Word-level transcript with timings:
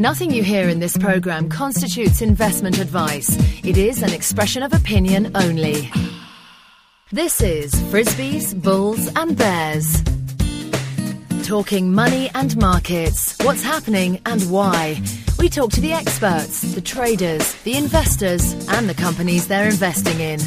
Nothing 0.00 0.30
you 0.30 0.42
hear 0.42 0.66
in 0.70 0.80
this 0.80 0.96
program 0.96 1.50
constitutes 1.50 2.22
investment 2.22 2.78
advice. 2.78 3.36
It 3.62 3.76
is 3.76 4.02
an 4.02 4.14
expression 4.14 4.62
of 4.62 4.72
opinion 4.72 5.30
only. 5.34 5.92
This 7.12 7.42
is 7.42 7.78
Frisby's, 7.90 8.54
Bulls 8.54 9.10
and 9.14 9.36
Bears. 9.36 10.02
Talking 11.42 11.92
money 11.92 12.30
and 12.34 12.56
markets, 12.56 13.36
what's 13.42 13.62
happening 13.62 14.22
and 14.24 14.40
why. 14.50 15.02
We 15.38 15.50
talk 15.50 15.70
to 15.72 15.82
the 15.82 15.92
experts, 15.92 16.62
the 16.62 16.80
traders, 16.80 17.52
the 17.64 17.76
investors, 17.76 18.54
and 18.70 18.88
the 18.88 18.94
companies 18.94 19.48
they're 19.48 19.68
investing 19.68 20.18
in. 20.18 20.40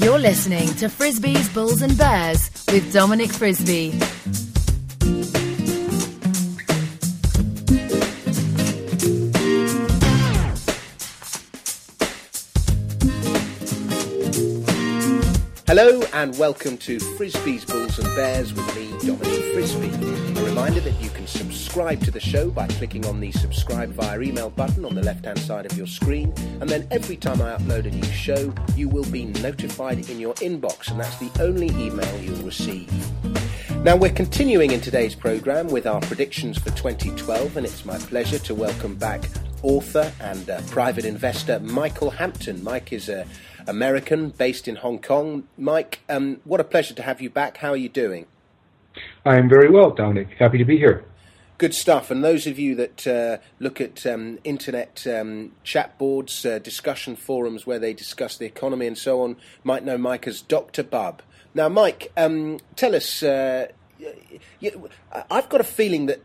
You're 0.00 0.20
listening 0.20 0.68
to 0.74 0.88
Frisby's, 0.88 1.48
Bulls 1.48 1.82
and 1.82 1.98
Bears 1.98 2.48
with 2.68 2.92
Dominic 2.92 3.32
Frisby. 3.32 3.98
Hello 15.74 16.02
and 16.12 16.38
welcome 16.38 16.76
to 16.76 17.00
Frisby's, 17.16 17.64
Bulls 17.64 17.98
and 17.98 18.14
Bears 18.14 18.52
with 18.52 18.76
me, 18.76 18.90
Dominic 19.08 19.54
Frisby. 19.54 19.88
A 20.38 20.44
reminder 20.44 20.80
that 20.80 21.00
you 21.00 21.08
can 21.08 21.26
subscribe 21.26 21.98
to 22.04 22.10
the 22.10 22.20
show 22.20 22.50
by 22.50 22.66
clicking 22.66 23.06
on 23.06 23.20
the 23.20 23.32
subscribe 23.32 23.88
via 23.88 24.20
email 24.20 24.50
button 24.50 24.84
on 24.84 24.94
the 24.94 25.00
left 25.00 25.24
hand 25.24 25.38
side 25.38 25.64
of 25.64 25.74
your 25.78 25.86
screen, 25.86 26.30
and 26.60 26.68
then 26.68 26.86
every 26.90 27.16
time 27.16 27.40
I 27.40 27.56
upload 27.56 27.86
a 27.86 27.90
new 27.90 28.12
show, 28.12 28.52
you 28.76 28.90
will 28.90 29.10
be 29.10 29.24
notified 29.24 30.10
in 30.10 30.20
your 30.20 30.34
inbox, 30.34 30.90
and 30.90 31.00
that's 31.00 31.16
the 31.16 31.30
only 31.42 31.68
email 31.82 32.20
you'll 32.20 32.44
receive. 32.44 32.92
Now, 33.82 33.96
we're 33.96 34.12
continuing 34.12 34.72
in 34.72 34.82
today's 34.82 35.14
programme 35.14 35.68
with 35.68 35.86
our 35.86 36.02
predictions 36.02 36.58
for 36.58 36.68
2012, 36.72 37.56
and 37.56 37.64
it's 37.64 37.86
my 37.86 37.96
pleasure 37.96 38.38
to 38.40 38.54
welcome 38.54 38.94
back 38.94 39.22
author 39.62 40.12
and 40.20 40.50
uh, 40.50 40.60
private 40.68 41.04
investor 41.04 41.60
Michael 41.60 42.10
Hampton. 42.10 42.62
Mike 42.62 42.92
is 42.92 43.08
a 43.08 43.26
American 43.66 44.30
based 44.30 44.68
in 44.68 44.76
Hong 44.76 44.98
Kong. 44.98 45.48
Mike, 45.56 46.00
um, 46.08 46.40
what 46.44 46.60
a 46.60 46.64
pleasure 46.64 46.94
to 46.94 47.02
have 47.02 47.20
you 47.20 47.30
back. 47.30 47.58
How 47.58 47.70
are 47.70 47.76
you 47.76 47.88
doing? 47.88 48.26
I 49.24 49.36
am 49.36 49.48
very 49.48 49.70
well, 49.70 49.90
Dominic. 49.90 50.28
Happy 50.38 50.58
to 50.58 50.64
be 50.64 50.78
here. 50.78 51.04
Good 51.58 51.74
stuff. 51.74 52.10
And 52.10 52.24
those 52.24 52.46
of 52.46 52.58
you 52.58 52.74
that 52.74 53.06
uh, 53.06 53.38
look 53.60 53.80
at 53.80 54.04
um, 54.06 54.38
internet 54.42 55.06
um, 55.06 55.52
chat 55.62 55.96
boards, 55.98 56.44
uh, 56.44 56.58
discussion 56.58 57.14
forums 57.14 57.66
where 57.66 57.78
they 57.78 57.92
discuss 57.92 58.36
the 58.36 58.46
economy 58.46 58.86
and 58.86 58.98
so 58.98 59.22
on, 59.22 59.36
might 59.62 59.84
know 59.84 59.96
Mike 59.96 60.26
as 60.26 60.42
Dr. 60.42 60.82
Bubb. 60.82 61.20
Now, 61.54 61.68
Mike, 61.68 62.10
um, 62.16 62.58
tell 62.76 62.94
us. 62.94 63.22
Uh, 63.22 63.68
I've 65.30 65.48
got 65.48 65.60
a 65.60 65.64
feeling 65.64 66.06
that 66.06 66.20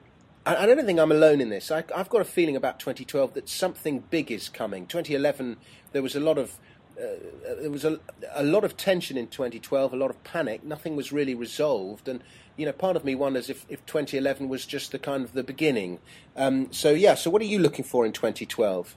I 0.48 0.66
don't 0.66 0.86
think 0.86 1.00
I'm 1.00 1.12
alone 1.12 1.42
in 1.42 1.50
this. 1.50 1.72
I, 1.72 1.84
have 1.94 2.08
got 2.08 2.22
a 2.22 2.26
feeling 2.26 2.56
about 2.56 2.80
2012 2.80 3.34
that 3.34 3.50
something 3.50 4.00
big 4.10 4.32
is 4.32 4.48
coming. 4.48 4.88
2011, 4.88 5.58
there 5.92 6.02
was 6.02 6.16
a 6.16 6.22
lot 6.22 6.38
of 6.38 6.58
uh, 6.98 7.56
there 7.62 7.70
was 7.70 7.86
a, 7.86 8.00
a 8.34 8.44
lot 8.44 8.64
of 8.64 8.76
tension 8.76 9.18
in 9.18 9.28
2012, 9.28 9.94
a 9.94 9.96
lot 9.96 10.10
of 10.10 10.24
panic. 10.24 10.64
Nothing 10.64 10.96
was 10.96 11.12
really 11.12 11.36
resolved, 11.36 12.08
and 12.08 12.24
you 12.56 12.66
know, 12.66 12.72
part 12.72 12.96
of 12.96 13.06
me 13.06 13.14
wonders 13.14 13.50
if, 13.50 13.66
if 13.70 13.86
2011 13.86 14.50
was 14.50 14.66
just 14.66 14.92
the 14.92 15.00
kind 15.00 15.24
of 15.24 15.34
the 15.34 15.44
beginning. 15.44 16.00
Um, 16.36 16.72
so 16.72 16.92
yeah, 16.92 17.14
so 17.14 17.30
what 17.30 17.42
are 17.42 17.46
you 17.46 17.60
looking 17.60 17.86
for 17.86 18.06
in 18.06 18.14
2012? 18.14 18.96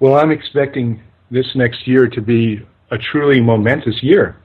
Well, 0.00 0.16
I'm 0.16 0.30
expecting 0.30 1.02
this 1.30 1.54
next 1.54 1.88
year 1.88 2.08
to 2.08 2.20
be 2.20 2.64
a 2.90 2.98
truly 2.98 3.40
momentous 3.40 4.02
year. 4.02 4.36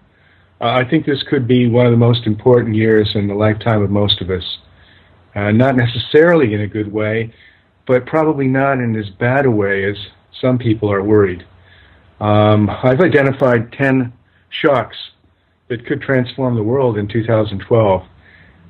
Uh, 0.62 0.68
I 0.68 0.90
think 0.90 1.06
this 1.06 1.24
could 1.24 1.48
be 1.48 1.68
one 1.68 1.86
of 1.86 1.92
the 1.92 1.98
most 1.98 2.26
important 2.26 2.76
years 2.76 3.12
in 3.16 3.28
the 3.28 3.36
lifetime 3.36 3.82
of 3.82 3.90
most 3.90 4.22
of 4.22 4.30
us. 4.30 4.58
Uh, 5.36 5.52
not 5.52 5.76
necessarily 5.76 6.54
in 6.54 6.62
a 6.62 6.68
good 6.68 6.92
way, 6.92 7.34
but 7.86 8.06
probably 8.06 8.48
not 8.48 8.80
in 8.80 8.96
as 8.96 9.10
bad 9.10 9.46
a 9.46 9.52
way 9.52 9.84
as 9.84 9.98
some 10.40 10.58
people 10.58 10.92
are 10.92 11.04
worried. 11.04 11.46
Um, 12.20 12.70
I've 12.70 13.02
identified 13.02 13.74
10 13.74 14.14
shocks 14.50 14.96
that 15.68 15.86
could 15.86 16.02
transform 16.02 16.56
the 16.56 16.64
world 16.64 16.98
in 16.98 17.08
2012. 17.08 18.04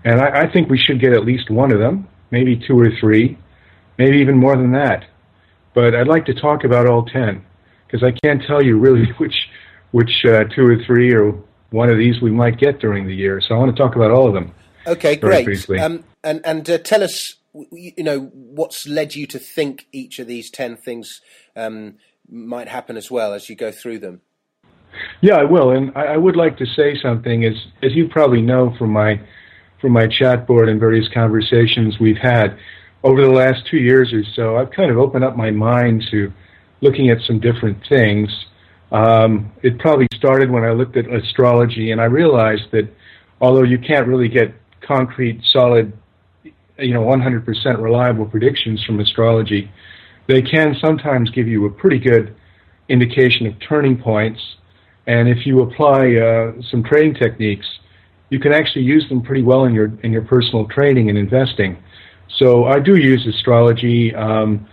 And 0.05 0.21
I, 0.21 0.43
I, 0.43 0.51
think 0.51 0.69
we 0.69 0.77
should 0.77 0.99
get 0.99 1.13
at 1.13 1.25
least 1.25 1.49
one 1.49 1.71
of 1.71 1.79
them, 1.79 2.07
maybe 2.31 2.61
two 2.67 2.79
or 2.79 2.89
three, 2.99 3.37
maybe 3.97 4.17
even 4.17 4.37
more 4.37 4.55
than 4.55 4.71
that. 4.73 5.05
But 5.73 5.95
I'd 5.95 6.07
like 6.07 6.25
to 6.25 6.33
talk 6.33 6.63
about 6.63 6.87
all 6.87 7.05
10 7.05 7.43
because 7.85 8.03
I 8.03 8.11
can't 8.23 8.41
tell 8.45 8.63
you 8.63 8.77
really 8.77 9.11
which, 9.17 9.35
which 9.91 10.25
uh, 10.25 10.45
two 10.55 10.65
or 10.65 10.83
three 10.85 11.13
or 11.13 11.33
one 11.71 11.89
of 11.89 11.97
these 11.97 12.21
we 12.21 12.31
might 12.31 12.59
get 12.59 12.79
during 12.79 13.07
the 13.07 13.15
year. 13.15 13.41
So 13.41 13.55
I 13.55 13.57
want 13.57 13.75
to 13.75 13.81
talk 13.81 13.95
about 13.95 14.11
all 14.11 14.27
of 14.27 14.33
them. 14.33 14.53
Okay, 14.85 15.15
great. 15.15 15.69
Um, 15.79 16.03
and 16.23 16.41
and 16.45 16.69
uh, 16.69 16.77
tell 16.77 17.03
us, 17.03 17.35
you 17.53 18.03
know, 18.03 18.31
what's 18.33 18.87
led 18.87 19.15
you 19.15 19.25
to 19.27 19.39
think 19.39 19.87
each 19.91 20.19
of 20.19 20.27
these 20.27 20.49
10 20.49 20.77
things 20.77 21.21
um, 21.55 21.95
might 22.29 22.67
happen 22.67 22.97
as 22.97 23.11
well 23.11 23.33
as 23.33 23.49
you 23.49 23.55
go 23.55 23.71
through 23.71 23.99
them. 23.99 24.21
Yeah, 25.21 25.35
I 25.35 25.43
will, 25.43 25.71
and 25.71 25.91
I, 25.95 26.05
I 26.05 26.17
would 26.17 26.35
like 26.35 26.57
to 26.57 26.65
say 26.65 26.95
something. 27.01 27.45
As 27.45 27.55
as 27.81 27.93
you 27.93 28.07
probably 28.07 28.41
know 28.41 28.75
from 28.77 28.91
my 28.91 29.19
from 29.81 29.91
my 29.91 30.07
chat 30.07 30.47
board 30.47 30.69
and 30.69 30.79
various 30.79 31.07
conversations 31.13 31.97
we've 31.99 32.17
had 32.21 32.57
over 33.03 33.21
the 33.21 33.31
last 33.31 33.67
two 33.69 33.77
years 33.77 34.13
or 34.13 34.23
so, 34.35 34.55
I've 34.57 34.71
kind 34.71 34.91
of 34.91 34.97
opened 34.97 35.23
up 35.23 35.35
my 35.35 35.51
mind 35.51 36.03
to 36.11 36.31
looking 36.81 37.09
at 37.09 37.17
some 37.21 37.39
different 37.39 37.77
things. 37.89 38.29
Um, 38.91 39.51
it 39.63 39.79
probably 39.79 40.07
started 40.15 40.51
when 40.51 40.63
I 40.63 40.71
looked 40.71 40.95
at 40.97 41.11
astrology, 41.11 41.91
and 41.91 41.99
I 41.99 42.05
realized 42.05 42.71
that 42.71 42.87
although 43.41 43.63
you 43.63 43.79
can't 43.79 44.07
really 44.07 44.29
get 44.29 44.53
concrete, 44.81 45.41
solid, 45.51 45.93
you 46.77 46.93
know, 46.93 47.01
100% 47.01 47.81
reliable 47.81 48.25
predictions 48.25 48.83
from 48.85 48.99
astrology, 48.99 49.71
they 50.27 50.41
can 50.41 50.75
sometimes 50.79 51.29
give 51.31 51.47
you 51.47 51.65
a 51.65 51.69
pretty 51.69 51.99
good 51.99 52.35
indication 52.89 53.47
of 53.47 53.53
turning 53.59 53.97
points. 53.97 54.39
And 55.07 55.27
if 55.27 55.45
you 55.45 55.61
apply 55.61 56.15
uh, 56.15 56.53
some 56.69 56.83
trading 56.83 57.15
techniques, 57.15 57.65
you 58.29 58.39
can 58.39 58.53
actually 58.53 58.85
use 58.85 59.07
them 59.09 59.21
pretty 59.21 59.43
well 59.43 59.65
in 59.65 59.73
your 59.73 59.91
in 60.03 60.11
your 60.11 60.23
personal 60.23 60.67
trading 60.67 61.09
and 61.09 61.17
investing. 61.17 61.77
So 62.37 62.65
I 62.65 62.79
do 62.79 62.95
use 62.95 63.27
astrology 63.27 64.15
um, 64.15 64.67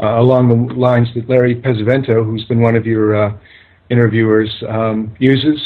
uh, 0.00 0.18
along 0.20 0.48
the 0.48 0.74
lines 0.74 1.08
that 1.14 1.28
Larry 1.28 1.56
Pesavento, 1.56 2.24
who's 2.24 2.44
been 2.44 2.60
one 2.60 2.74
of 2.74 2.86
your 2.86 3.14
uh, 3.14 3.36
interviewers, 3.90 4.50
um, 4.68 5.14
uses. 5.18 5.60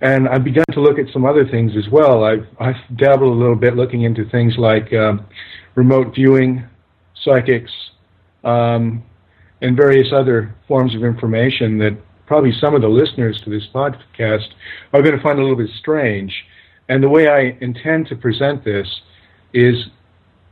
And 0.00 0.28
I've 0.28 0.44
begun 0.44 0.64
to 0.72 0.80
look 0.80 0.98
at 0.98 1.06
some 1.12 1.24
other 1.24 1.46
things 1.46 1.72
as 1.76 1.88
well. 1.88 2.24
I've, 2.24 2.46
I've 2.58 2.76
dabbled 2.96 3.36
a 3.36 3.38
little 3.38 3.54
bit 3.54 3.76
looking 3.76 4.02
into 4.02 4.28
things 4.30 4.54
like 4.58 4.92
um, 4.92 5.26
remote 5.76 6.14
viewing, 6.14 6.64
psychics, 7.22 7.70
um, 8.44 9.02
and 9.60 9.76
various 9.76 10.12
other 10.12 10.54
forms 10.66 10.94
of 10.94 11.04
information 11.04 11.78
that 11.78 11.96
probably 12.26 12.52
some 12.52 12.74
of 12.74 12.82
the 12.82 12.88
listeners 12.88 13.40
to 13.42 13.50
this 13.50 13.66
podcast 13.74 14.48
are 14.92 15.02
going 15.02 15.16
to 15.16 15.22
find 15.22 15.38
a 15.38 15.42
little 15.42 15.56
bit 15.56 15.70
strange. 15.78 16.32
And 16.88 17.02
the 17.02 17.08
way 17.08 17.28
I 17.28 17.56
intend 17.60 18.08
to 18.08 18.16
present 18.16 18.64
this 18.64 18.88
is 19.52 19.86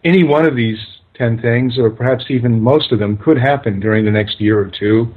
any 0.05 0.25
one 0.25 0.47
of 0.47 0.57
these 0.57 0.79
10 1.15 1.41
things, 1.41 1.79
or 1.79 1.91
perhaps 1.91 2.25
even 2.29 2.61
most 2.61 2.93
of 2.93 2.99
them, 2.99 3.17
could 3.17 3.39
happen 3.39 3.81
during 3.81 4.05
the 4.05 4.11
next 4.11 4.41
year 4.41 4.59
or 4.59 4.71
two. 4.71 5.13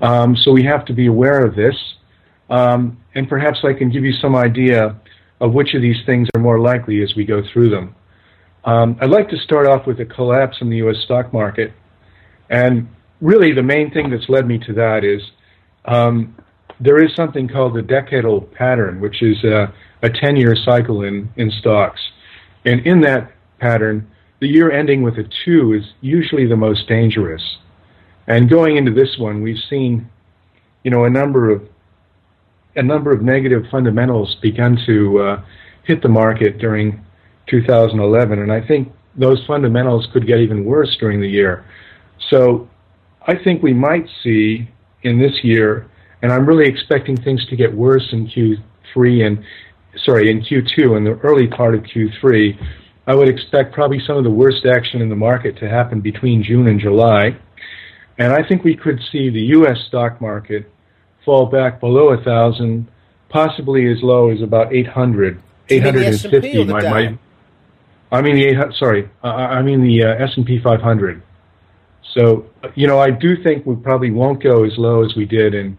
Um, 0.00 0.36
so 0.36 0.52
we 0.52 0.62
have 0.64 0.84
to 0.86 0.92
be 0.92 1.06
aware 1.06 1.44
of 1.44 1.56
this. 1.56 1.76
Um, 2.48 2.98
and 3.14 3.28
perhaps 3.28 3.60
I 3.64 3.72
can 3.72 3.90
give 3.90 4.04
you 4.04 4.12
some 4.12 4.34
idea 4.34 4.96
of 5.40 5.52
which 5.52 5.74
of 5.74 5.82
these 5.82 6.04
things 6.06 6.28
are 6.34 6.40
more 6.40 6.60
likely 6.60 7.02
as 7.02 7.14
we 7.14 7.24
go 7.24 7.42
through 7.52 7.70
them. 7.70 7.94
Um, 8.64 8.96
I'd 9.00 9.10
like 9.10 9.28
to 9.30 9.38
start 9.38 9.66
off 9.66 9.86
with 9.86 10.00
a 10.00 10.04
collapse 10.04 10.58
in 10.60 10.68
the 10.68 10.76
U.S. 10.78 10.98
stock 11.04 11.32
market. 11.32 11.72
And 12.50 12.88
really, 13.20 13.52
the 13.52 13.62
main 13.62 13.90
thing 13.90 14.10
that's 14.10 14.28
led 14.28 14.46
me 14.46 14.58
to 14.58 14.74
that 14.74 15.04
is 15.04 15.22
um, 15.86 16.36
there 16.80 17.02
is 17.02 17.14
something 17.14 17.48
called 17.48 17.74
the 17.74 17.82
decadal 17.82 18.52
pattern, 18.52 19.00
which 19.00 19.22
is 19.22 19.42
a, 19.44 19.72
a 20.02 20.10
10 20.10 20.36
year 20.36 20.56
cycle 20.56 21.02
in, 21.02 21.30
in 21.36 21.50
stocks. 21.50 22.00
And 22.64 22.86
in 22.86 23.00
that 23.02 23.32
pattern, 23.58 24.10
the 24.40 24.48
year 24.48 24.70
ending 24.70 25.02
with 25.02 25.14
a 25.18 25.24
two 25.44 25.74
is 25.74 25.84
usually 26.00 26.46
the 26.46 26.56
most 26.56 26.88
dangerous. 26.88 27.42
And 28.26 28.48
going 28.48 28.76
into 28.76 28.92
this 28.92 29.16
one, 29.18 29.42
we've 29.42 29.62
seen, 29.68 30.08
you 30.82 30.90
know, 30.90 31.04
a 31.04 31.10
number 31.10 31.50
of 31.50 31.62
a 32.76 32.82
number 32.82 33.12
of 33.12 33.20
negative 33.20 33.64
fundamentals 33.70 34.36
begun 34.40 34.78
to 34.86 35.18
uh, 35.18 35.44
hit 35.84 36.02
the 36.02 36.08
market 36.08 36.58
during 36.58 37.04
2011, 37.48 38.38
and 38.38 38.52
I 38.52 38.64
think 38.64 38.92
those 39.16 39.44
fundamentals 39.46 40.06
could 40.12 40.26
get 40.26 40.38
even 40.38 40.64
worse 40.64 40.96
during 41.00 41.20
the 41.20 41.28
year. 41.28 41.64
So 42.28 42.68
I 43.26 43.36
think 43.36 43.62
we 43.62 43.72
might 43.72 44.06
see 44.22 44.68
in 45.02 45.18
this 45.18 45.42
year, 45.42 45.90
and 46.22 46.32
I'm 46.32 46.46
really 46.46 46.68
expecting 46.68 47.16
things 47.16 47.44
to 47.46 47.56
get 47.56 47.74
worse 47.74 48.08
in 48.12 48.26
Q3 48.26 49.26
and 49.26 49.44
sorry 50.04 50.30
in 50.30 50.42
Q2 50.42 50.96
and 50.96 51.06
the 51.06 51.18
early 51.22 51.46
part 51.46 51.74
of 51.74 51.82
Q3. 51.82 52.58
I 53.06 53.14
would 53.14 53.28
expect 53.28 53.72
probably 53.72 54.00
some 54.06 54.16
of 54.16 54.24
the 54.24 54.30
worst 54.30 54.66
action 54.66 55.00
in 55.00 55.08
the 55.08 55.16
market 55.16 55.56
to 55.58 55.68
happen 55.68 56.00
between 56.00 56.42
June 56.42 56.68
and 56.68 56.78
July. 56.78 57.36
And 58.18 58.32
I 58.32 58.46
think 58.46 58.62
we 58.62 58.76
could 58.76 59.00
see 59.10 59.30
the 59.30 59.40
U.S. 59.56 59.78
stock 59.88 60.20
market 60.20 60.70
fall 61.24 61.46
back 61.46 61.80
below 61.80 62.10
a 62.10 62.22
thousand, 62.22 62.88
possibly 63.28 63.90
as 63.90 64.02
low 64.02 64.30
as 64.30 64.42
about 64.42 64.74
800, 64.74 65.42
850. 65.68 66.64
My, 66.64 66.82
my, 66.82 67.18
I 68.12 68.22
mean 68.22 68.36
the 68.36 68.72
sorry, 68.78 69.08
I 69.22 69.62
mean 69.62 69.82
the 69.82 70.04
uh, 70.04 70.24
S 70.24 70.36
and 70.36 70.44
P 70.44 70.58
500. 70.62 71.22
So, 72.14 72.46
you 72.74 72.86
know, 72.86 72.98
I 72.98 73.10
do 73.10 73.42
think 73.42 73.66
we 73.66 73.76
probably 73.76 74.10
won't 74.10 74.42
go 74.42 74.64
as 74.64 74.76
low 74.76 75.04
as 75.04 75.14
we 75.14 75.24
did 75.26 75.54
in 75.54 75.78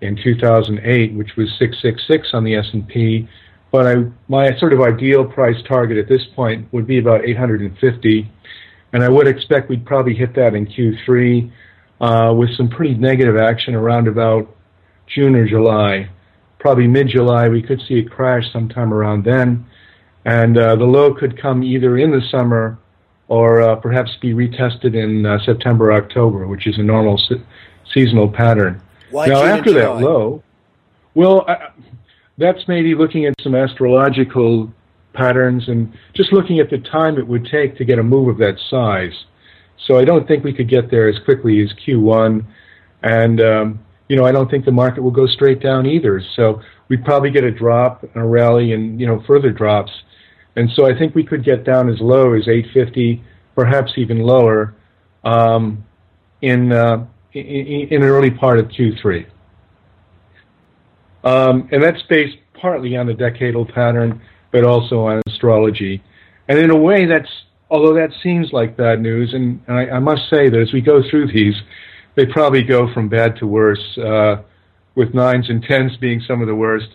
in 0.00 0.16
2008, 0.22 1.14
which 1.14 1.34
was 1.36 1.48
666 1.58 2.28
on 2.32 2.44
the 2.44 2.54
S&P. 2.54 3.28
But 3.70 3.86
I, 3.86 3.94
my 4.28 4.56
sort 4.58 4.72
of 4.72 4.80
ideal 4.80 5.24
price 5.24 5.60
target 5.66 5.98
at 5.98 6.08
this 6.08 6.24
point 6.34 6.72
would 6.72 6.86
be 6.86 6.98
about 6.98 7.24
850, 7.24 8.30
and 8.92 9.02
I 9.02 9.08
would 9.08 9.26
expect 9.26 9.68
we'd 9.68 9.84
probably 9.84 10.14
hit 10.14 10.34
that 10.36 10.54
in 10.54 10.66
Q3 10.66 11.50
uh, 12.00 12.34
with 12.34 12.56
some 12.56 12.68
pretty 12.68 12.94
negative 12.94 13.36
action 13.36 13.74
around 13.74 14.08
about 14.08 14.48
June 15.06 15.34
or 15.34 15.46
July. 15.46 16.08
Probably 16.58 16.86
mid-July, 16.86 17.48
we 17.48 17.62
could 17.62 17.80
see 17.86 17.98
a 17.98 18.04
crash 18.04 18.44
sometime 18.52 18.92
around 18.92 19.24
then, 19.24 19.66
and 20.24 20.56
uh, 20.56 20.76
the 20.76 20.84
low 20.84 21.12
could 21.14 21.40
come 21.40 21.62
either 21.62 21.98
in 21.98 22.10
the 22.10 22.22
summer 22.30 22.78
or 23.28 23.60
uh, 23.62 23.76
perhaps 23.76 24.16
be 24.20 24.32
retested 24.32 24.94
in 24.94 25.24
uh, 25.24 25.38
September, 25.44 25.92
October, 25.92 26.46
which 26.46 26.66
is 26.66 26.78
a 26.78 26.82
normal 26.82 27.18
se- 27.18 27.42
seasonal 27.92 28.28
pattern. 28.28 28.82
Why 29.10 29.26
now, 29.26 29.42
after 29.42 29.72
that 29.74 29.96
low, 30.00 30.42
well, 31.14 31.44
I, 31.48 31.68
that's 32.38 32.66
maybe 32.68 32.94
looking 32.94 33.26
at 33.26 33.34
some 33.42 33.54
astrological 33.54 34.72
patterns 35.12 35.68
and 35.68 35.92
just 36.14 36.32
looking 36.32 36.60
at 36.60 36.70
the 36.70 36.78
time 36.78 37.18
it 37.18 37.26
would 37.26 37.46
take 37.46 37.76
to 37.76 37.84
get 37.84 37.98
a 37.98 38.02
move 38.02 38.28
of 38.28 38.38
that 38.38 38.58
size. 38.70 39.24
So 39.86 39.98
I 39.98 40.04
don't 40.04 40.26
think 40.26 40.44
we 40.44 40.52
could 40.52 40.68
get 40.68 40.90
there 40.90 41.08
as 41.08 41.16
quickly 41.24 41.62
as 41.62 41.72
Q1, 41.86 42.44
and 43.02 43.40
um, 43.40 43.80
you 44.08 44.16
know 44.16 44.24
I 44.24 44.32
don't 44.32 44.50
think 44.50 44.64
the 44.64 44.72
market 44.72 45.02
will 45.02 45.10
go 45.10 45.26
straight 45.26 45.60
down 45.60 45.86
either. 45.86 46.22
So 46.34 46.60
we'd 46.88 47.04
probably 47.04 47.30
get 47.30 47.44
a 47.44 47.50
drop, 47.50 48.02
and 48.02 48.16
a 48.16 48.26
rally, 48.26 48.72
and 48.72 49.00
you 49.00 49.06
know 49.06 49.22
further 49.26 49.50
drops. 49.50 49.92
And 50.58 50.68
so 50.74 50.86
I 50.86 50.98
think 50.98 51.14
we 51.14 51.22
could 51.22 51.44
get 51.44 51.64
down 51.64 51.88
as 51.88 52.00
low 52.00 52.34
as 52.34 52.48
850, 52.48 53.22
perhaps 53.54 53.92
even 53.96 54.18
lower, 54.18 54.74
um, 55.24 55.84
in, 56.42 56.72
uh, 56.72 57.06
in 57.32 57.88
in 57.90 58.02
early 58.02 58.30
part 58.30 58.58
of 58.58 58.66
Q3. 58.66 59.26
Um, 61.22 61.68
and 61.70 61.80
that's 61.82 62.02
based 62.08 62.38
partly 62.54 62.96
on 62.96 63.06
the 63.06 63.14
decadal 63.14 63.72
pattern, 63.72 64.20
but 64.50 64.64
also 64.64 65.06
on 65.06 65.22
astrology. 65.28 66.02
And 66.48 66.58
in 66.58 66.70
a 66.70 66.76
way, 66.76 67.06
that's 67.06 67.30
although 67.70 67.94
that 67.94 68.10
seems 68.22 68.52
like 68.52 68.76
bad 68.76 69.00
news, 69.00 69.34
and 69.34 69.60
I, 69.68 69.90
I 69.90 69.98
must 70.00 70.28
say 70.28 70.48
that 70.48 70.60
as 70.60 70.72
we 70.72 70.80
go 70.80 71.02
through 71.08 71.32
these, 71.32 71.54
they 72.16 72.26
probably 72.26 72.62
go 72.62 72.92
from 72.92 73.08
bad 73.08 73.36
to 73.36 73.46
worse, 73.46 73.98
uh, 73.98 74.42
with 74.96 75.14
nines 75.14 75.50
and 75.50 75.62
tens 75.62 75.96
being 75.98 76.20
some 76.26 76.40
of 76.40 76.48
the 76.48 76.54
worst. 76.54 76.88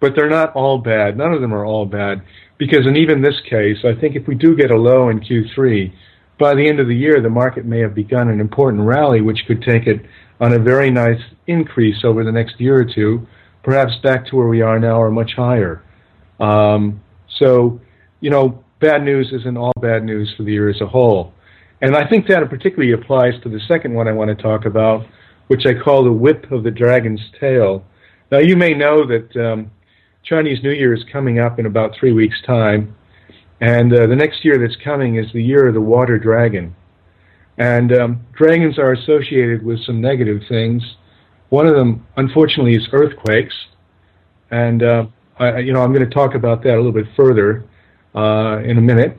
But 0.00 0.14
they're 0.16 0.30
not 0.30 0.54
all 0.54 0.78
bad. 0.78 1.18
None 1.18 1.34
of 1.34 1.42
them 1.42 1.52
are 1.52 1.66
all 1.66 1.84
bad, 1.84 2.22
because 2.60 2.86
in 2.86 2.94
even 2.94 3.22
this 3.22 3.40
case, 3.48 3.78
I 3.84 3.98
think 3.98 4.16
if 4.16 4.28
we 4.28 4.34
do 4.34 4.54
get 4.54 4.70
a 4.70 4.76
low 4.76 5.08
in 5.08 5.20
Q3, 5.20 5.90
by 6.38 6.54
the 6.54 6.68
end 6.68 6.78
of 6.78 6.88
the 6.88 6.94
year, 6.94 7.22
the 7.22 7.30
market 7.30 7.64
may 7.64 7.80
have 7.80 7.94
begun 7.94 8.28
an 8.28 8.38
important 8.38 8.82
rally, 8.82 9.22
which 9.22 9.46
could 9.46 9.62
take 9.62 9.86
it 9.86 10.04
on 10.40 10.52
a 10.52 10.58
very 10.58 10.90
nice 10.90 11.20
increase 11.46 12.04
over 12.04 12.22
the 12.22 12.30
next 12.30 12.60
year 12.60 12.76
or 12.76 12.84
two, 12.84 13.26
perhaps 13.62 13.92
back 14.02 14.26
to 14.26 14.36
where 14.36 14.46
we 14.46 14.60
are 14.60 14.78
now 14.78 15.00
or 15.00 15.10
much 15.10 15.32
higher. 15.34 15.82
Um, 16.38 17.00
so, 17.38 17.80
you 18.20 18.28
know, 18.28 18.62
bad 18.78 19.04
news 19.04 19.32
isn't 19.32 19.56
all 19.56 19.72
bad 19.80 20.04
news 20.04 20.30
for 20.36 20.42
the 20.42 20.52
year 20.52 20.68
as 20.68 20.82
a 20.82 20.86
whole. 20.86 21.32
And 21.80 21.96
I 21.96 22.06
think 22.06 22.26
that 22.28 22.46
particularly 22.50 22.92
applies 22.92 23.40
to 23.42 23.48
the 23.48 23.60
second 23.68 23.94
one 23.94 24.06
I 24.06 24.12
want 24.12 24.36
to 24.36 24.42
talk 24.42 24.66
about, 24.66 25.06
which 25.46 25.64
I 25.64 25.72
call 25.72 26.04
the 26.04 26.12
whip 26.12 26.52
of 26.52 26.62
the 26.62 26.70
dragon's 26.70 27.22
tail. 27.40 27.86
Now, 28.30 28.38
you 28.38 28.54
may 28.54 28.74
know 28.74 29.06
that 29.06 29.34
um, 29.36 29.70
Chinese 30.24 30.62
New 30.62 30.70
Year 30.72 30.94
is 30.94 31.02
coming 31.10 31.38
up 31.38 31.58
in 31.58 31.66
about 31.66 31.94
three 31.98 32.12
weeks' 32.12 32.40
time, 32.46 32.94
and 33.60 33.92
uh, 33.92 34.06
the 34.06 34.16
next 34.16 34.44
year 34.44 34.58
that's 34.58 34.76
coming 34.82 35.16
is 35.16 35.26
the 35.32 35.42
year 35.42 35.68
of 35.68 35.74
the 35.74 35.80
water 35.80 36.18
dragon. 36.18 36.74
And 37.58 37.92
um, 37.92 38.26
dragons 38.32 38.78
are 38.78 38.92
associated 38.92 39.64
with 39.64 39.84
some 39.84 40.00
negative 40.00 40.42
things. 40.48 40.82
One 41.50 41.66
of 41.66 41.74
them, 41.74 42.06
unfortunately, 42.16 42.74
is 42.74 42.88
earthquakes, 42.92 43.54
and 44.50 44.82
uh, 44.82 45.06
I, 45.38 45.58
you 45.58 45.72
know 45.72 45.82
I'm 45.82 45.92
going 45.92 46.08
to 46.08 46.14
talk 46.14 46.34
about 46.34 46.62
that 46.64 46.74
a 46.74 46.76
little 46.76 46.92
bit 46.92 47.06
further 47.16 47.64
uh, 48.14 48.60
in 48.64 48.78
a 48.78 48.80
minute. 48.80 49.18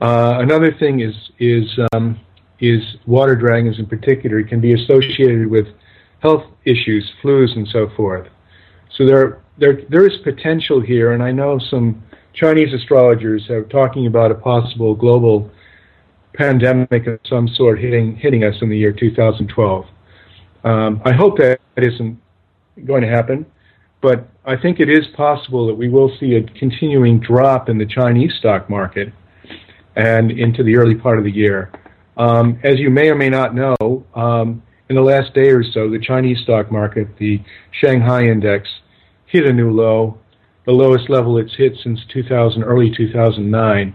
Uh, 0.00 0.38
another 0.40 0.72
thing 0.72 1.00
is 1.00 1.14
is 1.38 1.78
um, 1.92 2.18
is 2.60 2.82
water 3.06 3.36
dragons 3.36 3.78
in 3.78 3.86
particular 3.86 4.42
can 4.42 4.60
be 4.60 4.72
associated 4.72 5.46
with 5.46 5.66
health 6.20 6.44
issues, 6.64 7.10
flus, 7.22 7.54
and 7.56 7.68
so 7.68 7.88
forth. 7.96 8.28
So 8.98 9.06
there 9.06 9.40
there 9.58 9.82
there 9.88 10.06
is 10.06 10.16
potential 10.24 10.80
here, 10.80 11.12
and 11.12 11.22
I 11.22 11.30
know 11.30 11.60
some 11.70 12.02
Chinese 12.34 12.74
astrologers 12.74 13.48
are 13.48 13.62
talking 13.62 14.08
about 14.08 14.32
a 14.32 14.34
possible 14.34 14.94
global 14.96 15.50
pandemic 16.34 17.06
of 17.06 17.20
some 17.24 17.46
sort 17.46 17.78
hitting 17.78 18.16
hitting 18.16 18.42
us 18.42 18.56
in 18.60 18.68
the 18.68 18.76
year 18.76 18.92
2012. 18.92 19.86
Um, 20.64 21.00
I 21.04 21.12
hope 21.12 21.38
that 21.38 21.60
isn't 21.76 22.20
going 22.84 23.02
to 23.02 23.08
happen, 23.08 23.46
but 24.00 24.28
I 24.44 24.56
think 24.56 24.80
it 24.80 24.90
is 24.90 25.06
possible 25.16 25.68
that 25.68 25.74
we 25.74 25.88
will 25.88 26.10
see 26.18 26.34
a 26.34 26.42
continuing 26.58 27.20
drop 27.20 27.68
in 27.68 27.78
the 27.78 27.86
Chinese 27.86 28.34
stock 28.34 28.68
market 28.68 29.12
and 29.94 30.32
into 30.32 30.64
the 30.64 30.76
early 30.76 30.96
part 30.96 31.18
of 31.18 31.24
the 31.24 31.30
year. 31.30 31.70
Um, 32.16 32.58
as 32.64 32.80
you 32.80 32.90
may 32.90 33.10
or 33.10 33.14
may 33.14 33.28
not 33.28 33.54
know, 33.54 34.04
um, 34.16 34.60
in 34.88 34.96
the 34.96 35.02
last 35.02 35.34
day 35.34 35.50
or 35.50 35.62
so, 35.62 35.88
the 35.88 36.00
Chinese 36.00 36.40
stock 36.40 36.72
market, 36.72 37.16
the 37.18 37.40
Shanghai 37.70 38.24
index, 38.24 38.68
hit 39.28 39.46
a 39.46 39.52
new 39.52 39.70
low, 39.70 40.18
the 40.66 40.72
lowest 40.72 41.08
level 41.08 41.38
it's 41.38 41.54
hit 41.56 41.76
since 41.82 42.00
2000, 42.12 42.62
early 42.62 42.92
2009. 42.94 43.94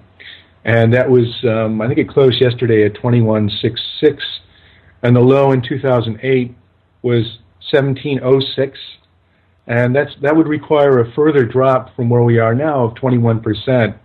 And 0.66 0.94
that 0.94 1.10
was, 1.10 1.28
um, 1.44 1.82
I 1.82 1.88
think 1.88 2.00
it 2.00 2.08
closed 2.08 2.40
yesterday 2.40 2.86
at 2.86 2.96
2166, 2.96 4.24
and 5.02 5.16
the 5.16 5.20
low 5.20 5.52
in 5.52 5.62
2008 5.62 6.56
was 7.02 7.40
1706, 7.72 8.80
and 9.68 9.96
that's 9.96 10.12
that 10.22 10.36
would 10.36 10.48
require 10.48 11.00
a 11.00 11.12
further 11.14 11.46
drop 11.46 11.96
from 11.96 12.10
where 12.10 12.24
we 12.24 12.38
are 12.38 12.56
now 12.56 12.86
of 12.86 12.96
21 12.96 13.42
percent. 13.42 13.96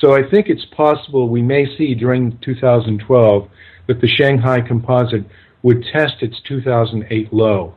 So 0.00 0.14
I 0.14 0.28
think 0.28 0.48
it's 0.48 0.64
possible 0.66 1.28
we 1.28 1.42
may 1.42 1.66
see 1.76 1.94
during 1.94 2.38
2012 2.38 3.48
that 3.88 4.00
the 4.00 4.08
Shanghai 4.08 4.60
Composite 4.60 5.24
would 5.62 5.84
test 5.92 6.22
its 6.22 6.40
2008 6.46 7.32
low. 7.32 7.74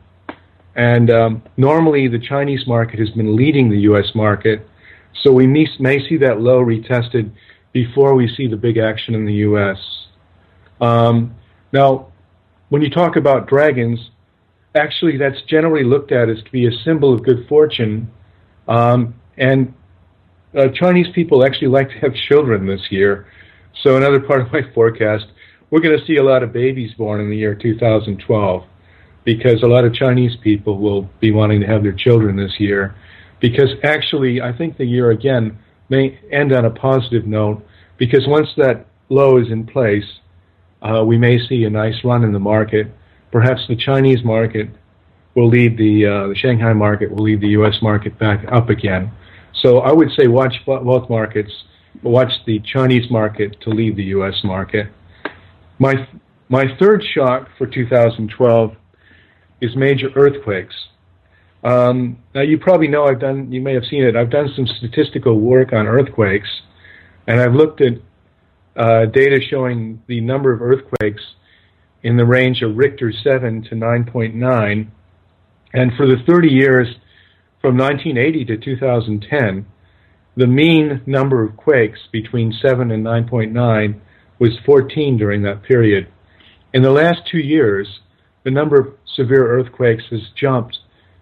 And 0.74 1.10
um, 1.10 1.42
normally 1.56 2.08
the 2.08 2.18
Chinese 2.18 2.66
market 2.66 2.98
has 2.98 3.10
been 3.10 3.36
leading 3.36 3.70
the 3.70 3.80
U.S. 3.80 4.14
market, 4.14 4.66
so 5.22 5.32
we 5.32 5.46
may, 5.46 5.66
may 5.78 6.06
see 6.08 6.16
that 6.18 6.40
low 6.40 6.64
retested 6.64 7.30
before 7.72 8.14
we 8.14 8.28
see 8.34 8.46
the 8.46 8.56
big 8.56 8.78
action 8.78 9.14
in 9.14 9.26
the 9.26 9.34
U.S. 9.34 9.78
Um, 10.80 11.34
now, 11.72 12.12
when 12.70 12.82
you 12.82 12.90
talk 12.90 13.16
about 13.16 13.48
dragons, 13.48 14.10
actually 14.74 15.18
that's 15.18 15.40
generally 15.42 15.84
looked 15.84 16.12
at 16.12 16.28
as 16.28 16.42
to 16.42 16.50
be 16.50 16.66
a 16.66 16.72
symbol 16.84 17.12
of 17.12 17.22
good 17.22 17.46
fortune, 17.48 18.10
um, 18.68 19.14
and 19.36 19.74
uh, 20.56 20.68
Chinese 20.68 21.06
people 21.14 21.44
actually 21.44 21.68
like 21.68 21.88
to 21.88 21.98
have 21.98 22.14
children 22.14 22.66
this 22.66 22.90
year. 22.90 23.26
So 23.82 23.96
another 23.96 24.20
part 24.20 24.40
of 24.40 24.52
my 24.52 24.62
forecast, 24.74 25.26
we're 25.70 25.80
going 25.80 25.98
to 25.98 26.06
see 26.06 26.16
a 26.16 26.22
lot 26.22 26.42
of 26.42 26.52
babies 26.52 26.92
born 26.94 27.20
in 27.20 27.30
the 27.30 27.36
year 27.36 27.54
2012 27.54 28.64
because 29.24 29.62
a 29.62 29.66
lot 29.66 29.84
of 29.84 29.94
Chinese 29.94 30.36
people 30.42 30.78
will 30.78 31.08
be 31.20 31.30
wanting 31.30 31.60
to 31.60 31.66
have 31.66 31.82
their 31.82 31.92
children 31.92 32.36
this 32.36 32.58
year. 32.58 32.94
Because 33.40 33.70
actually, 33.82 34.40
I 34.40 34.56
think 34.56 34.76
the 34.76 34.84
year 34.84 35.10
again 35.10 35.58
may 35.88 36.18
end 36.30 36.52
on 36.52 36.64
a 36.64 36.70
positive 36.70 37.26
note 37.26 37.64
because 37.98 38.26
once 38.26 38.48
that 38.56 38.86
low 39.08 39.38
is 39.38 39.50
in 39.50 39.66
place, 39.66 40.04
uh, 40.82 41.04
we 41.04 41.18
may 41.18 41.38
see 41.48 41.64
a 41.64 41.70
nice 41.70 41.96
run 42.04 42.24
in 42.24 42.32
the 42.32 42.40
market. 42.40 42.88
Perhaps 43.30 43.62
the 43.68 43.76
Chinese 43.76 44.24
market 44.24 44.68
will 45.34 45.48
lead 45.48 45.76
the, 45.78 46.06
uh, 46.06 46.26
the 46.28 46.34
Shanghai 46.34 46.72
market 46.72 47.10
will 47.10 47.24
lead 47.24 47.40
the 47.40 47.48
U.S. 47.48 47.76
market 47.82 48.18
back 48.18 48.44
up 48.50 48.68
again. 48.68 49.10
So 49.60 49.78
I 49.78 49.92
would 49.92 50.08
say 50.18 50.26
watch 50.26 50.54
both 50.66 51.08
markets, 51.08 51.52
watch 52.02 52.32
the 52.46 52.60
Chinese 52.60 53.10
market 53.10 53.60
to 53.60 53.70
lead 53.70 53.96
the 53.96 54.04
U.S. 54.16 54.34
market. 54.44 54.88
My 55.78 56.08
my 56.48 56.64
third 56.78 57.02
shock 57.14 57.48
for 57.56 57.66
2012 57.66 58.76
is 59.62 59.74
major 59.76 60.10
earthquakes. 60.16 60.74
Um, 61.64 62.18
now 62.34 62.42
you 62.42 62.58
probably 62.58 62.88
know 62.88 63.04
I've 63.04 63.20
done. 63.20 63.50
You 63.52 63.62
may 63.62 63.72
have 63.72 63.84
seen 63.88 64.02
it. 64.02 64.16
I've 64.16 64.30
done 64.30 64.52
some 64.54 64.66
statistical 64.66 65.38
work 65.38 65.72
on 65.72 65.86
earthquakes, 65.86 66.48
and 67.26 67.40
I've 67.40 67.54
looked 67.54 67.80
at 67.80 67.94
uh, 68.76 69.06
data 69.06 69.40
showing 69.40 70.02
the 70.08 70.20
number 70.20 70.52
of 70.52 70.60
earthquakes 70.60 71.22
in 72.02 72.16
the 72.16 72.26
range 72.26 72.62
of 72.62 72.76
Richter 72.76 73.12
7 73.12 73.62
to 73.70 73.76
9.9, 73.76 74.88
and 75.72 75.92
for 75.96 76.06
the 76.06 76.16
30 76.26 76.48
years 76.48 76.88
from 77.60 77.76
1980 77.76 78.44
to 78.46 78.56
2010, 78.56 79.66
the 80.36 80.46
mean 80.46 81.00
number 81.06 81.44
of 81.44 81.56
quakes 81.56 82.00
between 82.10 82.52
7 82.60 82.90
and 82.90 83.04
9.9 83.04 84.00
was 84.40 84.58
14 84.66 85.16
during 85.16 85.42
that 85.42 85.62
period. 85.62 86.08
In 86.72 86.82
the 86.82 86.90
last 86.90 87.20
two 87.30 87.38
years, 87.38 88.00
the 88.44 88.50
number 88.50 88.80
of 88.80 88.94
severe 89.14 89.46
earthquakes 89.46 90.04
has 90.10 90.22
jumped 90.34 90.78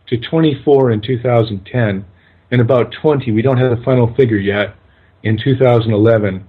to 0.09 0.17
24 0.17 0.91
in 0.93 1.01
2010 1.01 2.05
and 2.51 2.61
about 2.61 2.93
20, 3.01 3.31
we 3.33 3.43
don't 3.43 3.59
have 3.59 3.77
the 3.77 3.85
final 3.85 4.13
figure 4.15 4.37
yet, 4.37 4.75
in 5.23 5.39
2011. 5.39 6.47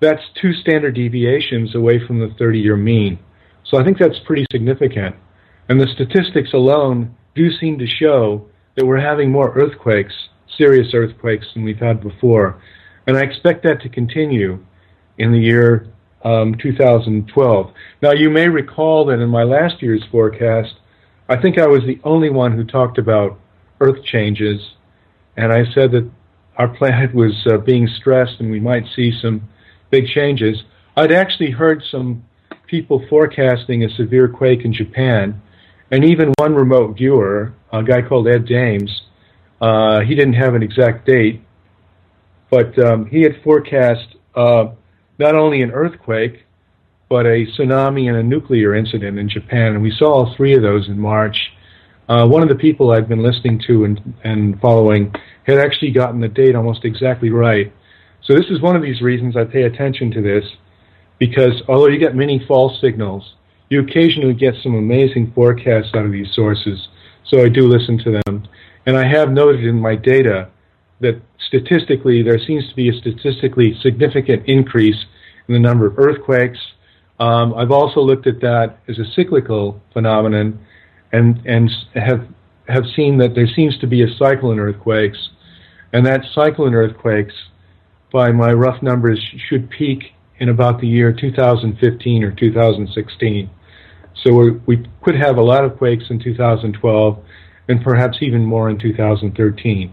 That's 0.00 0.22
two 0.40 0.52
standard 0.52 0.94
deviations 0.94 1.74
away 1.74 2.04
from 2.06 2.20
the 2.20 2.32
30 2.38 2.60
year 2.60 2.76
mean, 2.76 3.18
So 3.64 3.78
I 3.78 3.84
think 3.84 3.98
that's 3.98 4.18
pretty 4.26 4.46
significant. 4.52 5.16
And 5.68 5.80
the 5.80 5.88
statistics 5.88 6.52
alone 6.52 7.16
do 7.34 7.50
seem 7.50 7.78
to 7.78 7.86
show 7.86 8.46
that 8.76 8.86
we're 8.86 9.00
having 9.00 9.30
more 9.30 9.52
earthquakes, 9.54 10.14
serious 10.56 10.92
earthquakes, 10.94 11.46
than 11.54 11.64
we've 11.64 11.78
had 11.78 12.02
before. 12.02 12.60
And 13.06 13.16
I 13.16 13.22
expect 13.22 13.62
that 13.64 13.80
to 13.82 13.88
continue 13.88 14.64
in 15.18 15.32
the 15.32 15.38
year 15.38 15.88
um, 16.24 16.54
2012. 16.56 17.72
Now, 18.02 18.12
you 18.12 18.30
may 18.30 18.48
recall 18.48 19.06
that 19.06 19.20
in 19.20 19.28
my 19.28 19.42
last 19.42 19.82
year's 19.82 20.02
forecast, 20.10 20.74
I 21.28 21.40
think 21.40 21.58
I 21.58 21.66
was 21.66 21.82
the 21.86 22.00
only 22.04 22.30
one 22.30 22.52
who 22.52 22.64
talked 22.64 22.98
about 22.98 23.38
earth 23.80 24.02
changes, 24.04 24.60
and 25.36 25.52
I 25.52 25.64
said 25.72 25.92
that 25.92 26.10
our 26.56 26.68
planet 26.68 27.14
was 27.14 27.46
uh, 27.46 27.58
being 27.58 27.86
stressed 27.86 28.40
and 28.40 28.50
we 28.50 28.60
might 28.60 28.84
see 28.94 29.12
some 29.20 29.48
big 29.90 30.06
changes. 30.06 30.62
I'd 30.96 31.12
actually 31.12 31.50
heard 31.50 31.82
some 31.90 32.24
people 32.66 33.04
forecasting 33.08 33.84
a 33.84 33.90
severe 33.90 34.28
quake 34.28 34.64
in 34.64 34.72
Japan, 34.72 35.40
and 35.90 36.04
even 36.04 36.32
one 36.38 36.54
remote 36.54 36.96
viewer, 36.96 37.52
a 37.72 37.82
guy 37.82 38.02
called 38.02 38.26
Ed 38.26 38.46
Dames, 38.46 39.02
uh, 39.60 40.00
he 40.00 40.14
didn't 40.14 40.34
have 40.34 40.54
an 40.54 40.62
exact 40.62 41.06
date, 41.06 41.42
but 42.50 42.78
um, 42.78 43.06
he 43.06 43.22
had 43.22 43.40
forecast 43.42 44.16
uh, 44.34 44.66
not 45.18 45.34
only 45.34 45.62
an 45.62 45.70
earthquake, 45.70 46.44
but 47.08 47.26
a 47.26 47.46
tsunami 47.46 48.08
and 48.08 48.16
a 48.16 48.22
nuclear 48.22 48.74
incident 48.74 49.18
in 49.18 49.28
Japan. 49.28 49.74
And 49.74 49.82
we 49.82 49.90
saw 49.90 50.12
all 50.12 50.34
three 50.36 50.54
of 50.54 50.62
those 50.62 50.88
in 50.88 50.98
March. 50.98 51.36
Uh, 52.08 52.26
one 52.26 52.42
of 52.42 52.48
the 52.48 52.54
people 52.54 52.90
I've 52.90 53.08
been 53.08 53.22
listening 53.22 53.60
to 53.66 53.84
and, 53.84 54.14
and 54.24 54.60
following 54.60 55.14
had 55.44 55.58
actually 55.58 55.92
gotten 55.92 56.20
the 56.20 56.28
date 56.28 56.54
almost 56.54 56.84
exactly 56.84 57.30
right. 57.30 57.72
So 58.22 58.34
this 58.34 58.46
is 58.50 58.60
one 58.60 58.74
of 58.74 58.82
these 58.82 59.00
reasons 59.02 59.36
I 59.36 59.44
pay 59.44 59.62
attention 59.62 60.10
to 60.12 60.22
this, 60.22 60.44
because 61.18 61.62
although 61.68 61.88
you 61.88 61.98
get 61.98 62.14
many 62.14 62.44
false 62.46 62.80
signals, 62.80 63.34
you 63.68 63.80
occasionally 63.80 64.34
get 64.34 64.54
some 64.62 64.74
amazing 64.74 65.32
forecasts 65.34 65.94
out 65.94 66.06
of 66.06 66.12
these 66.12 66.34
sources. 66.34 66.88
So 67.26 67.42
I 67.42 67.48
do 67.48 67.68
listen 67.68 67.98
to 67.98 68.20
them. 68.24 68.48
And 68.86 68.96
I 68.96 69.06
have 69.06 69.30
noted 69.30 69.64
in 69.64 69.80
my 69.80 69.94
data 69.94 70.48
that 71.00 71.20
statistically 71.46 72.22
there 72.22 72.38
seems 72.38 72.68
to 72.68 72.74
be 72.74 72.88
a 72.88 72.92
statistically 72.92 73.76
significant 73.80 74.46
increase 74.46 75.04
in 75.48 75.54
the 75.54 75.60
number 75.60 75.86
of 75.86 75.98
earthquakes. 75.98 76.58
Um, 77.20 77.54
I've 77.54 77.70
also 77.70 78.00
looked 78.00 78.26
at 78.26 78.40
that 78.40 78.78
as 78.88 78.98
a 78.98 79.04
cyclical 79.14 79.80
phenomenon, 79.92 80.58
and 81.12 81.40
and 81.46 81.70
have 81.94 82.26
have 82.68 82.84
seen 82.96 83.18
that 83.18 83.34
there 83.34 83.46
seems 83.46 83.78
to 83.78 83.86
be 83.86 84.02
a 84.02 84.08
cycle 84.16 84.50
in 84.52 84.58
earthquakes, 84.58 85.30
and 85.92 86.06
that 86.06 86.22
cycle 86.34 86.66
in 86.66 86.74
earthquakes, 86.74 87.34
by 88.12 88.32
my 88.32 88.52
rough 88.52 88.82
numbers, 88.82 89.20
should 89.48 89.70
peak 89.70 90.12
in 90.38 90.48
about 90.48 90.80
the 90.80 90.88
year 90.88 91.12
2015 91.12 92.24
or 92.24 92.32
2016. 92.32 93.50
So 94.22 94.60
we 94.66 94.84
could 95.02 95.16
have 95.16 95.36
a 95.36 95.42
lot 95.42 95.64
of 95.64 95.76
quakes 95.76 96.04
in 96.10 96.18
2012, 96.18 97.24
and 97.68 97.82
perhaps 97.82 98.18
even 98.20 98.44
more 98.44 98.70
in 98.70 98.78
2013. 98.78 99.92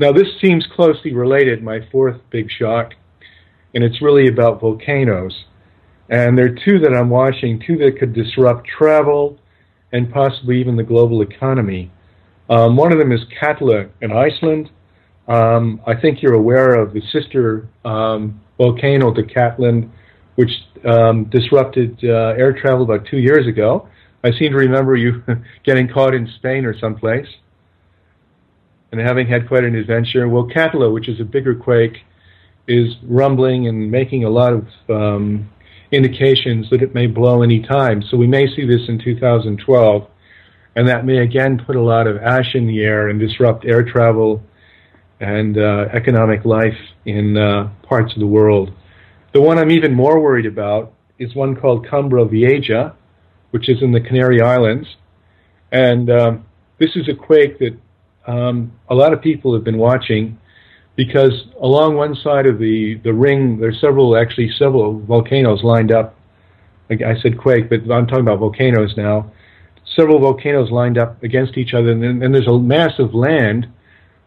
Now, 0.00 0.12
this 0.12 0.28
seems 0.40 0.66
closely 0.74 1.12
related, 1.12 1.62
my 1.62 1.86
fourth 1.92 2.18
big 2.30 2.50
shock, 2.50 2.94
and 3.74 3.84
it's 3.84 4.00
really 4.00 4.28
about 4.28 4.58
volcanoes. 4.58 5.44
And 6.08 6.38
there 6.38 6.46
are 6.46 6.56
two 6.64 6.78
that 6.78 6.94
I'm 6.94 7.10
watching, 7.10 7.60
two 7.60 7.76
that 7.76 7.98
could 7.98 8.14
disrupt 8.14 8.66
travel 8.66 9.38
and 9.92 10.10
possibly 10.10 10.58
even 10.58 10.76
the 10.76 10.82
global 10.82 11.20
economy. 11.20 11.92
Um, 12.48 12.78
one 12.78 12.92
of 12.92 12.98
them 12.98 13.12
is 13.12 13.20
Katla 13.38 13.90
in 14.00 14.10
Iceland. 14.10 14.70
Um, 15.28 15.82
I 15.86 15.94
think 16.00 16.22
you're 16.22 16.32
aware 16.32 16.76
of 16.76 16.94
the 16.94 17.02
sister 17.12 17.68
um, 17.84 18.40
volcano 18.56 19.12
to 19.12 19.22
Katla, 19.22 19.82
which 20.36 20.50
um, 20.86 21.24
disrupted 21.24 21.98
uh, 22.02 22.40
air 22.40 22.54
travel 22.58 22.84
about 22.84 23.06
two 23.06 23.18
years 23.18 23.46
ago. 23.46 23.86
I 24.24 24.30
seem 24.30 24.52
to 24.52 24.56
remember 24.56 24.96
you 24.96 25.22
getting 25.66 25.88
caught 25.88 26.14
in 26.14 26.26
Spain 26.38 26.64
or 26.64 26.74
someplace 26.78 27.28
and 28.92 29.00
having 29.00 29.26
had 29.26 29.46
quite 29.48 29.64
an 29.64 29.74
adventure. 29.74 30.28
Well, 30.28 30.48
Katla, 30.52 30.90
which 30.90 31.08
is 31.08 31.20
a 31.20 31.24
bigger 31.24 31.54
quake, 31.54 31.98
is 32.66 32.94
rumbling 33.02 33.66
and 33.68 33.90
making 33.90 34.24
a 34.24 34.30
lot 34.30 34.52
of 34.52 34.66
um, 34.88 35.50
indications 35.92 36.70
that 36.70 36.82
it 36.82 36.94
may 36.94 37.06
blow 37.06 37.42
any 37.42 37.60
time. 37.60 38.02
So 38.10 38.16
we 38.16 38.26
may 38.26 38.46
see 38.54 38.66
this 38.66 38.88
in 38.88 38.98
2012, 39.02 40.08
and 40.76 40.88
that 40.88 41.04
may 41.04 41.18
again 41.18 41.62
put 41.64 41.76
a 41.76 41.82
lot 41.82 42.06
of 42.06 42.16
ash 42.18 42.54
in 42.54 42.66
the 42.66 42.80
air 42.82 43.08
and 43.08 43.18
disrupt 43.18 43.64
air 43.64 43.82
travel 43.82 44.42
and 45.20 45.58
uh, 45.58 45.86
economic 45.92 46.44
life 46.44 46.78
in 47.04 47.36
uh, 47.36 47.70
parts 47.82 48.12
of 48.14 48.20
the 48.20 48.26
world. 48.26 48.72
The 49.32 49.40
one 49.40 49.58
I'm 49.58 49.70
even 49.70 49.94
more 49.94 50.20
worried 50.20 50.46
about 50.46 50.92
is 51.18 51.34
one 51.34 51.54
called 51.54 51.86
Cumbre 51.86 52.24
Vieja, 52.24 52.94
which 53.50 53.68
is 53.68 53.82
in 53.82 53.92
the 53.92 54.00
Canary 54.00 54.40
Islands. 54.40 54.88
And 55.70 56.10
um, 56.10 56.46
this 56.78 56.90
is 56.96 57.08
a 57.08 57.14
quake 57.14 57.58
that 57.58 57.76
um, 58.26 58.72
a 58.88 58.94
lot 58.94 59.12
of 59.12 59.20
people 59.20 59.54
have 59.54 59.64
been 59.64 59.78
watching 59.78 60.38
because 60.96 61.46
along 61.60 61.96
one 61.96 62.14
side 62.14 62.46
of 62.46 62.58
the, 62.58 63.00
the 63.04 63.12
ring, 63.12 63.58
there's 63.58 63.80
several, 63.80 64.16
actually 64.16 64.50
several 64.58 65.00
volcanoes 65.00 65.62
lined 65.62 65.92
up. 65.92 66.16
I 66.90 67.18
said 67.22 67.38
quake, 67.38 67.70
but 67.70 67.80
I'm 67.90 68.06
talking 68.06 68.20
about 68.20 68.40
volcanoes 68.40 68.94
now. 68.96 69.30
Several 69.96 70.18
volcanoes 70.18 70.70
lined 70.70 70.98
up 70.98 71.22
against 71.22 71.56
each 71.56 71.72
other, 71.72 71.92
and 71.92 72.02
then 72.02 72.22
and 72.22 72.34
there's 72.34 72.48
a 72.48 72.58
mass 72.58 72.98
of 72.98 73.14
land 73.14 73.68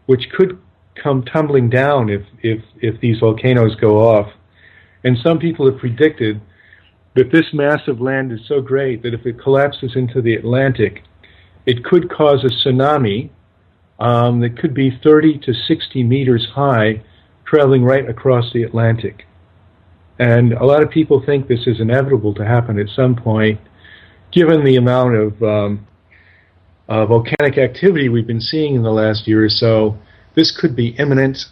which 0.05 0.29
could 0.31 0.57
come 0.95 1.23
tumbling 1.23 1.69
down 1.69 2.09
if, 2.09 2.21
if, 2.41 2.61
if 2.81 2.99
these 3.01 3.19
volcanoes 3.19 3.75
go 3.75 3.99
off. 3.99 4.31
And 5.03 5.17
some 5.21 5.39
people 5.39 5.69
have 5.69 5.79
predicted 5.79 6.41
that 7.15 7.31
this 7.31 7.45
mass 7.53 7.81
of 7.87 8.01
land 8.01 8.31
is 8.31 8.39
so 8.47 8.61
great 8.61 9.03
that 9.03 9.13
if 9.13 9.25
it 9.25 9.39
collapses 9.39 9.95
into 9.95 10.21
the 10.21 10.35
Atlantic, 10.35 11.03
it 11.65 11.83
could 11.83 12.09
cause 12.09 12.43
a 12.43 12.47
tsunami 12.47 13.29
um, 13.99 14.39
that 14.41 14.57
could 14.57 14.73
be 14.73 14.91
30 15.03 15.39
to 15.39 15.53
60 15.53 16.03
meters 16.03 16.47
high, 16.53 17.03
traveling 17.45 17.83
right 17.83 18.09
across 18.09 18.51
the 18.53 18.63
Atlantic. 18.63 19.25
And 20.19 20.53
a 20.53 20.65
lot 20.65 20.83
of 20.83 20.89
people 20.89 21.23
think 21.25 21.47
this 21.47 21.67
is 21.67 21.79
inevitable 21.79 22.33
to 22.35 22.45
happen 22.45 22.79
at 22.79 22.89
some 22.89 23.15
point, 23.15 23.59
given 24.31 24.63
the 24.63 24.75
amount 24.75 25.15
of 25.15 25.43
um, 25.43 25.87
uh, 26.87 27.05
volcanic 27.05 27.57
activity 27.57 28.09
we've 28.09 28.27
been 28.27 28.41
seeing 28.41 28.75
in 28.75 28.83
the 28.83 28.91
last 28.91 29.27
year 29.27 29.43
or 29.45 29.49
so. 29.49 29.97
This 30.35 30.55
could 30.55 30.75
be 30.75 30.89
imminent. 30.89 31.45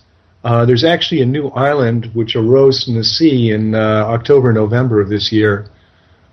Uh, 0.44 0.66
there's 0.66 0.84
actually 0.84 1.22
a 1.22 1.26
new 1.26 1.48
island 1.50 2.12
which 2.14 2.36
arose 2.36 2.84
from 2.84 2.96
the 2.96 3.04
sea 3.04 3.52
in 3.52 3.76
uh, 3.76 4.06
October, 4.08 4.52
November 4.52 5.00
of 5.00 5.10
this 5.10 5.32
year 5.32 5.68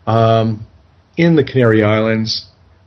um, 0.06 0.66
in 1.16 1.36
the 1.36 1.44
Canary 1.44 1.84
Islands 1.84 2.46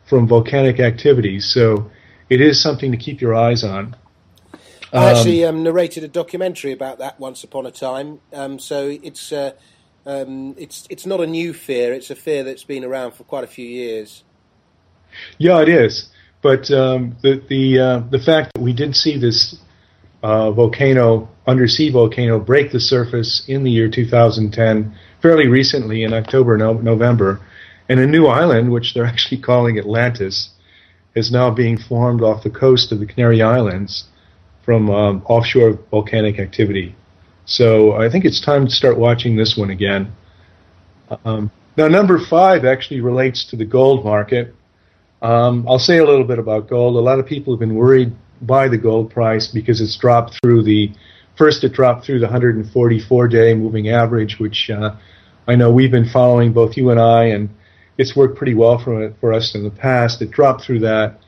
from 0.09 0.27
volcanic 0.27 0.79
activity. 0.79 1.39
So 1.39 1.89
it 2.31 2.39
is 2.39 2.63
something 2.63 2.91
to 2.91 2.97
keep 2.97 3.19
your 3.19 3.35
eyes 3.35 3.61
on. 3.61 3.93
I 4.93 5.11
actually 5.11 5.43
um, 5.43 5.63
narrated 5.63 6.05
a 6.05 6.07
documentary 6.07 6.71
about 6.71 6.99
that 6.99 7.19
once 7.19 7.43
upon 7.43 7.65
a 7.65 7.71
time. 7.71 8.21
Um, 8.31 8.57
so 8.57 8.87
it's 9.03 9.33
uh, 9.33 9.51
um, 10.05 10.55
it's 10.57 10.87
it's 10.89 11.05
not 11.05 11.19
a 11.19 11.27
new 11.27 11.53
fear. 11.53 11.93
It's 11.93 12.09
a 12.09 12.15
fear 12.15 12.43
that's 12.43 12.63
been 12.63 12.85
around 12.85 13.13
for 13.13 13.25
quite 13.25 13.43
a 13.43 13.47
few 13.47 13.65
years. 13.65 14.23
Yeah, 15.37 15.61
it 15.61 15.67
is. 15.67 16.09
But 16.41 16.71
um, 16.71 17.17
the 17.21 17.41
the 17.49 17.79
uh, 17.79 17.99
the 18.09 18.19
fact 18.19 18.53
that 18.53 18.61
we 18.61 18.71
did 18.71 18.95
see 18.95 19.17
this 19.17 19.57
uh, 20.23 20.51
volcano, 20.51 21.29
undersea 21.45 21.91
volcano, 21.91 22.39
break 22.39 22.71
the 22.71 22.79
surface 22.79 23.43
in 23.47 23.63
the 23.63 23.71
year 23.71 23.89
2010, 23.89 24.95
fairly 25.21 25.47
recently 25.47 26.03
in 26.03 26.13
October, 26.13 26.57
no, 26.57 26.73
November, 26.73 27.41
and 27.89 27.99
a 27.99 28.07
new 28.07 28.27
island, 28.27 28.71
which 28.71 28.93
they're 28.93 29.05
actually 29.13 29.41
calling 29.41 29.77
Atlantis, 29.77 30.49
is 31.15 31.31
now 31.31 31.51
being 31.51 31.77
formed 31.77 32.21
off 32.21 32.43
the 32.43 32.49
coast 32.49 32.91
of 32.91 32.99
the 32.99 33.05
Canary 33.05 33.41
Islands 33.41 34.05
from 34.63 34.89
um, 34.89 35.23
offshore 35.25 35.79
volcanic 35.89 36.39
activity. 36.39 36.95
So 37.45 37.93
I 37.93 38.09
think 38.09 38.25
it's 38.25 38.39
time 38.39 38.65
to 38.65 38.71
start 38.71 38.97
watching 38.97 39.35
this 39.35 39.57
one 39.57 39.69
again. 39.69 40.13
Um, 41.25 41.51
now, 41.75 41.87
number 41.87 42.19
five 42.19 42.63
actually 42.65 43.01
relates 43.01 43.45
to 43.49 43.55
the 43.55 43.65
gold 43.65 44.05
market. 44.05 44.53
Um, 45.21 45.65
I'll 45.67 45.79
say 45.79 45.97
a 45.97 46.05
little 46.05 46.23
bit 46.23 46.39
about 46.39 46.69
gold. 46.69 46.95
A 46.95 46.99
lot 46.99 47.19
of 47.19 47.25
people 47.25 47.53
have 47.53 47.59
been 47.59 47.75
worried 47.75 48.13
by 48.41 48.67
the 48.67 48.77
gold 48.77 49.11
price 49.11 49.47
because 49.47 49.81
it's 49.81 49.97
dropped 49.97 50.39
through 50.41 50.63
the 50.63 50.91
first 51.37 51.63
it 51.63 51.73
dropped 51.73 52.05
through 52.05 52.19
the 52.19 52.25
144 52.25 53.27
day 53.27 53.53
moving 53.53 53.89
average, 53.89 54.39
which 54.39 54.69
uh, 54.69 54.95
I 55.47 55.55
know 55.55 55.71
we've 55.71 55.91
been 55.91 56.09
following 56.09 56.53
both 56.53 56.77
you 56.77 56.89
and 56.89 56.99
I, 56.99 57.25
and 57.25 57.49
it's 57.97 58.15
worked 58.15 58.37
pretty 58.37 58.53
well 58.53 58.77
for 58.77 59.13
for 59.19 59.33
us 59.33 59.55
in 59.55 59.63
the 59.63 59.69
past. 59.69 60.21
It 60.21 60.31
dropped 60.31 60.63
through 60.63 60.79
that, 60.79 61.19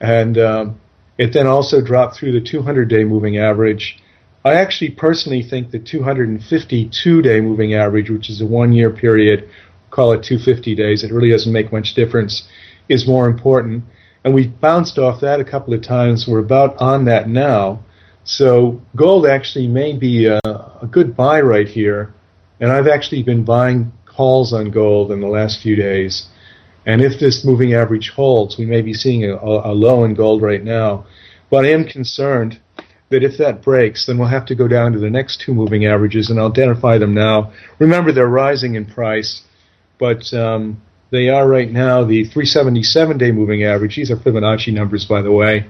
and 0.00 0.38
um, 0.38 0.80
it 1.18 1.32
then 1.32 1.46
also 1.46 1.80
dropped 1.80 2.16
through 2.16 2.32
the 2.32 2.40
200-day 2.40 3.04
moving 3.04 3.38
average. 3.38 3.98
I 4.44 4.54
actually 4.54 4.90
personally 4.90 5.42
think 5.42 5.70
the 5.70 5.78
252-day 5.78 7.40
moving 7.40 7.74
average, 7.74 8.10
which 8.10 8.28
is 8.28 8.42
a 8.42 8.46
one-year 8.46 8.90
period, 8.90 9.48
call 9.90 10.12
it 10.12 10.22
250 10.22 10.74
days, 10.74 11.02
it 11.02 11.12
really 11.12 11.30
doesn't 11.30 11.52
make 11.52 11.72
much 11.72 11.94
difference, 11.94 12.46
is 12.88 13.06
more 13.06 13.26
important. 13.26 13.84
And 14.24 14.34
we 14.34 14.48
bounced 14.48 14.98
off 14.98 15.20
that 15.20 15.40
a 15.40 15.44
couple 15.44 15.72
of 15.72 15.82
times. 15.82 16.26
We're 16.26 16.40
about 16.40 16.76
on 16.78 17.04
that 17.04 17.28
now. 17.28 17.84
So 18.24 18.80
gold 18.96 19.26
actually 19.26 19.66
may 19.66 19.96
be 19.96 20.26
a, 20.26 20.40
a 20.44 20.88
good 20.90 21.14
buy 21.14 21.40
right 21.40 21.68
here. 21.68 22.12
And 22.60 22.72
I've 22.72 22.86
actually 22.86 23.22
been 23.22 23.44
buying 23.44 23.92
calls 24.16 24.52
on 24.52 24.70
gold 24.70 25.10
in 25.12 25.20
the 25.20 25.26
last 25.26 25.60
few 25.62 25.76
days. 25.76 26.28
And 26.86 27.00
if 27.00 27.18
this 27.18 27.44
moving 27.44 27.74
average 27.74 28.10
holds, 28.10 28.58
we 28.58 28.66
may 28.66 28.82
be 28.82 28.92
seeing 28.92 29.24
a, 29.24 29.36
a 29.36 29.72
low 29.72 30.04
in 30.04 30.14
gold 30.14 30.42
right 30.42 30.62
now. 30.62 31.06
But 31.50 31.64
I 31.64 31.70
am 31.70 31.84
concerned 31.84 32.60
that 33.10 33.22
if 33.22 33.38
that 33.38 33.62
breaks, 33.62 34.06
then 34.06 34.18
we'll 34.18 34.28
have 34.28 34.46
to 34.46 34.54
go 34.54 34.68
down 34.68 34.92
to 34.92 34.98
the 34.98 35.10
next 35.10 35.40
two 35.40 35.54
moving 35.54 35.86
averages 35.86 36.30
and 36.30 36.38
identify 36.38 36.98
them 36.98 37.14
now. 37.14 37.52
Remember, 37.78 38.12
they're 38.12 38.26
rising 38.26 38.74
in 38.74 38.86
price, 38.86 39.42
but 39.98 40.32
um, 40.34 40.82
they 41.10 41.28
are 41.28 41.48
right 41.48 41.70
now 41.70 42.04
the 42.04 42.24
377 42.24 43.18
day 43.18 43.30
moving 43.30 43.64
average. 43.64 43.96
These 43.96 44.10
are 44.10 44.16
Fibonacci 44.16 44.72
numbers, 44.72 45.04
by 45.04 45.22
the 45.22 45.32
way. 45.32 45.66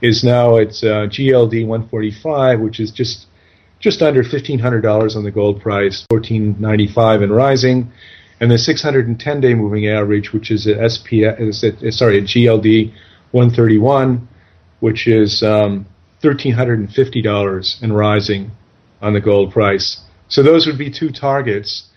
Is 0.00 0.24
now 0.24 0.58
at 0.58 0.70
uh, 0.82 1.06
GLD 1.06 1.66
145, 1.66 2.60
which 2.60 2.80
is 2.80 2.90
just 2.90 3.26
just 3.82 4.00
under 4.00 4.22
$1,500 4.22 5.16
on 5.16 5.24
the 5.24 5.30
gold 5.30 5.60
price, 5.60 6.06
14.95 6.10 7.24
and 7.24 7.34
rising, 7.34 7.92
and 8.40 8.50
the 8.50 8.56
610 8.56 9.40
day 9.40 9.54
moving 9.54 9.88
average, 9.88 10.32
which 10.32 10.50
is 10.50 10.66
at 10.66 10.78
SPS, 10.78 11.40
is 11.40 11.64
at, 11.64 11.92
sorry, 11.92 12.18
at 12.18 12.24
GLD 12.24 12.92
131, 13.32 14.28
which 14.80 15.06
is 15.08 15.42
um, 15.42 15.84
$1,350 16.22 17.82
and 17.82 17.96
rising 17.96 18.52
on 19.00 19.14
the 19.14 19.20
gold 19.20 19.52
price. 19.52 20.00
So 20.28 20.42
those 20.42 20.66
would 20.66 20.78
be 20.78 20.90
two 20.90 21.10
targets, 21.10 21.88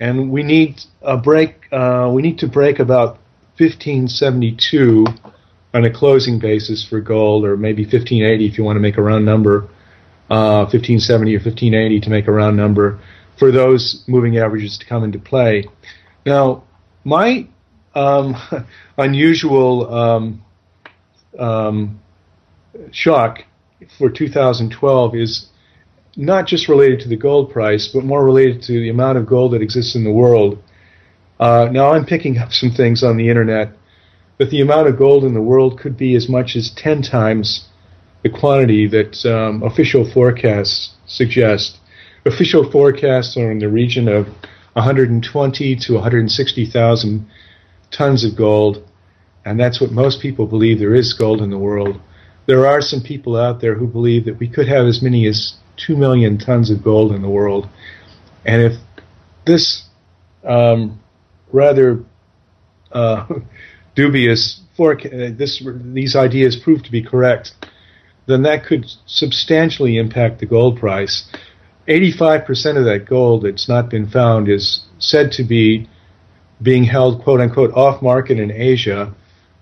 and 0.00 0.30
we 0.30 0.42
need 0.42 0.80
a 1.02 1.18
break. 1.18 1.70
Uh, 1.70 2.10
we 2.12 2.22
need 2.22 2.38
to 2.38 2.48
break 2.48 2.78
about 2.78 3.18
1572 3.58 5.06
on 5.74 5.84
a 5.84 5.92
closing 5.92 6.38
basis 6.38 6.86
for 6.86 7.00
gold, 7.00 7.44
or 7.44 7.58
maybe 7.58 7.82
1580 7.82 8.46
if 8.46 8.56
you 8.56 8.64
want 8.64 8.76
to 8.76 8.80
make 8.80 8.96
a 8.96 9.02
round 9.02 9.26
number, 9.26 9.68
uh, 10.30 10.66
1570 10.66 11.34
or 11.34 11.38
1580 11.38 12.00
to 12.00 12.10
make 12.10 12.26
a 12.26 12.32
round 12.32 12.56
number 12.56 12.98
for 13.38 13.50
those 13.52 14.04
moving 14.06 14.38
averages 14.38 14.78
to 14.78 14.86
come 14.86 15.04
into 15.04 15.18
play. 15.18 15.64
Now, 16.24 16.64
my 17.04 17.46
um, 17.94 18.34
unusual 18.98 19.92
um, 19.92 20.44
um, 21.38 22.00
shock 22.90 23.40
for 23.98 24.10
2012 24.10 25.14
is 25.14 25.48
not 26.16 26.46
just 26.46 26.68
related 26.68 27.00
to 27.00 27.08
the 27.08 27.16
gold 27.16 27.50
price, 27.52 27.88
but 27.92 28.04
more 28.04 28.24
related 28.24 28.62
to 28.62 28.72
the 28.72 28.88
amount 28.88 29.18
of 29.18 29.26
gold 29.26 29.52
that 29.52 29.62
exists 29.62 29.94
in 29.94 30.02
the 30.02 30.12
world. 30.12 30.62
Uh, 31.38 31.68
now, 31.70 31.92
I'm 31.92 32.06
picking 32.06 32.38
up 32.38 32.52
some 32.52 32.70
things 32.70 33.02
on 33.02 33.18
the 33.18 33.28
internet, 33.28 33.76
but 34.38 34.50
the 34.50 34.62
amount 34.62 34.88
of 34.88 34.96
gold 34.96 35.24
in 35.24 35.34
the 35.34 35.42
world 35.42 35.78
could 35.78 35.96
be 35.96 36.14
as 36.14 36.28
much 36.28 36.56
as 36.56 36.70
10 36.70 37.02
times 37.02 37.68
the 38.26 38.38
quantity 38.38 38.86
that 38.88 39.24
um, 39.26 39.62
official 39.62 40.10
forecasts 40.10 40.94
suggest. 41.06 41.78
Official 42.24 42.70
forecasts 42.70 43.36
are 43.36 43.50
in 43.50 43.58
the 43.58 43.68
region 43.68 44.08
of 44.08 44.26
120 44.72 45.76
to 45.76 45.94
160,000 45.94 47.26
tons 47.90 48.24
of 48.24 48.36
gold, 48.36 48.84
and 49.44 49.60
that's 49.60 49.80
what 49.80 49.90
most 49.92 50.20
people 50.20 50.46
believe 50.46 50.78
there 50.78 50.94
is 50.94 51.12
gold 51.14 51.40
in 51.40 51.50
the 51.50 51.58
world 51.58 52.00
there 52.46 52.66
are 52.66 52.80
some 52.80 53.02
people 53.02 53.36
out 53.36 53.60
there 53.60 53.74
who 53.74 53.86
believe 53.86 54.24
that 54.24 54.38
we 54.38 54.48
could 54.48 54.68
have 54.68 54.86
as 54.86 55.02
many 55.02 55.26
as 55.26 55.54
2 55.86 55.96
million 55.96 56.38
tons 56.38 56.70
of 56.70 56.82
gold 56.82 57.12
in 57.12 57.22
the 57.22 57.28
world. 57.28 57.68
And 58.44 58.62
if 58.62 58.72
this 59.44 59.84
um, 60.44 61.00
rather 61.52 62.04
uh, 62.92 63.26
dubious 63.94 64.60
forecast, 64.76 65.38
this, 65.38 65.62
these 65.92 66.14
ideas 66.14 66.56
prove 66.56 66.82
to 66.84 66.90
be 66.90 67.02
correct, 67.02 67.52
then 68.26 68.42
that 68.42 68.64
could 68.64 68.86
substantially 69.06 69.96
impact 69.96 70.40
the 70.40 70.46
gold 70.46 70.78
price. 70.78 71.28
85% 71.88 72.76
of 72.76 72.84
that 72.84 73.06
gold 73.08 73.44
that's 73.44 73.68
not 73.68 73.88
been 73.88 74.08
found 74.08 74.48
is 74.48 74.84
said 74.98 75.30
to 75.32 75.44
be 75.44 75.88
being 76.60 76.84
held, 76.84 77.22
quote 77.22 77.40
unquote, 77.40 77.72
off 77.72 78.02
market 78.02 78.38
in 78.38 78.50
Asia 78.50 79.14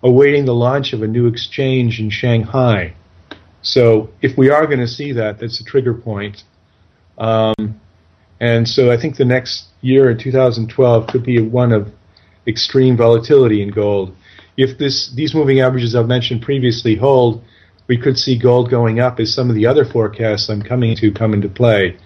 awaiting 0.02 0.44
the 0.44 0.54
launch 0.54 0.92
of 0.92 1.02
a 1.02 1.06
new 1.06 1.26
exchange 1.26 1.98
in 1.98 2.10
Shanghai. 2.10 2.94
So 3.62 4.10
if 4.20 4.36
we 4.36 4.50
are 4.50 4.66
going 4.66 4.80
to 4.80 4.86
see 4.86 5.12
that, 5.12 5.40
that's 5.40 5.60
a 5.60 5.64
trigger 5.64 5.94
point. 5.94 6.44
Um, 7.16 7.80
and 8.38 8.68
so 8.68 8.92
I 8.92 9.00
think 9.00 9.16
the 9.16 9.24
next 9.24 9.64
year 9.80 10.10
in 10.10 10.18
2012 10.18 11.06
could 11.06 11.24
be 11.24 11.40
one 11.40 11.72
of 11.72 11.90
extreme 12.46 12.96
volatility 12.96 13.62
in 13.62 13.70
gold. 13.70 14.14
If 14.56 14.78
this 14.78 15.10
these 15.14 15.34
moving 15.34 15.60
averages 15.60 15.96
I've 15.96 16.06
mentioned 16.06 16.42
previously 16.42 16.94
hold, 16.94 17.42
we 17.86 17.98
could 17.98 18.18
see 18.18 18.38
gold 18.38 18.70
going 18.70 19.00
up 19.00 19.20
as 19.20 19.32
some 19.34 19.48
of 19.48 19.54
the 19.54 19.66
other 19.66 19.84
forecasts 19.84 20.48
I'm 20.48 20.62
coming 20.62 20.96
to 20.96 21.12
come 21.12 21.34
into 21.34 21.48
play. 21.48 21.96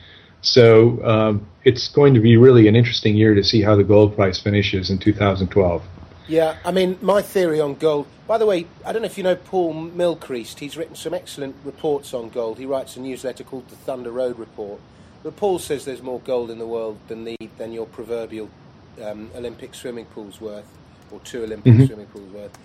So 0.41 1.05
um, 1.05 1.47
it's 1.65 1.89
going 1.89 2.15
to 2.15 2.21
be 2.21 2.37
really 2.37 2.69
an 2.69 2.77
interesting 2.77 3.17
year 3.17 3.35
to 3.35 3.43
see 3.43 3.63
how 3.63 3.77
the 3.77 3.85
gold 3.85 4.15
price 4.15 4.41
finishes 4.41 4.91
in 4.91 4.99
2012. 4.99 5.83
Yeah, 6.29 6.59
I 6.65 6.73
mean, 6.73 6.99
my 7.01 7.23
theory 7.23 7.61
on 7.61 7.75
gold. 7.75 8.07
By 8.27 8.37
the 8.37 8.45
way, 8.45 8.67
I 8.85 8.93
don't 8.93 9.01
know 9.03 9.07
if 9.07 9.17
you 9.17 9.25
know 9.25 9.35
Paul 9.37 9.73
Mylchreest. 9.73 10.59
He's 10.59 10.77
written 10.77 10.95
some 10.95 11.15
excellent 11.15 11.57
reports 11.65 12.13
on 12.13 12.29
gold. 12.29 12.59
He 12.59 12.67
writes 12.67 12.97
a 12.97 13.01
newsletter 13.01 13.45
called 13.45 13.69
the 13.69 13.77
Thunder 13.77 14.11
Road 14.11 14.39
Report. 14.39 14.79
But 15.23 15.37
Paul 15.37 15.59
says 15.59 15.87
there's 15.87 16.03
more 16.03 16.21
gold 16.21 16.51
in 16.51 16.59
the 16.59 16.67
world 16.67 16.99
than 17.09 17.25
the 17.25 17.37
than 17.57 17.73
your 17.73 17.87
proverbial 17.87 18.51
um, 19.03 19.31
Olympic 19.35 19.75
swimming 19.75 20.05
pool's 20.05 20.41
worth, 20.41 20.69
or 21.11 21.19
two 21.21 21.45
Olympic 21.45 21.73
mm-hmm. 21.73 21.87
swimming 21.87 22.07
pools 22.07 22.31
worth. 22.33 22.59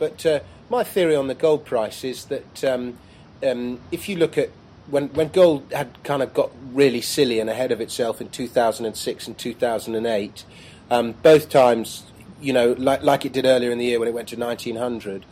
But 0.00 0.26
uh, 0.26 0.40
my 0.68 0.82
theory 0.82 1.14
on 1.14 1.28
the 1.28 1.36
gold 1.36 1.64
price 1.64 2.02
is 2.02 2.24
that 2.24 2.64
um, 2.64 2.98
um, 3.46 3.78
if 3.92 4.08
you 4.08 4.16
look 4.16 4.36
at 4.36 4.50
when 4.88 5.08
when 5.10 5.28
gold 5.28 5.72
had 5.72 6.02
kind 6.02 6.22
of 6.22 6.34
got 6.34 6.50
really 6.72 7.00
silly 7.00 7.38
and 7.38 7.48
ahead 7.48 7.70
of 7.70 7.80
itself 7.80 8.20
in 8.20 8.30
2006 8.30 9.28
and 9.28 9.38
2008, 9.38 10.44
um, 10.90 11.12
both 11.22 11.48
times 11.48 12.02
you 12.40 12.52
know, 12.52 12.72
like, 12.78 13.02
like 13.02 13.24
it 13.24 13.32
did 13.32 13.44
earlier 13.44 13.70
in 13.70 13.78
the 13.78 13.84
year 13.84 13.98
when 13.98 14.08
it 14.08 14.14
went 14.14 14.28
to 14.28 14.36
1900. 14.36 15.24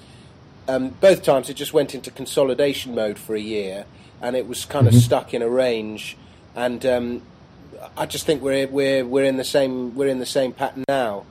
Um, 0.68 0.90
both 0.90 1.22
times 1.22 1.48
it 1.48 1.54
just 1.54 1.72
went 1.72 1.94
into 1.94 2.10
consolidation 2.10 2.94
mode 2.94 3.18
for 3.18 3.34
a 3.34 3.40
year, 3.40 3.86
and 4.20 4.36
it 4.36 4.46
was 4.46 4.64
kind 4.66 4.86
of 4.86 4.92
mm-hmm. 4.92 5.00
stuck 5.00 5.32
in 5.32 5.40
a 5.40 5.48
range. 5.48 6.16
And 6.54 6.84
um, 6.84 7.22
I 7.96 8.04
just 8.06 8.26
think 8.26 8.42
we're 8.42 8.66
we're 8.68 9.04
we're 9.06 9.24
in 9.24 9.38
the 9.38 9.44
same 9.44 9.94
we're 9.94 10.08
in 10.08 10.18
the 10.18 10.26
same 10.26 10.52
pattern 10.52 10.84
now. 10.88 11.24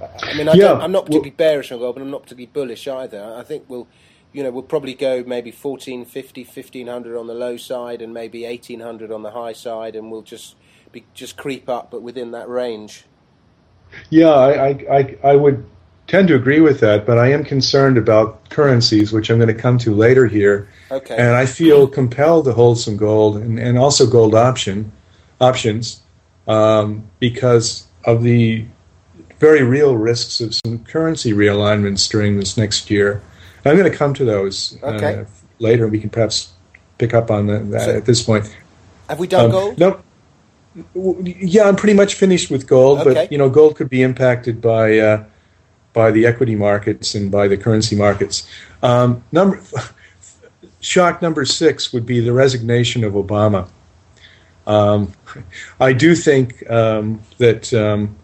I 0.00 0.34
mean, 0.36 0.48
I 0.48 0.52
am 0.52 0.92
not 0.92 1.06
particularly 1.06 1.30
well, 1.30 1.36
bearish 1.36 1.72
on 1.72 1.78
gold, 1.78 1.94
but 1.94 2.02
I'm 2.02 2.10
not 2.10 2.22
particularly 2.22 2.50
bullish 2.52 2.86
either. 2.88 3.34
I 3.36 3.42
think 3.42 3.64
we'll, 3.68 3.88
you 4.32 4.42
know, 4.42 4.50
we'll 4.50 4.62
probably 4.62 4.94
go 4.94 5.24
maybe 5.26 5.50
1450, 5.50 6.44
1500 6.44 7.18
on 7.18 7.26
the 7.26 7.34
low 7.34 7.56
side, 7.56 8.02
and 8.02 8.12
maybe 8.12 8.44
1800 8.44 9.10
on 9.10 9.22
the 9.22 9.30
high 9.30 9.52
side, 9.52 9.96
and 9.96 10.10
we'll 10.10 10.22
just 10.22 10.56
be 10.92 11.04
just 11.14 11.36
creep 11.36 11.68
up, 11.68 11.90
but 11.90 12.02
within 12.02 12.32
that 12.32 12.48
range. 12.48 13.04
Yeah, 14.10 14.30
I, 14.30 14.68
I, 14.90 15.16
I 15.22 15.36
would 15.36 15.64
tend 16.06 16.28
to 16.28 16.34
agree 16.34 16.60
with 16.60 16.80
that, 16.80 17.06
but 17.06 17.18
I 17.18 17.32
am 17.32 17.44
concerned 17.44 17.98
about 17.98 18.48
currencies, 18.50 19.12
which 19.12 19.30
I'm 19.30 19.38
going 19.38 19.54
to 19.54 19.60
come 19.60 19.78
to 19.78 19.94
later 19.94 20.26
here. 20.26 20.68
Okay. 20.90 21.16
And 21.16 21.34
I 21.34 21.46
feel 21.46 21.88
compelled 21.88 22.44
to 22.44 22.52
hold 22.52 22.78
some 22.78 22.96
gold 22.96 23.36
and, 23.38 23.58
and 23.58 23.78
also 23.78 24.06
gold 24.06 24.34
option 24.34 24.92
options 25.40 26.02
um, 26.46 27.04
because 27.18 27.86
of 28.04 28.22
the 28.22 28.64
very 29.38 29.62
real 29.62 29.96
risks 29.96 30.40
of 30.40 30.54
some 30.54 30.84
currency 30.84 31.32
realignments 31.32 32.08
during 32.10 32.38
this 32.38 32.56
next 32.56 32.90
year. 32.90 33.22
I'm 33.64 33.76
going 33.76 33.90
to 33.90 33.96
come 33.96 34.14
to 34.14 34.24
those 34.24 34.78
uh, 34.82 34.86
okay. 34.86 35.14
uh, 35.20 35.24
later. 35.58 35.88
We 35.88 35.98
can 35.98 36.10
perhaps 36.10 36.52
pick 36.98 37.14
up 37.14 37.30
on 37.30 37.46
that 37.70 37.82
so, 37.82 37.96
at 37.96 38.04
this 38.04 38.22
point. 38.22 38.54
Have 39.08 39.18
we 39.18 39.26
done 39.26 39.46
um, 39.46 39.50
gold? 39.50 39.78
No, 39.78 40.00
yeah, 40.94 41.68
I'm 41.68 41.76
pretty 41.76 41.94
much 41.94 42.14
finished 42.14 42.50
with 42.50 42.66
gold, 42.66 43.00
okay. 43.00 43.14
but 43.14 43.32
you 43.32 43.38
know, 43.38 43.48
gold 43.48 43.76
could 43.76 43.88
be 43.88 44.02
impacted 44.02 44.60
by 44.60 44.98
uh, 44.98 45.24
by 45.92 46.10
the 46.10 46.26
equity 46.26 46.54
markets 46.54 47.14
and 47.14 47.30
by 47.30 47.48
the 47.48 47.56
currency 47.56 47.96
markets. 47.96 48.48
Um, 48.82 49.24
number 49.32 49.60
shock 50.80 51.22
number 51.22 51.44
six 51.44 51.92
would 51.92 52.06
be 52.06 52.20
the 52.20 52.32
resignation 52.32 53.04
of 53.04 53.14
Obama. 53.14 53.68
Um, 54.66 55.12
I 55.80 55.92
do 55.92 56.14
think 56.14 56.68
um, 56.70 57.20
that 57.38 57.72
um, 57.72 58.16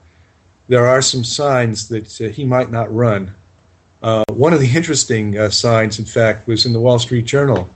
there 0.68 0.86
are 0.86 1.02
some 1.02 1.24
signs 1.24 1.88
that 1.88 2.20
uh, 2.20 2.28
he 2.28 2.44
might 2.44 2.70
not 2.70 2.92
run. 2.92 3.34
Uh, 4.02 4.24
one 4.30 4.52
of 4.52 4.60
the 4.60 4.74
interesting 4.76 5.38
uh, 5.38 5.50
signs, 5.50 5.98
in 5.98 6.04
fact, 6.04 6.46
was 6.46 6.66
in 6.66 6.72
the 6.72 6.80
Wall 6.80 6.98
Street 6.98 7.24
Journal, 7.24 7.68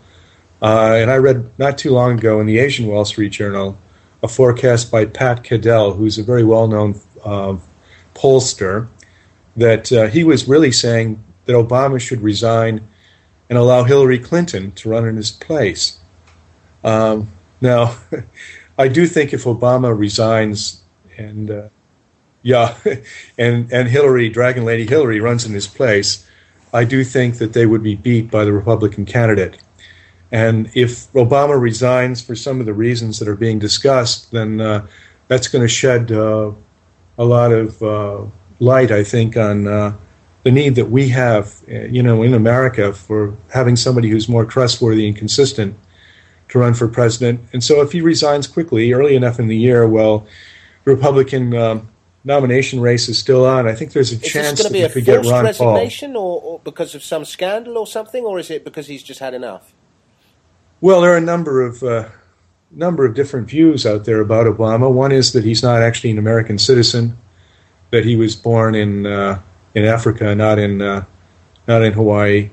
uh, 0.63 0.95
and 0.95 1.11
I 1.11 1.17
read 1.17 1.51
not 1.59 1.79
too 1.79 1.91
long 1.91 2.19
ago 2.19 2.41
in 2.41 2.47
the 2.47 2.59
Asian 2.59 2.87
Wall 2.87 3.05
Street 3.05 3.31
Journal 3.33 3.79
a 4.23 4.29
forecast 4.29 4.91
by 4.91 5.05
Pat 5.05 5.45
Caddell, 5.45 5.93
who's 5.93 6.19
a 6.19 6.23
very 6.23 6.45
well 6.45 6.67
known 6.67 7.01
uh, 7.25 7.57
pollster, 8.15 8.89
that 9.57 9.93
uh, 9.93 10.09
he 10.09 10.25
was 10.25 10.49
really 10.49 10.73
saying 10.73 11.23
that 11.45 11.53
Obama 11.53 12.01
should 12.01 12.21
resign 12.21 12.87
and 13.49 13.59
allow 13.59 13.85
Hillary 13.85 14.19
Clinton 14.19 14.73
to 14.73 14.89
run 14.89 15.07
in 15.07 15.17
his 15.17 15.31
place. 15.31 16.01
Um, 16.83 17.31
now, 17.61 17.97
I 18.79 18.89
do 18.89 19.07
think 19.07 19.33
if 19.33 19.45
Obama 19.45 19.97
resigns 19.97 20.83
and 21.17 21.51
uh, 21.51 21.69
yeah, 22.47 22.77
and 23.39 23.73
and 23.73 23.89
Hillary, 23.89 24.29
Dragon 24.29 24.65
Lady 24.65 24.87
Hillary, 24.87 25.21
runs 25.21 25.45
in 25.45 25.53
his 25.53 25.67
place, 25.67 26.25
I 26.73 26.85
do 26.85 27.03
think 27.03 27.39
that 27.39 27.55
they 27.55 27.67
would 27.67 27.83
be 27.83 27.97
beat 27.97 28.31
by 28.31 28.45
the 28.45 28.53
Republican 28.53 29.05
candidate. 29.05 29.59
And 30.31 30.71
if 30.75 31.13
Obama 31.13 31.61
resigns 31.61 32.23
for 32.23 32.37
some 32.37 32.61
of 32.61 32.67
the 32.67 32.73
reasons 32.73 33.19
that 33.19 33.27
are 33.27 33.35
being 33.35 33.59
discussed, 33.59 34.31
then 34.31 34.61
uh, 34.61 34.87
that's 35.27 35.49
going 35.49 35.63
to 35.63 35.69
shed 35.69 36.13
uh, 36.13 36.53
a 37.19 37.25
lot 37.25 37.51
of 37.51 37.83
uh, 37.83 38.23
light, 38.61 38.93
I 38.93 39.03
think, 39.03 39.37
on 39.37 39.67
uh, 39.67 39.97
the 40.45 40.53
need 40.53 40.77
that 40.77 40.89
we 40.89 41.09
have, 41.09 41.53
uh, 41.69 41.81
you 41.81 42.03
know, 42.03 42.23
in 42.23 42.33
America 42.33 42.93
for 42.93 43.37
having 43.53 43.75
somebody 43.75 44.09
who's 44.09 44.29
more 44.29 44.45
trustworthy 44.45 45.09
and 45.09 45.17
consistent 45.17 45.77
to 46.51 46.61
run 46.61 46.75
for 46.75 46.87
president. 46.87 47.41
And 47.53 47.65
so, 47.65 47.81
if 47.81 47.91
he 47.91 48.01
resigns 48.01 48.47
quickly, 48.47 48.93
early 48.93 49.17
enough 49.17 49.41
in 49.41 49.49
the 49.49 49.57
year, 49.57 49.89
well, 49.89 50.27
Republican 50.85 51.57
um, 51.57 51.89
nomination 52.27 52.81
race 52.81 53.09
is 53.09 53.19
still 53.19 53.47
on. 53.47 53.69
I 53.69 53.75
think 53.75 53.93
there's 53.93 54.13
a 54.13 54.17
is 54.17 54.33
chance 54.33 54.63
that 54.63 54.73
we 54.73 54.87
could 54.89 55.05
get 55.05 55.25
Ron 55.25 55.45
resignation 55.45 56.15
Paul. 56.15 56.23
Or, 56.23 56.43
or 56.43 56.61
because 56.65 56.95
of 56.95 57.03
some 57.03 57.25
scandal 57.25 57.79
or 57.79 57.87
something, 57.87 58.25
or 58.25 58.39
is 58.39 58.51
it 58.51 58.65
because 58.65 58.89
he's 58.89 59.03
just 59.03 59.21
had 59.21 59.33
enough? 59.33 59.73
Well, 60.81 61.01
there 61.01 61.13
are 61.13 61.17
a 61.17 61.23
number 61.23 61.63
of 61.63 61.83
uh, 61.83 62.09
number 62.71 63.07
of 63.07 63.15
different 63.15 63.49
views 63.49 63.87
out 63.87 64.05
there 64.05 64.21
about 64.21 64.47
Obama. 64.47 64.93
One 64.93 65.13
is 65.13 65.33
that 65.33 65.45
he's 65.45 65.63
not 65.63 65.81
actually 65.81 66.11
an 66.11 66.19
American 66.19 66.59
citizen, 66.59 67.17
that 67.93 68.05
he 68.05 68.17
was 68.17 68.35
born 68.35 68.75
in 68.75 69.07
uh, 69.07 69.41
in 69.75 69.85
Africa, 69.85 70.35
not 70.35 70.59
in 70.59 70.83
uh, 70.83 71.05
not 71.69 71.83
in 71.83 71.93
Hawaii. 71.93 72.51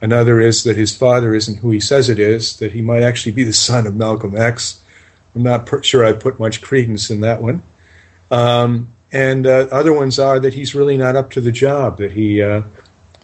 Another 0.00 0.40
is 0.40 0.64
that 0.64 0.76
his 0.76 0.96
father 0.96 1.34
isn't 1.34 1.58
who 1.58 1.70
he 1.70 1.80
says 1.80 2.08
it 2.08 2.18
is, 2.18 2.56
that 2.56 2.72
he 2.72 2.80
might 2.80 3.02
actually 3.02 3.32
be 3.32 3.44
the 3.44 3.52
son 3.52 3.86
of 3.86 3.94
Malcolm 3.94 4.34
X. 4.34 4.82
I'm 5.34 5.42
not 5.42 5.66
per- 5.66 5.82
sure 5.82 6.06
I 6.06 6.12
put 6.14 6.40
much 6.40 6.62
credence 6.62 7.10
in 7.10 7.20
that 7.20 7.42
one. 7.42 7.62
Um, 8.30 8.94
and 9.12 9.46
uh, 9.46 9.66
other 9.70 9.92
ones 9.92 10.18
are 10.18 10.38
that 10.40 10.54
he's 10.54 10.74
really 10.74 10.96
not 10.96 11.16
up 11.16 11.30
to 11.32 11.40
the 11.40 11.52
job, 11.52 11.98
that 11.98 12.12
he 12.12 12.42
uh, 12.42 12.62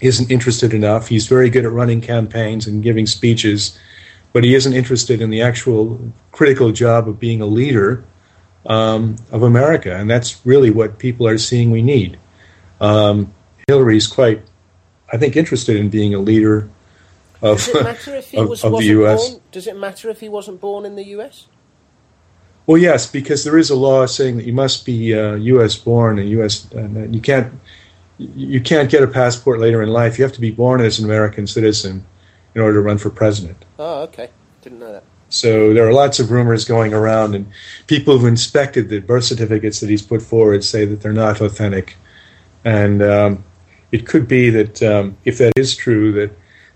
isn't 0.01 0.31
interested 0.31 0.75
enough. 0.75 1.09
He's 1.09 1.27
very 1.27 1.51
good 1.51 1.65
at 1.65 1.73
running 1.73 2.01
campaigns 2.01 2.67
and 2.67 2.83
giving 2.83 3.07
speeches, 3.07 3.79
but 4.33 4.45
he 4.45 4.55
isn't 4.55 4.73
interested 4.73 5.21
in 5.21 5.31
the 5.31 5.43
actual 5.43 6.13
critical 6.33 6.73
job 6.73 7.09
of 7.09 7.21
being 7.21 7.41
a 7.41 7.47
leader 7.47 8.05
um, 8.67 9.17
of 9.31 9.43
America. 9.43 9.97
And 9.97 10.11
that's 10.11 10.45
really 10.45 10.71
what 10.71 10.99
people 10.99 11.27
are 11.27 11.39
seeing 11.39 11.71
we 11.71 11.83
need. 11.83 12.19
Um, 12.81 13.33
Hillary's 13.69 14.07
quite, 14.07 14.43
I 15.13 15.19
think, 15.19 15.37
interested 15.37 15.77
in 15.77 15.89
being 15.89 16.15
a 16.15 16.19
leader 16.19 16.69
of, 17.43 17.59
Does 17.59 17.69
it 17.69 17.85
matter 17.85 18.15
if 18.17 18.31
he 18.31 18.37
of, 18.39 18.49
was, 18.49 18.65
of 18.65 18.73
the 18.73 18.85
U.S. 18.87 19.29
born? 19.29 19.43
Does 19.53 19.67
it 19.67 19.77
matter 19.77 20.11
if 20.11 20.21
he 20.21 20.29
wasn't 20.29 20.61
born 20.61 20.85
in 20.85 20.97
the 20.97 21.07
U.S.? 21.09 21.47
Well, 22.67 22.79
yes, 22.79 23.07
because 23.07 23.45
there 23.45 23.59
is 23.59 23.71
a 23.71 23.77
law 23.77 24.07
saying 24.07 24.39
that 24.39 24.47
you 24.47 24.53
must 24.53 24.85
be 24.85 25.15
uh, 25.15 25.35
U.S. 25.35 25.77
born 25.77 26.19
and 26.19 26.29
U.S. 26.31 26.71
and 26.73 27.15
you 27.15 27.21
can't 27.21 27.53
you 28.19 28.61
can't 28.63 28.91
get 28.91 29.03
a 29.03 29.07
passport 29.07 29.61
later 29.61 29.83
in 29.83 29.91
life. 29.91 30.19
You 30.19 30.25
have 30.25 30.33
to 30.33 30.41
be 30.41 30.51
born 30.51 30.81
as 30.81 30.99
an 30.99 31.05
American 31.05 31.47
citizen 31.47 32.07
in 32.55 32.63
order 32.63 32.75
to 32.75 32.81
run 32.81 32.99
for 32.99 33.11
president. 33.11 33.65
Oh, 33.79 34.03
okay. 34.05 34.31
Didn't 34.63 34.79
know 34.79 34.93
that. 34.93 35.05
So 35.29 35.75
there 35.75 35.87
are 35.87 35.93
lots 35.93 36.19
of 36.19 36.31
rumors 36.31 36.65
going 36.65 36.95
around, 36.95 37.35
and 37.35 37.47
people 37.87 38.17
who've 38.17 38.29
inspected 38.29 38.89
the 38.89 39.01
birth 39.01 39.25
certificates 39.25 39.81
that 39.81 39.91
he's 39.91 40.03
put 40.03 40.23
forward 40.23 40.65
say 40.65 40.85
that 40.87 41.03
they're 41.03 41.13
not 41.13 41.41
authentic. 41.41 41.97
And 42.65 43.03
um, 43.03 43.45
it 43.93 44.07
could 44.07 44.27
be 44.27 44.51
that 44.51 44.83
um, 44.83 45.17
if 45.25 45.39
that 45.39 45.53
is 45.57 45.77
true, 45.77 46.13
that 46.13 46.31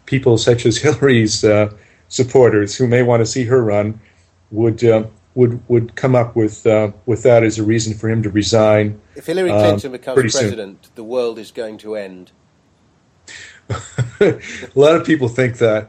people 0.06 0.36
such 0.36 0.66
as 0.66 0.76
Hillary's 0.78 1.42
uh, 1.42 1.72
supporters, 2.08 2.76
who 2.76 2.86
may 2.86 3.02
want 3.02 3.20
to 3.20 3.26
see 3.26 3.44
her 3.44 3.62
run, 3.62 4.00
would 4.50 4.84
uh, 4.84 5.04
would 5.40 5.66
would 5.68 5.96
come 5.96 6.14
up 6.14 6.36
with 6.36 6.66
uh, 6.66 6.92
with 7.06 7.22
that 7.22 7.42
as 7.42 7.58
a 7.58 7.64
reason 7.64 7.94
for 7.94 8.10
him 8.10 8.22
to 8.22 8.30
resign. 8.30 9.00
If 9.16 9.26
Hillary 9.26 9.50
um, 9.50 9.60
Clinton 9.60 9.92
becomes 9.92 10.14
pretty 10.14 10.28
soon. 10.28 10.40
president, 10.42 10.90
the 10.94 11.04
world 11.04 11.38
is 11.38 11.50
going 11.50 11.78
to 11.78 11.96
end. 11.96 12.30
a 14.20 14.40
lot 14.74 14.96
of 14.96 15.06
people 15.06 15.28
think 15.28 15.56
that. 15.58 15.88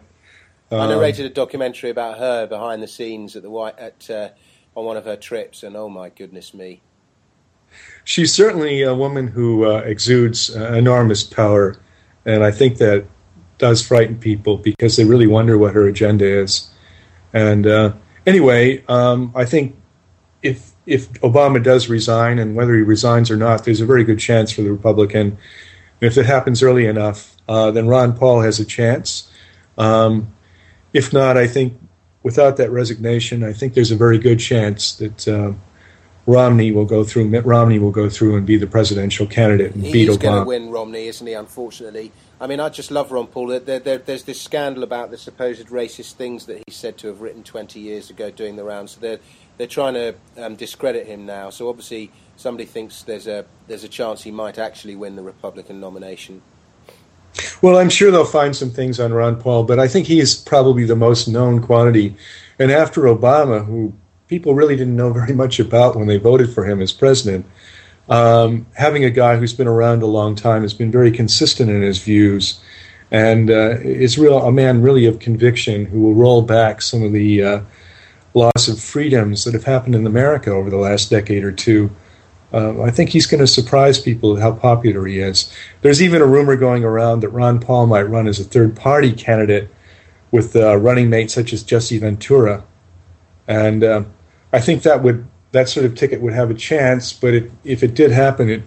I 0.72 0.76
Um, 0.76 0.90
narrated 0.90 1.26
a 1.26 1.30
documentary 1.30 1.90
about 1.90 2.18
her 2.18 2.48
behind 2.48 2.82
the 2.82 2.88
scenes 2.88 3.36
at 3.36 3.44
the 3.44 3.50
White 3.50 3.78
at 3.78 4.10
uh, 4.10 4.30
on 4.74 4.86
one 4.86 4.96
of 4.96 5.04
her 5.04 5.18
trips, 5.18 5.64
and 5.64 5.76
oh 5.76 5.90
my 5.90 6.08
goodness 6.08 6.54
me! 6.54 6.82
she's 8.06 8.34
certainly 8.34 8.82
a 8.82 8.96
woman 8.96 9.28
who 9.28 9.66
uh, 9.66 9.80
exudes 9.80 10.56
uh, 10.56 10.74
enormous 10.74 11.24
power, 11.24 11.78
and 12.26 12.44
I 12.44 12.52
think 12.52 12.78
that 12.78 13.06
does 13.58 13.86
frighten 13.86 14.18
people 14.18 14.58
because 14.58 14.96
they 14.96 15.04
really 15.04 15.28
wonder 15.28 15.58
what 15.58 15.74
her 15.74 15.88
agenda 15.88 16.26
is. 16.26 16.70
And 17.34 17.68
uh, 17.68 17.94
anyway, 18.26 18.84
um, 18.88 19.32
I 19.36 19.46
think 19.46 19.76
if 20.42 20.72
if 20.86 21.12
Obama 21.22 21.64
does 21.64 21.90
resign, 21.90 22.40
and 22.40 22.56
whether 22.56 22.76
he 22.76 22.82
resigns 22.82 23.30
or 23.30 23.38
not, 23.38 23.66
there's 23.66 23.82
a 23.82 23.86
very 23.86 24.04
good 24.04 24.20
chance 24.20 24.52
for 24.52 24.62
the 24.62 24.72
Republican. 24.72 25.38
If 26.00 26.18
it 26.18 26.26
happens 26.26 26.64
early 26.64 26.88
enough, 26.88 27.36
uh, 27.48 27.72
then 27.72 27.88
Ron 27.88 28.18
Paul 28.18 28.42
has 28.42 28.60
a 28.60 28.66
chance. 28.66 29.32
Um, 29.78 30.34
if 30.94 31.14
not, 31.14 31.38
I 31.38 31.48
think 31.48 31.80
without 32.24 32.58
that 32.58 32.72
resignation, 32.72 33.44
I 33.44 33.54
think 33.54 33.74
there's 33.74 33.92
a 33.92 33.96
very 33.96 34.18
good 34.18 34.40
chance 34.40 34.94
that. 34.96 35.28
Uh, 35.28 35.54
Romney 36.28 36.72
will 36.72 36.86
go 36.86 37.04
through. 37.04 37.28
Mitt 37.28 37.46
Romney 37.46 37.80
will 37.80 37.92
go 37.92 38.08
through 38.08 38.38
and 38.38 38.46
be 38.46 38.56
the 38.56 38.68
presidential 38.68 39.26
candidate 39.26 39.74
and 39.74 39.84
beat 39.84 40.08
Obama. 40.08 40.10
He's 40.10 40.18
going 40.18 40.40
to 40.40 40.48
win 40.48 40.70
Romney, 40.70 41.08
isn't 41.08 41.26
he? 41.26 41.34
Unfortunately, 41.34 42.12
I 42.42 42.48
mean, 42.48 42.60
I 42.60 42.70
just 42.70 42.90
love 42.90 43.12
Ron 43.12 43.28
Paul. 43.28 43.60
There, 43.60 43.80
there, 43.80 44.00
there's 44.00 44.24
this 44.24 44.42
scandal 44.42 44.82
about 44.82 45.12
the 45.12 45.18
supposed 45.18 45.68
racist 45.68 46.14
things 46.14 46.48
that 46.48 46.64
he's 46.66 46.76
said 46.76 46.98
to 46.98 47.08
have 47.08 47.22
written 47.22 47.44
20 47.44 47.80
years 47.80 48.10
ago, 48.10 48.32
doing 48.32 48.56
the 48.56 48.64
rounds. 48.64 48.94
So 48.94 49.00
they're 49.00 49.20
they're 49.60 49.68
trying 49.68 49.94
to 49.94 50.16
um, 50.38 50.56
discredit 50.56 51.06
him 51.06 51.28
now. 51.28 51.52
So 51.52 51.70
obviously, 51.70 52.10
somebody 52.38 52.66
thinks 52.66 53.04
there's 53.04 53.28
a 53.28 53.46
there's 53.68 53.84
a 53.84 53.88
chance 53.88 54.24
he 54.24 54.32
might 54.32 54.58
actually 54.58 54.96
win 54.96 55.16
the 55.16 55.22
Republican 55.22 55.80
nomination. 55.80 56.42
Well, 57.62 57.78
I'm 57.78 57.92
sure 57.92 58.10
they'll 58.10 58.26
find 58.26 58.56
some 58.56 58.72
things 58.72 59.00
on 59.00 59.14
Ron 59.14 59.40
Paul, 59.40 59.64
but 59.66 59.78
I 59.78 59.88
think 59.88 60.08
he 60.08 60.20
is 60.20 60.34
probably 60.34 60.86
the 60.86 60.96
most 60.96 61.28
known 61.28 61.62
quantity. 61.62 62.16
And 62.58 62.72
after 62.72 63.02
Obama, 63.04 63.64
who 63.64 63.94
people 64.28 64.56
really 64.56 64.76
didn't 64.76 64.96
know 64.96 65.14
very 65.14 65.34
much 65.34 65.60
about 65.60 65.96
when 65.96 66.08
they 66.08 66.18
voted 66.18 66.52
for 66.52 66.66
him 66.66 66.82
as 66.82 66.92
president, 66.92 67.46
um, 68.10 68.66
having 68.76 69.06
a 69.06 69.10
guy 69.10 69.38
who's 69.38 69.54
been 69.54 69.68
around 69.68 70.02
a 70.02 70.08
long 70.08 70.36
time 70.36 70.64
has 70.64 70.74
been 70.74 70.92
very 70.92 71.12
consistent 71.12 71.70
in 71.70 71.82
his 71.82 72.00
views, 72.00 72.60
and 73.12 73.50
uh, 73.50 73.78
is 73.82 74.18
real 74.18 74.38
a 74.40 74.52
man 74.52 74.82
really 74.82 75.06
of 75.06 75.20
conviction 75.20 75.86
who 75.86 76.02
will 76.02 76.14
roll 76.14 76.42
back 76.42 76.82
some 76.82 77.04
of 77.04 77.12
the 77.12 77.44
uh, 77.44 77.62
loss 78.34 78.68
of 78.68 78.80
freedoms 78.80 79.44
that 79.44 79.54
have 79.54 79.64
happened 79.64 79.96
in 79.96 80.06
America 80.06 80.52
over 80.52 80.70
the 80.70 80.78
last 80.78 81.10
decade 81.10 81.44
or 81.44 81.52
two. 81.52 81.92
Uh, 82.54 82.82
I 82.82 82.92
think 82.92 83.12
he's 83.12 83.26
going 83.26 83.40
to 83.40 83.48
surprise 83.48 83.98
people 83.98 84.36
how 84.36 84.52
popular 84.52 85.06
he 85.06 85.20
is. 85.20 85.54
There's 85.82 86.02
even 86.02 86.22
a 86.22 86.26
rumor 86.26 86.58
going 86.58 86.84
around 86.84 87.22
that 87.22 87.30
Ron 87.30 87.62
Paul 87.62 87.88
might 87.88 88.04
run 88.04 88.28
as 88.28 88.40
a 88.40 88.44
third 88.44 88.76
party 88.76 89.14
candidate 89.14 89.70
with 90.32 90.56
uh, 90.56 90.76
running 90.78 91.10
mates 91.10 91.34
such 91.34 91.54
as 91.54 91.64
Jesse 91.64 91.98
Ventura, 91.98 92.64
and 93.48 93.84
uh, 93.84 94.04
I 94.52 94.60
think 94.60 94.84
that 94.84 95.04
would 95.04 95.26
that 95.52 95.70
sort 95.70 95.86
of 95.86 95.96
ticket 95.96 96.22
would 96.22 96.34
have 96.34 96.50
a 96.50 96.56
chance. 96.56 97.14
But 97.14 97.34
it, 97.34 97.52
if 97.64 97.84
it 97.84 97.94
did 97.94 98.12
happen, 98.12 98.50
it 98.50 98.64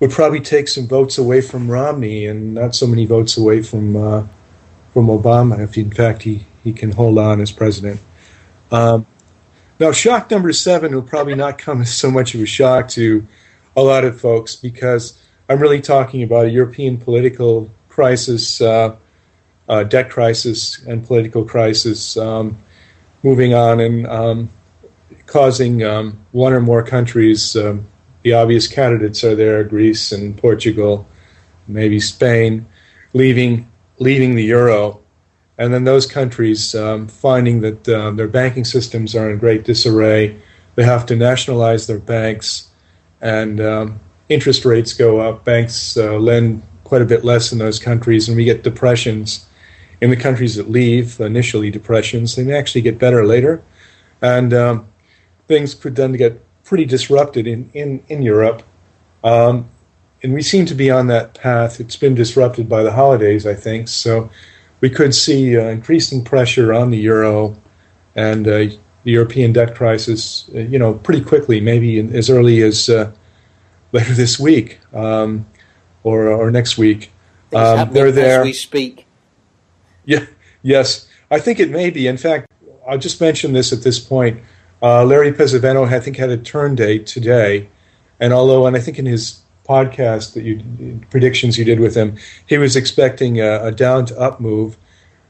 would 0.00 0.10
probably 0.10 0.40
take 0.40 0.68
some 0.68 0.86
votes 0.86 1.18
away 1.18 1.40
from 1.40 1.70
Romney 1.70 2.26
and 2.26 2.54
not 2.54 2.74
so 2.74 2.86
many 2.86 3.06
votes 3.06 3.36
away 3.36 3.62
from 3.62 3.96
uh, 3.96 4.26
from 4.92 5.06
Obama. 5.06 5.60
If 5.60 5.76
in 5.76 5.90
fact 5.90 6.22
he 6.22 6.46
he 6.64 6.72
can 6.72 6.92
hold 6.92 7.18
on 7.18 7.40
as 7.40 7.52
president. 7.52 8.00
Um, 8.70 9.06
now, 9.78 9.92
shock 9.92 10.30
number 10.30 10.52
seven 10.52 10.94
will 10.94 11.02
probably 11.02 11.34
not 11.34 11.58
come 11.58 11.80
as 11.80 11.94
so 11.94 12.10
much 12.10 12.34
of 12.34 12.40
a 12.42 12.46
shock 12.46 12.88
to 12.88 13.26
a 13.74 13.82
lot 13.82 14.04
of 14.04 14.20
folks 14.20 14.54
because 14.54 15.20
I'm 15.48 15.58
really 15.58 15.80
talking 15.80 16.22
about 16.22 16.46
a 16.46 16.50
European 16.50 16.98
political 16.98 17.70
crisis, 17.88 18.60
uh, 18.60 18.96
uh, 19.68 19.84
debt 19.84 20.10
crisis, 20.10 20.82
and 20.84 21.04
political 21.04 21.44
crisis 21.44 22.16
um, 22.18 22.58
moving 23.22 23.54
on 23.54 23.80
and 23.80 24.06
um, 24.06 24.50
causing 25.30 25.82
um, 25.82 26.18
one 26.32 26.52
or 26.52 26.60
more 26.60 26.82
countries. 26.82 27.56
Um, 27.56 27.86
the 28.22 28.34
obvious 28.34 28.68
candidates 28.68 29.24
are 29.24 29.34
there: 29.34 29.64
Greece 29.64 30.12
and 30.12 30.36
Portugal, 30.36 31.06
maybe 31.66 32.00
Spain, 32.00 32.66
leaving 33.14 33.66
leaving 33.98 34.34
the 34.34 34.44
euro 34.44 35.00
and 35.60 35.74
then 35.74 35.84
those 35.84 36.06
countries 36.06 36.74
um, 36.74 37.06
finding 37.06 37.60
that 37.60 37.86
uh, 37.86 38.10
their 38.12 38.26
banking 38.26 38.64
systems 38.64 39.14
are 39.14 39.30
in 39.30 39.38
great 39.38 39.62
disarray, 39.64 40.40
they 40.74 40.84
have 40.84 41.04
to 41.04 41.14
nationalize 41.14 41.86
their 41.86 41.98
banks, 41.98 42.70
and 43.20 43.60
um, 43.60 44.00
interest 44.30 44.64
rates 44.64 44.94
go 44.94 45.20
up. 45.20 45.44
Banks 45.44 45.98
uh, 45.98 46.14
lend 46.14 46.62
quite 46.84 47.02
a 47.02 47.04
bit 47.04 47.26
less 47.26 47.52
in 47.52 47.58
those 47.58 47.78
countries, 47.78 48.26
and 48.26 48.38
we 48.38 48.44
get 48.46 48.62
depressions 48.62 49.46
in 50.00 50.08
the 50.08 50.16
countries 50.16 50.56
that 50.56 50.70
leave. 50.70 51.20
Initially, 51.20 51.70
depressions 51.70 52.36
they 52.36 52.42
may 52.42 52.54
actually 52.54 52.80
get 52.80 52.98
better 52.98 53.26
later, 53.26 53.62
and 54.22 54.54
um, 54.54 54.89
things 55.50 55.74
could 55.74 55.96
then 55.96 56.12
get 56.12 56.40
pretty 56.62 56.84
disrupted 56.84 57.46
in 57.46 57.68
in 57.74 58.02
in 58.08 58.22
Europe. 58.22 58.62
Um, 59.24 59.68
and 60.22 60.32
we 60.32 60.42
seem 60.42 60.64
to 60.66 60.74
be 60.74 60.90
on 60.90 61.08
that 61.08 61.34
path. 61.34 61.80
It's 61.80 61.96
been 61.96 62.14
disrupted 62.14 62.68
by 62.68 62.82
the 62.82 62.92
holidays, 62.92 63.46
I 63.46 63.54
think. 63.54 63.88
So 63.88 64.30
we 64.80 64.90
could 64.90 65.14
see 65.14 65.58
uh, 65.58 65.64
increasing 65.64 66.24
pressure 66.24 66.72
on 66.72 66.90
the 66.90 66.98
euro 66.98 67.56
and 68.14 68.46
uh, 68.46 68.58
the 69.04 69.12
European 69.18 69.52
debt 69.52 69.74
crisis, 69.74 70.48
uh, 70.54 70.58
you 70.58 70.78
know, 70.78 70.94
pretty 70.94 71.22
quickly, 71.22 71.60
maybe 71.60 71.98
in, 71.98 72.14
as 72.14 72.28
early 72.28 72.62
as 72.62 72.88
uh, 72.88 73.10
later 73.92 74.14
this 74.14 74.38
week 74.38 74.78
um, 74.92 75.46
or, 76.02 76.28
or 76.28 76.50
next 76.50 76.78
week. 76.78 77.10
Um, 77.54 77.92
they're 77.92 78.12
there. 78.12 78.40
as 78.40 78.44
we 78.44 78.52
speak. 78.52 79.06
Yeah, 80.04 80.26
yes, 80.62 81.08
I 81.30 81.40
think 81.40 81.60
it 81.60 81.70
may 81.70 81.90
be. 81.90 82.06
In 82.06 82.18
fact, 82.18 82.46
I'll 82.86 82.98
just 82.98 83.20
mention 83.20 83.52
this 83.52 83.72
at 83.72 83.82
this 83.82 83.98
point. 83.98 84.40
Uh, 84.82 85.04
Larry 85.04 85.32
Pesavento, 85.32 85.86
I 85.86 86.00
think, 86.00 86.16
had 86.16 86.30
a 86.30 86.36
turn 86.38 86.74
date 86.74 87.06
today, 87.06 87.68
And 88.20 88.34
although, 88.34 88.66
and 88.66 88.76
I 88.76 88.80
think 88.80 88.98
in 88.98 89.06
his 89.06 89.40
podcast 89.66 90.34
that 90.34 90.44
you 90.44 91.00
predictions 91.10 91.56
you 91.56 91.64
did 91.64 91.80
with 91.80 91.96
him, 91.96 92.16
he 92.46 92.58
was 92.58 92.76
expecting 92.76 93.40
a, 93.40 93.66
a 93.66 93.72
down 93.72 94.04
to 94.06 94.18
up 94.18 94.40
move. 94.40 94.76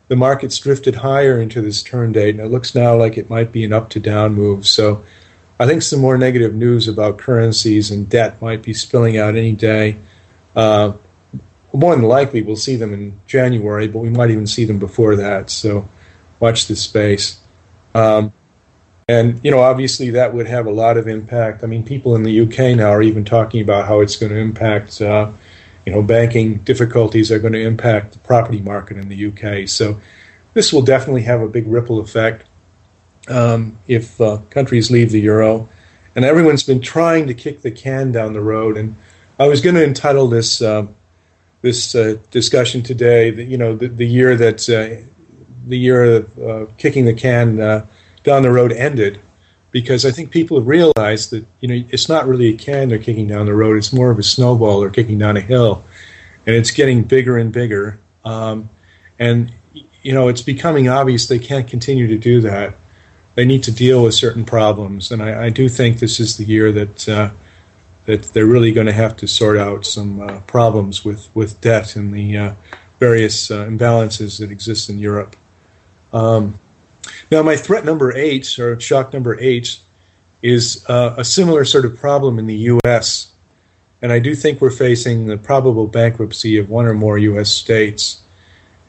The 0.09 0.17
market's 0.17 0.59
drifted 0.59 0.97
higher 0.97 1.41
into 1.41 1.63
this 1.63 1.83
turn 1.83 2.11
date, 2.11 2.35
and 2.35 2.41
it 2.45 2.49
looks 2.49 2.75
now 2.75 2.97
like 2.97 3.17
it 3.17 3.31
might 3.31 3.53
be 3.53 3.65
an 3.65 3.73
up 3.73 3.91
to 3.91 4.01
down 4.01 4.35
move. 4.35 4.67
So 4.67 5.05
I 5.61 5.67
think 5.67 5.83
some 5.83 6.01
more 6.01 6.19
negative 6.19 6.53
news 6.53 6.89
about 6.89 7.19
currencies 7.19 7.93
and 7.93 8.09
debt 8.09 8.43
might 8.43 8.63
be 8.63 8.75
spilling 8.75 9.17
out 9.17 9.37
any 9.37 9.53
day. 9.53 9.97
Uh, 10.57 10.95
more 11.73 11.95
than 11.95 12.05
likely, 12.05 12.43
we'll 12.43 12.57
see 12.57 12.75
them 12.75 12.93
in 12.93 13.21
January, 13.27 13.87
but 13.87 14.01
we 14.01 14.11
might 14.11 14.31
even 14.31 14.49
see 14.49 14.65
them 14.65 14.81
before 14.81 15.15
that. 15.15 15.49
So 15.49 15.89
watch 16.41 16.67
this 16.67 16.83
space. 16.83 17.39
Um, 17.95 18.33
and, 19.11 19.41
you 19.43 19.51
know, 19.51 19.59
obviously 19.59 20.11
that 20.11 20.35
would 20.35 20.47
have 20.47 20.67
a 20.67 20.71
lot 20.71 20.97
of 20.97 21.09
impact. 21.09 21.65
I 21.65 21.67
mean, 21.67 21.85
people 21.85 22.15
in 22.15 22.23
the 22.23 22.43
UK 22.43 22.77
now 22.77 22.91
are 22.91 23.03
even 23.03 23.25
talking 23.25 23.61
about 23.61 23.89
how 23.89 24.01
it's 24.01 24.15
going 24.15 24.31
to 24.31 24.39
impact, 24.39 25.03
uh, 25.03 25.33
you 25.85 25.93
know, 25.93 26.01
banking 26.01 26.59
difficulties 26.59 27.33
are 27.33 27.41
going 27.41 27.55
to 27.55 27.61
impact 27.61 28.13
the 28.13 28.21
property 28.21 28.61
market 28.61 28.99
in 28.99 29.09
the 29.09 29.27
UK. 29.27 29.69
So 29.69 30.01
this 30.55 30.73
will 30.73 30.83
definitely 30.83 31.23
have 31.23 31.41
a 31.41 31.49
big 31.49 31.67
ripple 31.67 31.99
effect 31.99 32.47
um, 33.27 33.81
if 33.89 34.21
uh, 34.21 34.37
countries 34.49 34.93
leave 34.93 35.11
the 35.11 35.21
euro. 35.21 35.69
And 36.15 36.25
everyone's 36.25 36.63
been 36.63 36.81
trying 36.81 37.27
to 37.27 37.35
kick 37.35 37.63
the 37.63 37.73
can 37.73 38.13
down 38.13 38.33
the 38.33 38.41
road. 38.41 38.77
And 38.77 38.95
I 39.41 39.49
was 39.49 39.61
going 39.61 39.75
to 39.75 39.83
entitle 39.85 40.29
this 40.29 40.63
uh, 40.63 40.87
this 41.63 41.97
uh, 41.97 42.15
discussion 42.31 42.83
today, 42.83 43.35
you 43.35 43.59
know, 43.59 43.75
the, 43.75 43.89
the 43.89 44.07
year 44.07 44.37
that 44.37 44.69
uh, 44.71 45.05
the 45.67 45.79
year 45.79 46.05
of 46.05 46.39
uh, 46.39 46.67
kicking 46.79 47.07
the 47.07 47.15
can 47.15 47.59
down 48.23 48.43
the 48.43 48.53
road 48.53 48.73
ended, 48.73 49.21
because 49.71 50.05
I 50.05 50.11
think 50.11 50.31
people 50.31 50.59
have 50.59 50.67
realized 50.67 51.31
that 51.31 51.47
you 51.61 51.69
know 51.69 51.87
it's 51.91 52.09
not 52.09 52.27
really 52.27 52.49
a 52.49 52.57
can 52.57 52.89
they're 52.89 52.99
kicking 52.99 53.27
down 53.27 53.47
the 53.47 53.55
road; 53.55 53.77
it's 53.77 53.93
more 53.93 54.11
of 54.11 54.19
a 54.19 54.23
snowball 54.23 54.81
they're 54.81 54.91
kicking 54.91 55.19
down 55.19 55.37
a 55.37 55.41
hill, 55.41 55.85
and 56.47 56.57
it's 56.57 56.71
getting 56.71 57.03
bigger 57.03 57.39
and 57.39 57.53
bigger. 57.53 57.99
Um, 58.25 58.71
and 59.19 59.53
you 60.03 60.13
know, 60.13 60.29
it's 60.29 60.43
becoming 60.43 60.89
obvious 60.89 61.27
they 61.27 61.39
can't 61.39 61.69
continue 61.69 62.07
to 62.09 62.19
do 62.19 62.41
that 62.43 62.75
they 63.35 63.45
need 63.45 63.63
to 63.63 63.73
deal 63.73 64.03
with 64.03 64.15
certain 64.15 64.45
problems. 64.45 65.11
And 65.11 65.23
I, 65.23 65.47
I 65.47 65.51
do 65.51 65.69
think 65.69 65.99
this 65.99 66.21
is 66.21 66.37
the 66.37 66.45
year 66.45 66.73
that 66.73 67.09
uh, 67.09 67.31
that 68.07 68.25
they're 68.25 68.47
really 68.47 68.73
going 68.73 68.87
to 68.87 68.93
have 68.93 69.17
to 69.17 69.29
sort 69.29 69.57
out 69.57 69.87
some 69.87 70.21
uh, 70.21 70.41
problems 70.41 71.05
with, 71.05 71.35
with 71.35 71.61
debt 71.61 71.97
and 71.97 72.13
the 72.13 72.37
uh, 72.37 72.55
various 72.99 73.51
uh, 73.51 73.67
imbalances 73.67 74.41
that 74.41 74.51
exist 74.51 74.91
in 74.91 74.99
Europe. 74.99 75.37
Um, 76.13 76.59
now, 77.31 77.43
my 77.43 77.57
threat 77.57 77.85
number 77.85 78.17
eight, 78.17 78.59
or 78.59 78.79
shock 78.81 79.13
number 79.13 79.39
eight, 79.41 79.79
is 80.43 80.85
uh, 80.89 81.15
a 81.17 81.25
similar 81.25 81.65
sort 81.65 81.85
of 81.85 81.99
problem 81.99 82.39
in 82.39 82.47
the 82.47 82.57
U.S. 82.57 83.33
And 84.03 84.13
I 84.13 84.19
do 84.19 84.35
think 84.35 84.61
we're 84.61 84.71
facing 84.71 85.27
the 85.27 85.37
probable 85.37 85.87
bankruptcy 85.87 86.59
of 86.59 86.71
one 86.71 86.87
or 86.87 86.95
more 86.95 87.19
U.S. 87.19 87.51
states. 87.51 88.23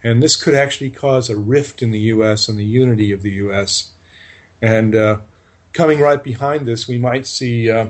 And 0.04 0.24
this 0.24 0.42
could 0.42 0.56
actually 0.56 0.90
cause 0.90 1.30
a 1.30 1.38
rift 1.38 1.84
in 1.84 1.92
the 1.92 2.00
U.S. 2.00 2.50
and 2.50 2.58
the 2.58 2.66
unity 2.66 3.12
of 3.12 3.22
the 3.22 3.32
U.S. 3.32 3.94
And 4.62 4.96
uh, 4.96 5.22
coming 5.74 6.00
right 6.00 6.24
behind 6.24 6.66
this, 6.66 6.88
we 6.88 6.98
might 6.98 7.28
see 7.28 7.70
uh, 7.70 7.90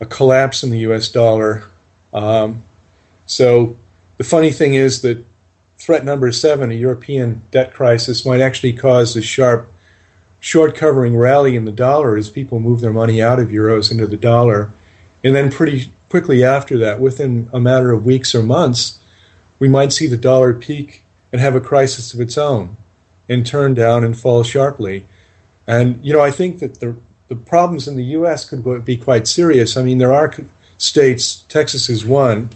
a 0.00 0.06
collapse 0.06 0.62
in 0.62 0.70
the 0.70 0.78
US 0.80 1.08
dollar. 1.08 1.64
Um, 2.12 2.64
so 3.26 3.76
the 4.16 4.24
funny 4.24 4.50
thing 4.50 4.74
is 4.74 5.02
that 5.02 5.24
threat 5.78 6.04
number 6.04 6.30
seven, 6.32 6.70
a 6.70 6.74
European 6.74 7.42
debt 7.50 7.74
crisis, 7.74 8.24
might 8.24 8.40
actually 8.40 8.72
cause 8.72 9.16
a 9.16 9.22
sharp 9.22 9.72
short 10.40 10.76
covering 10.76 11.16
rally 11.16 11.56
in 11.56 11.64
the 11.64 11.72
dollar 11.72 12.16
as 12.16 12.30
people 12.30 12.60
move 12.60 12.80
their 12.80 12.92
money 12.92 13.22
out 13.22 13.40
of 13.40 13.48
euros 13.48 13.90
into 13.90 14.06
the 14.06 14.16
dollar. 14.16 14.72
And 15.24 15.34
then 15.34 15.50
pretty 15.50 15.92
quickly 16.08 16.44
after 16.44 16.78
that, 16.78 17.00
within 17.00 17.50
a 17.52 17.58
matter 17.58 17.92
of 17.92 18.06
weeks 18.06 18.34
or 18.34 18.42
months, 18.42 19.00
we 19.58 19.68
might 19.68 19.92
see 19.92 20.06
the 20.06 20.16
dollar 20.16 20.54
peak 20.54 21.04
and 21.32 21.40
have 21.40 21.56
a 21.56 21.60
crisis 21.60 22.14
of 22.14 22.20
its 22.20 22.38
own 22.38 22.76
and 23.28 23.44
turn 23.44 23.74
down 23.74 24.04
and 24.04 24.18
fall 24.18 24.44
sharply. 24.44 25.06
And 25.66 26.04
you 26.04 26.12
know, 26.12 26.20
I 26.20 26.30
think 26.30 26.60
that 26.60 26.80
the 26.80 26.96
the 27.28 27.36
problems 27.36 27.88
in 27.88 27.96
the 27.96 28.04
U.S. 28.04 28.48
could 28.48 28.84
be 28.84 28.96
quite 28.96 29.26
serious. 29.26 29.76
I 29.76 29.82
mean, 29.82 29.98
there 29.98 30.12
are 30.12 30.32
states, 30.78 31.44
Texas 31.48 31.88
is 31.88 32.04
one, 32.04 32.50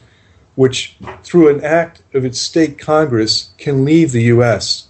which 0.60 0.94
through 1.22 1.48
an 1.48 1.64
act 1.64 2.02
of 2.12 2.22
its 2.22 2.38
state 2.38 2.78
Congress 2.78 3.48
can 3.56 3.82
leave 3.82 4.12
the 4.12 4.24
U.S. 4.24 4.88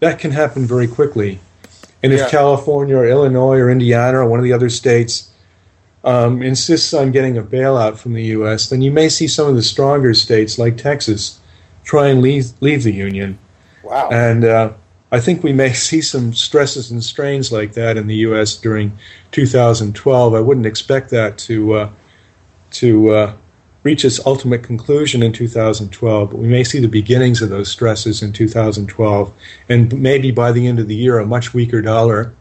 That 0.00 0.18
can 0.18 0.32
happen 0.32 0.66
very 0.66 0.88
quickly. 0.88 1.38
And 2.02 2.12
if 2.12 2.18
yeah. 2.18 2.28
California 2.28 2.96
or 2.96 3.06
Illinois 3.06 3.58
or 3.58 3.70
Indiana 3.70 4.18
or 4.18 4.26
one 4.26 4.40
of 4.40 4.44
the 4.44 4.52
other 4.52 4.68
states 4.68 5.30
um, 6.02 6.42
insists 6.42 6.92
on 6.92 7.12
getting 7.12 7.38
a 7.38 7.42
bailout 7.44 7.98
from 7.98 8.14
the 8.14 8.24
U.S., 8.24 8.68
then 8.68 8.82
you 8.82 8.90
may 8.90 9.08
see 9.08 9.28
some 9.28 9.46
of 9.46 9.54
the 9.54 9.62
stronger 9.62 10.12
states 10.12 10.58
like 10.58 10.76
Texas 10.76 11.38
try 11.84 12.08
and 12.08 12.20
leave, 12.20 12.46
leave 12.60 12.82
the 12.82 12.92
union. 12.92 13.38
Wow. 13.84 14.08
And 14.10 14.44
uh, 14.44 14.72
I 15.12 15.20
think 15.20 15.44
we 15.44 15.52
may 15.52 15.72
see 15.88 16.00
some 16.00 16.34
stresses 16.34 16.90
and 16.90 17.00
strains 17.00 17.52
like 17.52 17.74
that 17.74 17.96
in 17.96 18.08
the 18.08 18.16
U.S. 18.26 18.56
during 18.56 18.98
2012. 19.30 20.34
I 20.34 20.40
wouldn't 20.40 20.66
expect 20.66 21.10
that 21.10 21.38
to 21.46 21.74
uh, 21.74 21.90
to 22.72 23.10
uh, 23.10 23.36
reach 23.86 24.04
its 24.04 24.18
ultimate 24.26 24.64
conclusion 24.64 25.22
in 25.22 25.32
2012, 25.32 26.30
but 26.30 26.36
we 26.36 26.48
may 26.48 26.64
see 26.64 26.80
the 26.80 26.88
beginnings 26.88 27.40
of 27.40 27.50
those 27.50 27.70
stresses 27.70 28.20
in 28.20 28.32
2012, 28.32 29.32
and 29.68 30.02
maybe 30.02 30.32
by 30.32 30.50
the 30.50 30.66
end 30.66 30.80
of 30.80 30.88
the 30.88 30.96
year, 30.96 31.20
a 31.20 31.24
much 31.24 31.54
weaker 31.54 31.80
dollar, 31.80 32.34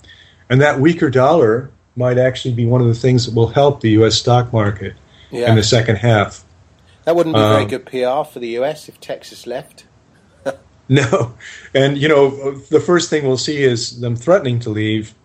and 0.49 0.59
that 0.59 0.79
weaker 0.79 1.07
dollar 1.11 1.69
might 1.95 2.17
actually 2.17 2.55
be 2.55 2.65
one 2.65 2.81
of 2.81 2.87
the 2.87 2.95
things 2.95 3.27
that 3.27 3.35
will 3.35 3.49
help 3.49 3.81
the 3.81 3.91
U.S. 3.91 4.15
stock 4.15 4.51
market 4.51 4.95
yeah. 5.29 5.47
in 5.47 5.55
the 5.55 5.63
second 5.63 5.97
half. 5.97 6.43
That 7.03 7.15
wouldn't 7.15 7.35
be 7.35 7.41
um, 7.41 7.53
very 7.53 7.65
good 7.65 7.85
PR 7.85 8.27
for 8.27 8.39
the 8.39 8.49
U.S. 8.59 8.89
if 8.89 8.99
Texas 8.99 9.45
left. 9.45 9.85
No, 10.87 11.33
and 11.73 11.97
you 11.97 12.07
know 12.07 12.51
the 12.69 12.79
first 12.79 13.09
thing 13.09 13.25
we'll 13.25 13.39
see 13.39 13.63
is 13.63 13.99
them 14.01 14.15
threatening 14.15 14.59
to 14.59 14.69
leave, 14.69 15.15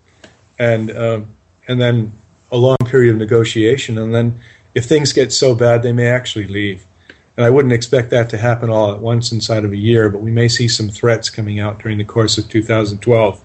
and 0.58 0.90
uh, 0.90 1.20
and 1.68 1.78
then 1.78 2.14
a 2.50 2.56
long 2.56 2.78
period 2.86 3.12
of 3.12 3.18
negotiation, 3.18 3.98
and 3.98 4.14
then 4.14 4.40
if 4.74 4.86
things 4.86 5.12
get 5.12 5.32
so 5.32 5.54
bad, 5.54 5.82
they 5.82 5.92
may 5.92 6.06
actually 6.06 6.46
leave. 6.46 6.86
And 7.36 7.46
I 7.46 7.50
wouldn't 7.50 7.72
expect 7.72 8.10
that 8.10 8.30
to 8.30 8.38
happen 8.38 8.70
all 8.70 8.92
at 8.92 9.00
once 9.00 9.32
inside 9.32 9.64
of 9.64 9.72
a 9.72 9.76
year, 9.76 10.10
but 10.10 10.20
we 10.20 10.30
may 10.30 10.48
see 10.48 10.68
some 10.68 10.88
threats 10.88 11.30
coming 11.30 11.58
out 11.58 11.78
during 11.78 11.98
the 11.98 12.04
course 12.04 12.38
of 12.38 12.48
2012. 12.48 13.42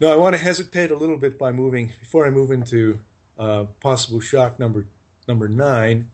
Now, 0.00 0.08
I 0.08 0.16
want 0.16 0.34
to 0.34 0.42
hesitate 0.42 0.90
a 0.90 0.96
little 0.96 1.18
bit 1.18 1.38
by 1.38 1.52
moving 1.52 1.88
before 1.88 2.26
I 2.26 2.30
move 2.30 2.50
into 2.50 3.04
uh, 3.36 3.64
possible 3.80 4.20
shock 4.20 4.58
number 4.58 4.88
number 5.26 5.48
nine, 5.48 6.10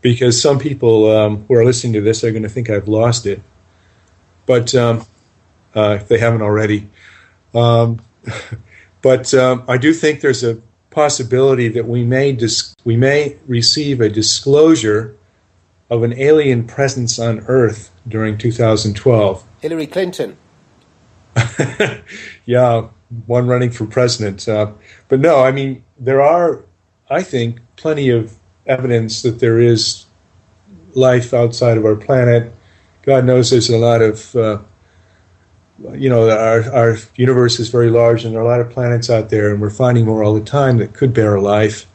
because 0.00 0.40
some 0.40 0.58
people 0.58 1.10
um, 1.16 1.44
who 1.46 1.54
are 1.54 1.64
listening 1.64 1.92
to 1.92 2.00
this 2.00 2.24
are 2.24 2.30
going 2.30 2.42
to 2.42 2.48
think 2.48 2.68
I've 2.68 2.88
lost 2.88 3.26
it 3.26 3.40
but 4.50 4.74
um, 4.74 5.06
uh, 5.76 5.98
if 6.00 6.08
they 6.08 6.18
haven't 6.18 6.42
already. 6.42 6.88
Um, 7.54 8.00
but 9.02 9.32
um, 9.32 9.62
I 9.68 9.76
do 9.76 9.94
think 9.94 10.22
there's 10.22 10.42
a 10.42 10.60
possibility 10.90 11.68
that 11.68 11.86
we 11.86 12.04
may 12.04 12.32
dis- 12.32 12.74
we 12.84 12.96
may 12.96 13.36
receive 13.46 14.00
a 14.00 14.08
disclosure 14.08 15.16
of 15.88 16.02
an 16.02 16.12
alien 16.18 16.66
presence 16.66 17.18
on 17.18 17.40
Earth 17.40 17.90
during 18.06 18.38
2012. 18.38 19.44
Hillary 19.60 19.86
Clinton. 19.86 20.36
yeah, 22.46 22.88
one 23.26 23.46
running 23.46 23.70
for 23.70 23.86
president. 23.86 24.48
Uh, 24.48 24.72
but 25.08 25.20
no, 25.20 25.42
I 25.42 25.52
mean 25.52 25.84
there 25.98 26.20
are, 26.20 26.64
I 27.08 27.22
think, 27.22 27.60
plenty 27.76 28.08
of 28.08 28.34
evidence 28.66 29.22
that 29.22 29.40
there 29.40 29.58
is 29.58 30.06
life 30.94 31.32
outside 31.32 31.76
of 31.76 31.84
our 31.84 31.96
planet 31.96 32.52
God 33.02 33.24
knows 33.24 33.50
there's 33.50 33.70
a 33.70 33.78
lot 33.78 34.02
of, 34.02 34.36
uh, 34.36 34.60
you 35.94 36.08
know, 36.08 36.30
our, 36.30 36.62
our 36.72 36.96
universe 37.16 37.58
is 37.58 37.68
very 37.68 37.90
large 37.90 38.24
and 38.24 38.34
there 38.34 38.42
are 38.42 38.44
a 38.44 38.48
lot 38.48 38.60
of 38.60 38.70
planets 38.70 39.08
out 39.08 39.30
there, 39.30 39.50
and 39.50 39.60
we're 39.60 39.70
finding 39.70 40.04
more 40.04 40.22
all 40.22 40.34
the 40.34 40.44
time 40.44 40.78
that 40.78 40.92
could 40.92 41.12
bear 41.12 41.40
life. 41.40 41.86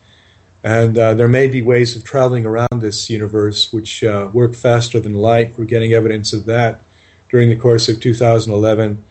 And 0.63 0.97
uh, 0.97 1.13
there 1.13 1.27
may 1.27 1.47
be 1.47 1.61
ways 1.61 1.95
of 1.95 2.03
traveling 2.03 2.45
around 2.45 2.79
this 2.79 3.09
universe 3.09 3.71
which 3.71 4.03
uh, 4.03 4.31
work 4.33 4.55
faster 4.55 4.99
than 4.99 5.13
light. 5.13 5.57
We're 5.57 5.65
getting 5.65 5.93
evidence 5.93 6.33
of 6.33 6.45
that 6.45 6.81
during 7.29 7.49
the 7.49 7.55
course 7.55 7.87
of 7.87 7.99
2011. 7.99 9.03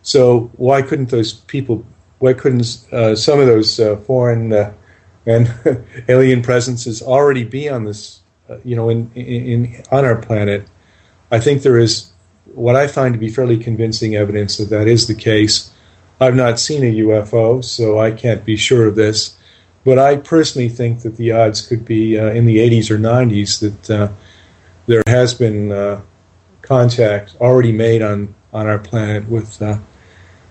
So 0.00 0.50
why 0.56 0.80
couldn't 0.80 1.10
those 1.10 1.34
people? 1.34 1.84
Why 2.18 2.32
couldn't 2.32 2.86
uh, 2.92 3.14
some 3.14 3.40
of 3.40 3.46
those 3.46 3.78
uh, 3.78 3.96
foreign 3.96 4.52
uh, 4.52 4.72
and 5.26 5.52
alien 6.08 6.40
presences 6.40 7.02
already 7.02 7.44
be 7.44 7.68
on 7.68 7.84
this? 7.84 8.20
Uh, 8.48 8.56
you 8.64 8.74
know, 8.74 8.88
in, 8.88 9.10
in, 9.14 9.66
in 9.66 9.82
on 9.90 10.06
our 10.06 10.16
planet? 10.16 10.66
I 11.30 11.40
think 11.40 11.62
there 11.62 11.78
is 11.78 12.11
what 12.46 12.76
I 12.76 12.86
find 12.86 13.14
to 13.14 13.20
be 13.20 13.28
fairly 13.28 13.56
convincing 13.56 14.14
evidence 14.16 14.56
that 14.58 14.70
that 14.70 14.88
is 14.88 15.06
the 15.06 15.14
case. 15.14 15.70
I've 16.20 16.36
not 16.36 16.60
seen 16.60 16.82
a 16.82 16.94
UFO, 16.96 17.64
so 17.64 17.98
I 17.98 18.10
can't 18.10 18.44
be 18.44 18.56
sure 18.56 18.86
of 18.86 18.94
this. 18.94 19.36
But 19.84 19.98
I 19.98 20.16
personally 20.16 20.68
think 20.68 21.00
that 21.02 21.16
the 21.16 21.32
odds 21.32 21.66
could 21.66 21.84
be 21.84 22.18
uh, 22.18 22.30
in 22.30 22.46
the 22.46 22.58
80s 22.58 22.90
or 22.90 22.98
90s 22.98 23.60
that 23.60 23.90
uh, 23.90 24.12
there 24.86 25.02
has 25.06 25.34
been 25.34 25.72
uh, 25.72 26.02
contact 26.62 27.36
already 27.40 27.72
made 27.72 28.02
on, 28.02 28.34
on 28.52 28.66
our 28.66 28.78
planet 28.78 29.28
with 29.28 29.60
uh, 29.60 29.78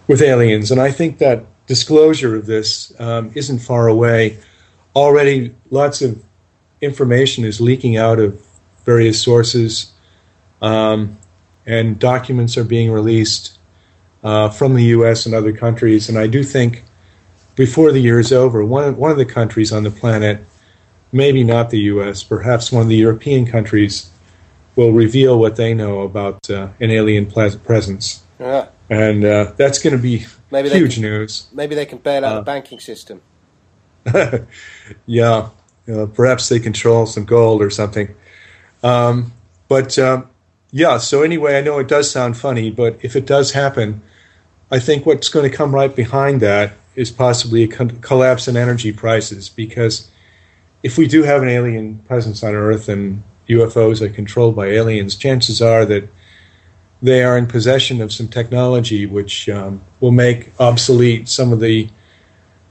with 0.08 0.21
aliens, 0.21 0.71
and 0.71 0.82
I 0.82 0.91
think 0.91 1.19
that 1.19 1.45
disclosure 1.67 2.36
of 2.36 2.45
this 2.45 2.91
um, 2.99 3.32
isn't 3.34 3.60
far 3.60 3.88
away. 3.88 4.38
already 4.93 5.56
lots 5.69 6.01
of 6.01 6.21
information 6.82 7.45
is 7.45 7.62
leaking 7.62 7.95
out 7.95 8.19
of 8.19 8.45
various 8.84 9.21
sources, 9.21 9.93
um, 10.62 11.17
and 11.65 12.00
documents 12.00 12.58
are 12.58 12.63
being 12.63 12.91
released 12.91 13.58
uh, 14.24 14.50
from 14.50 14.74
the 14.74 14.84
U.S. 14.86 15.26
and 15.26 15.36
other 15.36 15.54
countries. 15.54 16.10
And 16.10 16.17
I 16.17 16.28
do 16.28 16.43
think 16.43 16.84
before 17.56 17.91
the 17.91 18.00
year 18.00 18.19
is 18.19 18.32
over, 18.32 18.63
one 18.63 18.84
of, 18.84 18.97
one 18.97 19.12
of 19.12 19.17
the 19.17 19.26
countries 19.26 19.71
on 19.71 19.84
the 19.84 19.91
planet, 19.91 20.45
maybe 21.12 21.43
not 21.43 21.69
the 21.69 21.80
U.S., 21.80 22.24
perhaps 22.24 22.71
one 22.71 22.84
of 22.84 22.88
the 22.88 22.95
European 22.95 23.45
countries, 23.45 24.10
will 24.76 24.91
reveal 24.91 25.38
what 25.38 25.58
they 25.58 25.74
know 25.74 26.02
about 26.02 26.50
uh, 26.50 26.69
an 26.80 26.91
alien 26.91 27.26
presence. 27.30 28.24
Yeah. 28.39 28.69
And 28.89 29.24
uh, 29.24 29.54
that's 29.58 29.80
going 29.80 29.95
to 29.95 30.02
be 30.02 30.26
maybe 30.50 30.69
huge 30.69 30.95
can, 30.95 31.04
news. 31.04 31.47
Maybe 31.54 31.76
they 31.76 31.86
can 31.86 32.00
bail 32.00 32.26
out 32.26 32.34
the 32.34 32.39
uh, 32.39 32.43
banking 32.43 32.80
system. 32.80 33.21
yeah, 35.06 35.50
perhaps 35.86 36.50
they 36.50 36.60
control 36.60 37.06
some 37.06 37.26
gold 37.26 37.62
or 37.62 37.69
something. 37.69 38.15
Um, 38.84 39.34
but 39.67 39.97
um, 40.00 40.30
yeah, 40.71 40.97
so 40.97 41.21
anyway, 41.21 41.57
I 41.57 41.62
know 41.62 41.79
it 41.79 41.88
does 41.88 42.10
sound 42.10 42.38
funny, 42.38 42.71
but 42.71 42.97
if 43.01 43.15
it 43.15 43.25
does 43.25 43.51
happen, 43.51 44.01
I 44.71 44.79
think 44.79 45.05
what's 45.05 45.27
going 45.27 45.49
to 45.49 45.55
come 45.55 45.75
right 45.75 45.93
behind 45.93 46.41
that 46.41 46.73
is 46.95 47.12
possibly 47.12 47.63
a 47.63 47.67
collapse 47.67 48.47
in 48.47 48.55
energy 48.55 48.93
prices 48.93 49.49
because 49.49 50.10
if 50.81 50.97
we 50.97 51.07
do 51.07 51.23
have 51.23 51.41
an 51.41 51.49
alien 51.49 51.99
presence 51.99 52.41
on 52.43 52.55
Earth 52.55 52.88
and 52.88 53.23
UFOs 53.49 54.01
are 54.01 54.10
controlled 54.10 54.55
by 54.55 54.67
aliens, 54.67 55.15
chances 55.15 55.62
are 55.62 55.86
that 55.86 56.07
they 57.01 57.23
are 57.23 57.38
in 57.38 57.47
possession 57.47 58.01
of 58.01 58.13
some 58.13 58.27
technology 58.27 59.05
which 59.05 59.49
um, 59.49 59.81
will 59.99 60.12
make 60.12 60.51
obsolete 60.60 61.27
some 61.27 61.51
of 61.51 61.60
the 61.60 61.89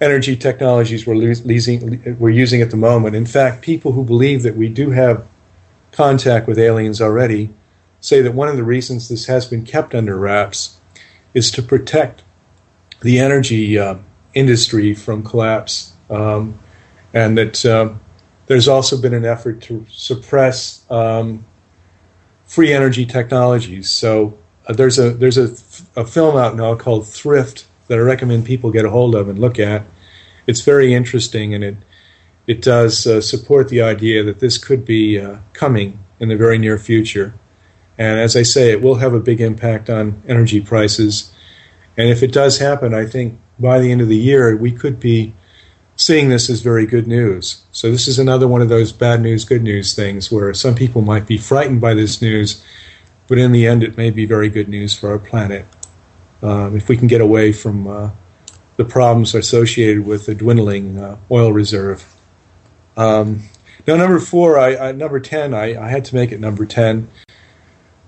energy 0.01 0.37
technologies 0.37 1.07
we're, 1.07 1.15
losing, 1.15 2.19
we're 2.19 2.31
using 2.31 2.63
at 2.63 2.71
the 2.71 2.77
moment. 2.77 3.15
In 3.15 3.27
fact, 3.27 3.61
people 3.61 3.93
who 3.93 4.05
believe 4.05 4.43
that 4.43 4.57
we 4.57 4.69
do 4.69 4.91
have 4.91 5.27
contact 5.93 6.47
with 6.47 6.59
aliens 6.59 7.01
already 7.01 7.51
say 8.01 8.23
that 8.23 8.35
one 8.35 8.49
of 8.49 8.57
the 8.57 8.65
reasons 8.65 9.09
this 9.09 9.27
has 9.27 9.47
been 9.47 9.65
kept 9.65 9.95
under 9.95 10.17
wraps 10.17 10.81
is 11.35 11.51
to 11.53 11.63
protect 11.63 12.23
the 13.03 13.19
energy 13.19 13.79
uh, 13.79 13.97
industry 14.35 14.95
from 14.95 15.23
collapse, 15.23 15.93
um, 16.09 16.59
and 17.13 17.39
that 17.39 17.65
uh, 17.65 17.93
there's 18.47 18.69
also 18.69 19.01
been 19.01 19.15
an 19.15 19.25
effort 19.25 19.61
to 19.63 19.87
suppress 19.91 20.85
um, 20.91 21.45
free 22.47 22.73
energy 22.73 23.07
technologies. 23.07 23.91
So 23.91 24.37
uh, 24.67 24.73
there's 24.73 24.99
a 24.99 25.11
there's 25.11 25.39
a, 25.39 25.55
a 26.01 26.07
film 26.07 26.37
out 26.37 26.57
now 26.57 26.75
called 26.75 27.07
Thrive 27.07 27.65
that 27.89 27.99
I 27.99 28.03
recommend 28.03 28.45
people 28.45 28.71
get 28.71 28.85
a 28.85 28.91
hold 28.91 29.15
of 29.15 29.29
and 29.29 29.39
look 29.39 29.59
at. 29.59 29.85
It's 30.47 30.61
very 30.61 30.93
interesting, 30.93 31.55
and 31.55 31.65
it 31.65 31.77
it 32.47 32.63
does 32.63 33.07
uh, 33.07 33.21
support 33.21 33.69
the 33.69 33.83
idea 33.83 34.25
that 34.25 34.41
this 34.41 34.59
could 34.59 34.85
be 34.85 35.19
uh, 35.19 35.39
coming 35.53 35.99
in 36.19 36.29
the 36.29 36.37
very 36.37 36.59
near 36.59 36.79
future. 36.79 37.35
And 37.99 38.19
as 38.19 38.37
I 38.37 38.43
say, 38.43 38.71
it 38.71 38.83
will 38.83 38.97
have 38.97 39.15
a 39.15 39.21
big 39.21 39.41
impact 39.41 39.91
on 39.91 40.23
energy 40.27 40.61
prices. 40.61 41.33
And 41.97 42.09
if 42.09 42.23
it 42.23 42.33
does 42.33 42.59
happen, 42.59 42.95
I 42.95 43.07
think 43.07 43.39
by 43.59 43.79
the 43.79 43.93
end 43.93 44.01
of 44.01 44.09
the 44.09 44.17
year, 44.17 44.57
we 44.57 44.73
could 44.73 44.99
be 44.99 45.35
seeing 45.97 46.31
this 46.31 46.49
as 46.49 46.63
very 46.63 46.87
good 46.87 47.07
news. 47.07 47.63
So 47.73 47.91
this 47.91 48.09
is 48.09 48.19
another 48.19 48.49
one 48.49 48.63
of 48.63 48.71
those 48.71 48.91
bad 48.91 49.21
news, 49.21 49.45
good 49.45 49.63
news 49.63 49.95
things 49.95 50.33
where 50.33 50.55
some 50.55 50.75
people 50.75 51.03
might 51.03 51.27
be 51.27 51.37
frightened 51.37 51.83
by 51.83 51.93
this 51.93 52.23
news, 52.23 52.65
but 53.29 53.37
in 53.37 53.53
the 53.53 53.67
end, 53.67 53.83
it 53.83 53.99
may 53.99 54.11
be 54.11 54.25
very 54.25 54.49
good 54.49 54.69
news 54.69 54.95
for 54.95 55.11
our 55.11 55.19
planet. 55.19 55.67
Um, 56.43 56.75
if 56.75 56.89
we 56.89 56.97
can 56.97 57.07
get 57.07 57.21
away 57.21 57.53
from 57.53 57.87
uh, 57.87 58.11
the 58.81 58.85
problems 58.87 59.35
associated 59.35 60.07
with 60.07 60.25
the 60.25 60.35
dwindling 60.35 60.99
uh, 60.99 61.19
oil 61.31 61.53
reserve. 61.53 62.17
Um, 62.97 63.43
now, 63.87 63.97
number 63.97 64.19
four, 64.19 64.59
I, 64.59 64.89
I 64.89 64.93
number 64.93 65.21
ten, 65.21 65.53
I, 65.53 65.79
I, 65.79 65.89
had 65.89 66.07
to 66.07 66.15
make 66.15 66.33
it 66.33 66.41
number 66.41 66.65
ten, 66.65 67.11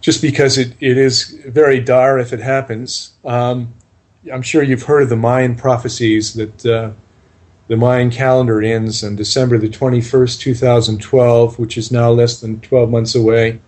just 0.02 0.20
because 0.20 0.58
it, 0.58 0.74
it 0.80 0.98
is 0.98 1.30
very 1.46 1.80
dire 1.80 2.18
if 2.18 2.32
it 2.32 2.40
happens. 2.40 3.14
Um, 3.24 3.72
I'm 4.30 4.42
sure 4.42 4.62
you've 4.62 4.82
heard 4.82 5.04
of 5.04 5.08
the 5.08 5.16
Mayan 5.16 5.56
prophecies 5.56 6.34
that 6.34 6.66
uh, 6.66 6.90
the 7.68 7.76
Mayan 7.76 8.10
calendar 8.10 8.60
ends 8.60 9.02
on 9.02 9.16
December 9.16 9.58
the 9.58 9.68
21st, 9.68 10.40
2012, 10.40 11.58
which 11.58 11.78
is 11.78 11.90
now 11.90 12.10
less 12.10 12.40
than 12.40 12.60
12 12.60 12.90
months 12.90 13.14
away. 13.14 13.60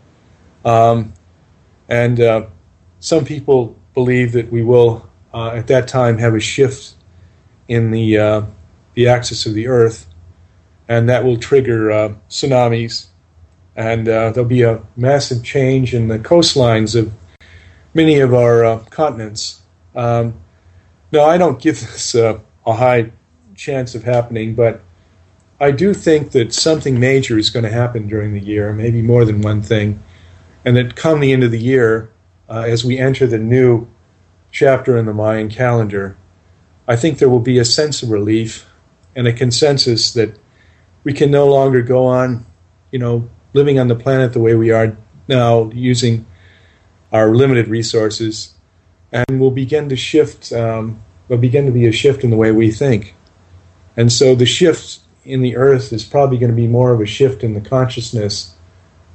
Um, 0.64 1.14
and 1.88 2.20
uh, 2.20 2.46
some 2.98 3.24
people 3.24 3.78
believe 3.94 4.32
that 4.32 4.50
we 4.50 4.62
will, 4.62 5.08
uh, 5.32 5.50
at 5.50 5.68
that 5.68 5.86
time, 5.86 6.18
have 6.18 6.34
a 6.34 6.40
shift 6.40 6.94
in 7.68 7.92
the 7.92 8.18
uh, 8.18 8.42
the 8.94 9.08
axis 9.08 9.46
of 9.46 9.54
the 9.54 9.66
Earth, 9.66 10.06
and 10.88 11.08
that 11.08 11.24
will 11.24 11.36
trigger 11.36 11.90
uh, 11.90 12.14
tsunamis, 12.28 13.06
and 13.76 14.08
uh, 14.08 14.30
there'll 14.30 14.48
be 14.48 14.62
a 14.62 14.82
massive 14.96 15.42
change 15.42 15.94
in 15.94 16.08
the 16.08 16.18
coastlines 16.18 16.98
of 16.98 17.12
many 17.92 18.20
of 18.20 18.32
our 18.34 18.64
uh, 18.64 18.78
continents. 18.90 19.62
Um, 19.94 20.34
now, 21.12 21.24
I 21.24 21.38
don't 21.38 21.60
give 21.60 21.80
this 21.80 22.14
a 22.14 22.40
high 22.66 23.12
chance 23.54 23.94
of 23.94 24.04
happening, 24.04 24.54
but 24.54 24.82
I 25.60 25.70
do 25.70 25.94
think 25.94 26.32
that 26.32 26.52
something 26.52 26.98
major 26.98 27.38
is 27.38 27.50
going 27.50 27.64
to 27.64 27.70
happen 27.70 28.08
during 28.08 28.32
the 28.32 28.40
year, 28.40 28.72
maybe 28.72 29.02
more 29.02 29.24
than 29.24 29.40
one 29.40 29.62
thing, 29.62 30.02
and 30.64 30.76
that 30.76 30.96
come 30.96 31.20
the 31.20 31.32
end 31.32 31.44
of 31.44 31.50
the 31.50 31.60
year, 31.60 32.10
uh, 32.48 32.64
as 32.66 32.84
we 32.84 32.98
enter 32.98 33.26
the 33.26 33.38
new 33.38 33.88
chapter 34.50 34.98
in 34.98 35.06
the 35.06 35.12
Mayan 35.12 35.48
calendar, 35.48 36.16
I 36.86 36.96
think 36.96 37.18
there 37.18 37.30
will 37.30 37.40
be 37.40 37.58
a 37.58 37.64
sense 37.64 38.02
of 38.02 38.10
relief 38.10 38.68
and 39.16 39.26
a 39.26 39.32
consensus 39.32 40.12
that 40.14 40.36
we 41.04 41.12
can 41.12 41.30
no 41.30 41.46
longer 41.46 41.82
go 41.82 42.06
on, 42.06 42.44
you 42.90 42.98
know, 42.98 43.28
living 43.54 43.78
on 43.78 43.88
the 43.88 43.94
planet 43.94 44.34
the 44.34 44.40
way 44.40 44.54
we 44.54 44.70
are 44.70 44.96
now, 45.26 45.70
using 45.70 46.26
our 47.10 47.34
limited 47.34 47.68
resources, 47.68 48.54
and 49.10 49.40
will 49.40 49.50
begin 49.50 49.88
to 49.88 49.96
shift. 49.96 50.52
Um, 50.52 51.02
will 51.28 51.38
begin 51.38 51.64
to 51.64 51.72
be 51.72 51.86
a 51.86 51.92
shift 51.92 52.22
in 52.22 52.30
the 52.30 52.36
way 52.36 52.52
we 52.52 52.70
think, 52.70 53.14
and 53.96 54.12
so 54.12 54.34
the 54.34 54.44
shift 54.44 54.98
in 55.24 55.40
the 55.40 55.56
Earth 55.56 55.90
is 55.92 56.04
probably 56.04 56.36
going 56.36 56.50
to 56.50 56.56
be 56.56 56.68
more 56.68 56.92
of 56.92 57.00
a 57.00 57.06
shift 57.06 57.42
in 57.42 57.54
the 57.54 57.60
consciousness 57.62 58.54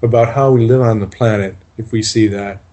about 0.01 0.33
how 0.33 0.51
we 0.51 0.65
live 0.65 0.81
on 0.81 0.99
the 0.99 1.07
planet. 1.07 1.55
If 1.77 1.91
we 1.91 2.01
see 2.01 2.27
that, 2.27 2.63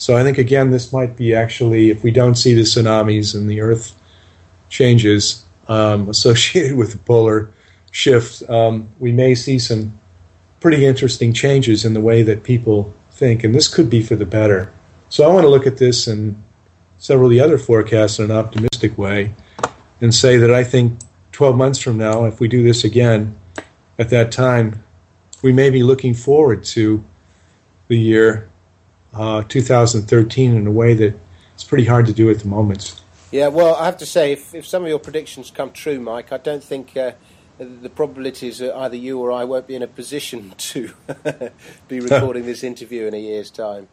so 0.00 0.16
I 0.16 0.22
think 0.22 0.38
again, 0.38 0.70
this 0.70 0.94
might 0.94 1.14
be 1.14 1.34
actually, 1.34 1.90
if 1.90 2.02
we 2.02 2.10
don't 2.10 2.34
see 2.34 2.54
the 2.54 2.62
tsunamis 2.62 3.34
and 3.34 3.50
the 3.50 3.60
Earth 3.60 3.94
changes 4.70 5.44
um, 5.68 6.08
associated 6.14 6.74
with 6.78 6.92
the 6.92 6.98
polar 6.98 7.52
shift, 7.92 8.48
um, 8.48 8.88
we 8.98 9.12
may 9.12 9.34
see 9.34 9.58
some 9.58 9.99
pretty 10.60 10.86
interesting 10.86 11.32
changes 11.32 11.84
in 11.84 11.94
the 11.94 12.00
way 12.00 12.22
that 12.22 12.44
people 12.44 12.94
think, 13.10 13.42
and 13.42 13.54
this 13.54 13.68
could 13.68 13.90
be 13.90 14.02
for 14.02 14.16
the 14.16 14.26
better. 14.26 14.72
So 15.08 15.24
I 15.24 15.32
want 15.32 15.44
to 15.44 15.48
look 15.48 15.66
at 15.66 15.78
this 15.78 16.06
and 16.06 16.40
several 16.98 17.26
of 17.26 17.30
the 17.32 17.40
other 17.40 17.58
forecasts 17.58 18.18
in 18.18 18.26
an 18.26 18.30
optimistic 18.30 18.96
way 18.96 19.34
and 20.00 20.14
say 20.14 20.36
that 20.36 20.52
I 20.52 20.64
think 20.64 21.00
12 21.32 21.56
months 21.56 21.78
from 21.78 21.96
now, 21.96 22.26
if 22.26 22.40
we 22.40 22.48
do 22.48 22.62
this 22.62 22.84
again 22.84 23.38
at 23.98 24.10
that 24.10 24.30
time, 24.30 24.82
we 25.42 25.52
may 25.52 25.70
be 25.70 25.82
looking 25.82 26.14
forward 26.14 26.64
to 26.64 27.02
the 27.88 27.98
year 27.98 28.48
uh, 29.14 29.42
2013 29.48 30.54
in 30.54 30.66
a 30.66 30.70
way 30.70 30.94
that 30.94 31.18
it's 31.54 31.64
pretty 31.64 31.84
hard 31.84 32.06
to 32.06 32.12
do 32.12 32.30
at 32.30 32.40
the 32.40 32.48
moment. 32.48 33.00
Yeah, 33.30 33.48
well, 33.48 33.74
I 33.76 33.86
have 33.86 33.98
to 33.98 34.06
say, 34.06 34.32
if, 34.32 34.54
if 34.54 34.66
some 34.66 34.82
of 34.82 34.88
your 34.88 34.98
predictions 34.98 35.50
come 35.50 35.72
true, 35.72 36.00
Mike, 36.00 36.32
I 36.32 36.38
don't 36.38 36.64
think 36.64 36.96
uh, 36.96 37.12
the 37.60 37.90
probabilities 37.90 38.58
that 38.58 38.74
either 38.74 38.96
you 38.96 39.20
or 39.20 39.30
I 39.30 39.44
won't 39.44 39.66
be 39.66 39.74
in 39.74 39.82
a 39.82 39.86
position 39.86 40.54
to 40.58 40.92
be 41.88 42.00
recording 42.00 42.46
this 42.46 42.64
interview 42.64 43.06
in 43.06 43.14
a 43.14 43.20
year's 43.20 43.50
time. 43.50 43.88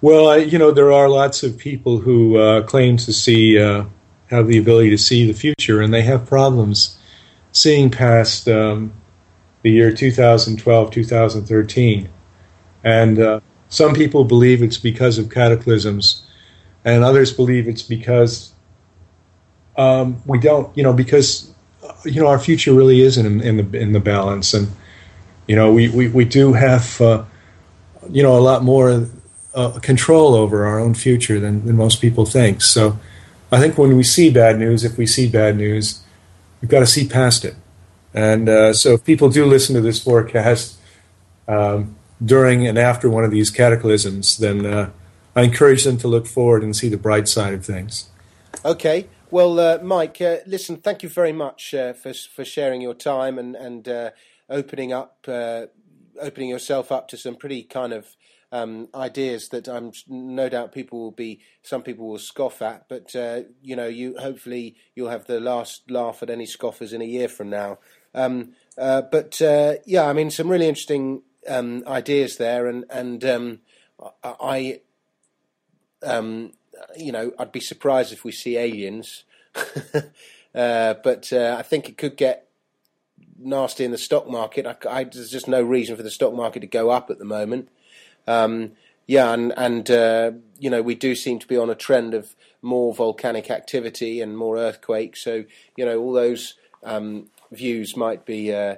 Well, 0.00 0.28
I, 0.28 0.36
you 0.38 0.58
know, 0.58 0.72
there 0.72 0.92
are 0.92 1.08
lots 1.08 1.42
of 1.44 1.56
people 1.56 1.98
who 1.98 2.36
uh, 2.36 2.62
claim 2.62 2.96
to 2.98 3.12
see, 3.12 3.58
uh, 3.58 3.84
have 4.26 4.48
the 4.48 4.58
ability 4.58 4.90
to 4.90 4.98
see 4.98 5.26
the 5.26 5.38
future, 5.38 5.80
and 5.80 5.94
they 5.94 6.02
have 6.02 6.26
problems 6.26 6.98
seeing 7.52 7.88
past 7.90 8.48
um, 8.48 8.92
the 9.62 9.70
year 9.70 9.92
2012, 9.92 10.90
2013. 10.90 12.08
And 12.82 13.18
uh, 13.18 13.40
some 13.68 13.94
people 13.94 14.24
believe 14.24 14.62
it's 14.62 14.78
because 14.78 15.18
of 15.18 15.30
cataclysms 15.30 16.26
and 16.84 17.04
others 17.04 17.32
believe 17.32 17.68
it's 17.68 17.82
because 17.82 18.52
um, 19.76 20.20
we 20.26 20.38
don't, 20.38 20.76
you 20.76 20.82
know, 20.82 20.92
because 20.92 21.52
you 22.04 22.20
know 22.20 22.28
our 22.28 22.38
future 22.38 22.72
really 22.72 23.00
is 23.00 23.18
in, 23.18 23.40
in 23.40 23.56
the 23.56 23.78
in 23.78 23.92
the 23.92 24.00
balance, 24.00 24.54
and 24.54 24.68
you 25.46 25.56
know 25.56 25.72
we 25.72 25.88
we, 25.88 26.08
we 26.08 26.24
do 26.24 26.52
have 26.52 27.00
uh, 27.00 27.24
you 28.10 28.22
know 28.22 28.36
a 28.36 28.40
lot 28.40 28.62
more 28.62 29.06
uh, 29.54 29.78
control 29.80 30.34
over 30.34 30.66
our 30.66 30.78
own 30.78 30.94
future 30.94 31.40
than, 31.40 31.64
than 31.66 31.76
most 31.76 32.00
people 32.00 32.24
think. 32.24 32.62
So 32.62 32.98
I 33.50 33.58
think 33.58 33.78
when 33.78 33.96
we 33.96 34.02
see 34.02 34.30
bad 34.30 34.58
news, 34.58 34.84
if 34.84 34.96
we 34.96 35.06
see 35.06 35.28
bad 35.28 35.56
news, 35.56 36.02
we've 36.60 36.70
got 36.70 36.80
to 36.80 36.86
see 36.86 37.08
past 37.08 37.44
it. 37.44 37.56
And 38.14 38.48
uh, 38.48 38.72
so 38.72 38.94
if 38.94 39.04
people 39.04 39.28
do 39.28 39.44
listen 39.44 39.74
to 39.74 39.80
this 39.80 40.02
forecast 40.02 40.78
um, 41.46 41.96
during 42.24 42.66
and 42.66 42.78
after 42.78 43.08
one 43.08 43.24
of 43.24 43.30
these 43.30 43.50
cataclysms, 43.50 44.38
then 44.38 44.66
uh, 44.66 44.90
I 45.34 45.42
encourage 45.42 45.84
them 45.84 45.98
to 45.98 46.08
look 46.08 46.26
forward 46.26 46.62
and 46.62 46.74
see 46.74 46.88
the 46.88 46.96
bright 46.96 47.28
side 47.28 47.54
of 47.54 47.64
things. 47.64 48.08
Okay. 48.64 49.06
Well, 49.30 49.60
uh, 49.60 49.78
Mike, 49.82 50.22
uh, 50.22 50.38
listen, 50.46 50.78
thank 50.78 51.02
you 51.02 51.10
very 51.10 51.32
much 51.32 51.74
uh, 51.74 51.92
for 51.92 52.14
for 52.14 52.46
sharing 52.46 52.80
your 52.80 52.94
time 52.94 53.38
and 53.38 53.54
and 53.56 53.86
uh, 53.86 54.10
opening 54.48 54.94
up, 54.94 55.18
uh, 55.28 55.66
opening 56.18 56.48
yourself 56.48 56.90
up 56.90 57.08
to 57.08 57.18
some 57.18 57.34
pretty 57.34 57.62
kind 57.62 57.92
of 57.92 58.16
um, 58.52 58.88
ideas 58.94 59.50
that 59.50 59.68
I'm 59.68 59.92
no 60.08 60.48
doubt 60.48 60.72
people 60.72 60.98
will 61.00 61.10
be, 61.10 61.42
some 61.62 61.82
people 61.82 62.08
will 62.08 62.18
scoff 62.18 62.62
at, 62.62 62.88
but 62.88 63.14
uh, 63.14 63.42
you 63.60 63.76
know, 63.76 63.86
you 63.86 64.16
hopefully 64.18 64.76
you'll 64.94 65.10
have 65.10 65.26
the 65.26 65.40
last 65.40 65.90
laugh 65.90 66.22
at 66.22 66.30
any 66.30 66.46
scoffers 66.46 66.94
in 66.94 67.02
a 67.02 67.04
year 67.04 67.28
from 67.28 67.50
now. 67.50 67.80
Um, 68.14 68.54
but 68.76 69.38
yeah, 69.84 70.06
I 70.06 70.14
mean, 70.14 70.30
some 70.30 70.48
really 70.48 70.68
interesting 70.68 71.20
um, 71.46 71.84
ideas 71.86 72.38
there, 72.38 72.66
and 72.66 72.86
and 72.88 73.22
um, 73.26 73.58
I, 74.24 74.80
um, 76.02 76.52
you 76.96 77.12
know, 77.12 77.32
I'd 77.38 77.52
be 77.52 77.60
surprised 77.60 78.12
if 78.12 78.24
we 78.24 78.32
see 78.32 78.56
aliens, 78.56 79.24
uh, 80.54 80.94
but 81.02 81.32
uh, 81.32 81.56
I 81.58 81.62
think 81.62 81.88
it 81.88 81.98
could 81.98 82.16
get 82.16 82.48
nasty 83.38 83.84
in 83.84 83.90
the 83.90 83.98
stock 83.98 84.28
market. 84.28 84.66
I, 84.66 84.76
I, 84.88 85.04
there's 85.04 85.30
just 85.30 85.48
no 85.48 85.62
reason 85.62 85.96
for 85.96 86.02
the 86.02 86.10
stock 86.10 86.34
market 86.34 86.60
to 86.60 86.66
go 86.66 86.90
up 86.90 87.10
at 87.10 87.18
the 87.18 87.24
moment. 87.24 87.68
Um, 88.26 88.72
yeah, 89.06 89.32
and 89.32 89.54
and 89.56 89.90
uh, 89.90 90.32
you 90.58 90.68
know 90.68 90.82
we 90.82 90.94
do 90.94 91.14
seem 91.14 91.38
to 91.38 91.46
be 91.46 91.56
on 91.56 91.70
a 91.70 91.74
trend 91.74 92.14
of 92.14 92.36
more 92.60 92.94
volcanic 92.94 93.50
activity 93.50 94.20
and 94.20 94.36
more 94.36 94.58
earthquakes. 94.58 95.22
So 95.22 95.44
you 95.76 95.84
know 95.86 95.98
all 95.98 96.12
those 96.12 96.54
um, 96.84 97.28
views 97.50 97.96
might 97.96 98.26
be 98.26 98.52
uh, 98.54 98.76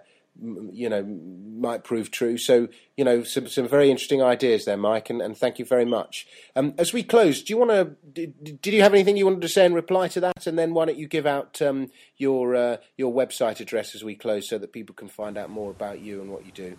you 0.72 0.88
know 0.88 1.02
might 1.02 1.84
prove 1.84 2.10
true. 2.10 2.38
So 2.38 2.68
you 2.96 3.04
know 3.04 3.22
some 3.22 3.48
some 3.48 3.68
very 3.68 3.90
interesting 3.90 4.22
ideas 4.22 4.64
there, 4.64 4.76
Mike, 4.76 5.10
and, 5.10 5.20
and 5.20 5.36
thank 5.36 5.58
you 5.58 5.64
very 5.64 5.84
much. 5.84 6.26
Um, 6.56 6.74
as 6.78 6.92
we 6.92 7.02
close, 7.02 7.42
do 7.42 7.52
you 7.52 7.58
want 7.58 7.70
to? 7.70 7.96
Did, 8.12 8.62
did 8.62 8.74
you 8.74 8.82
have 8.82 8.94
anything 8.94 9.16
you 9.16 9.26
wanted 9.26 9.42
to 9.42 9.48
say 9.48 9.66
in 9.66 9.74
reply 9.74 10.08
to 10.08 10.20
that? 10.20 10.46
And 10.46 10.58
then 10.58 10.74
why 10.74 10.86
don't 10.86 10.98
you 10.98 11.06
give 11.06 11.26
out 11.26 11.60
um, 11.60 11.90
your 12.16 12.56
uh, 12.56 12.76
your 12.96 13.12
website 13.12 13.60
address 13.60 13.94
as 13.94 14.02
we 14.02 14.14
close, 14.14 14.48
so 14.48 14.58
that 14.58 14.72
people 14.72 14.94
can 14.94 15.08
find 15.08 15.36
out 15.36 15.50
more 15.50 15.70
about 15.70 16.00
you 16.00 16.20
and 16.20 16.30
what 16.30 16.46
you 16.46 16.52
do. 16.52 16.76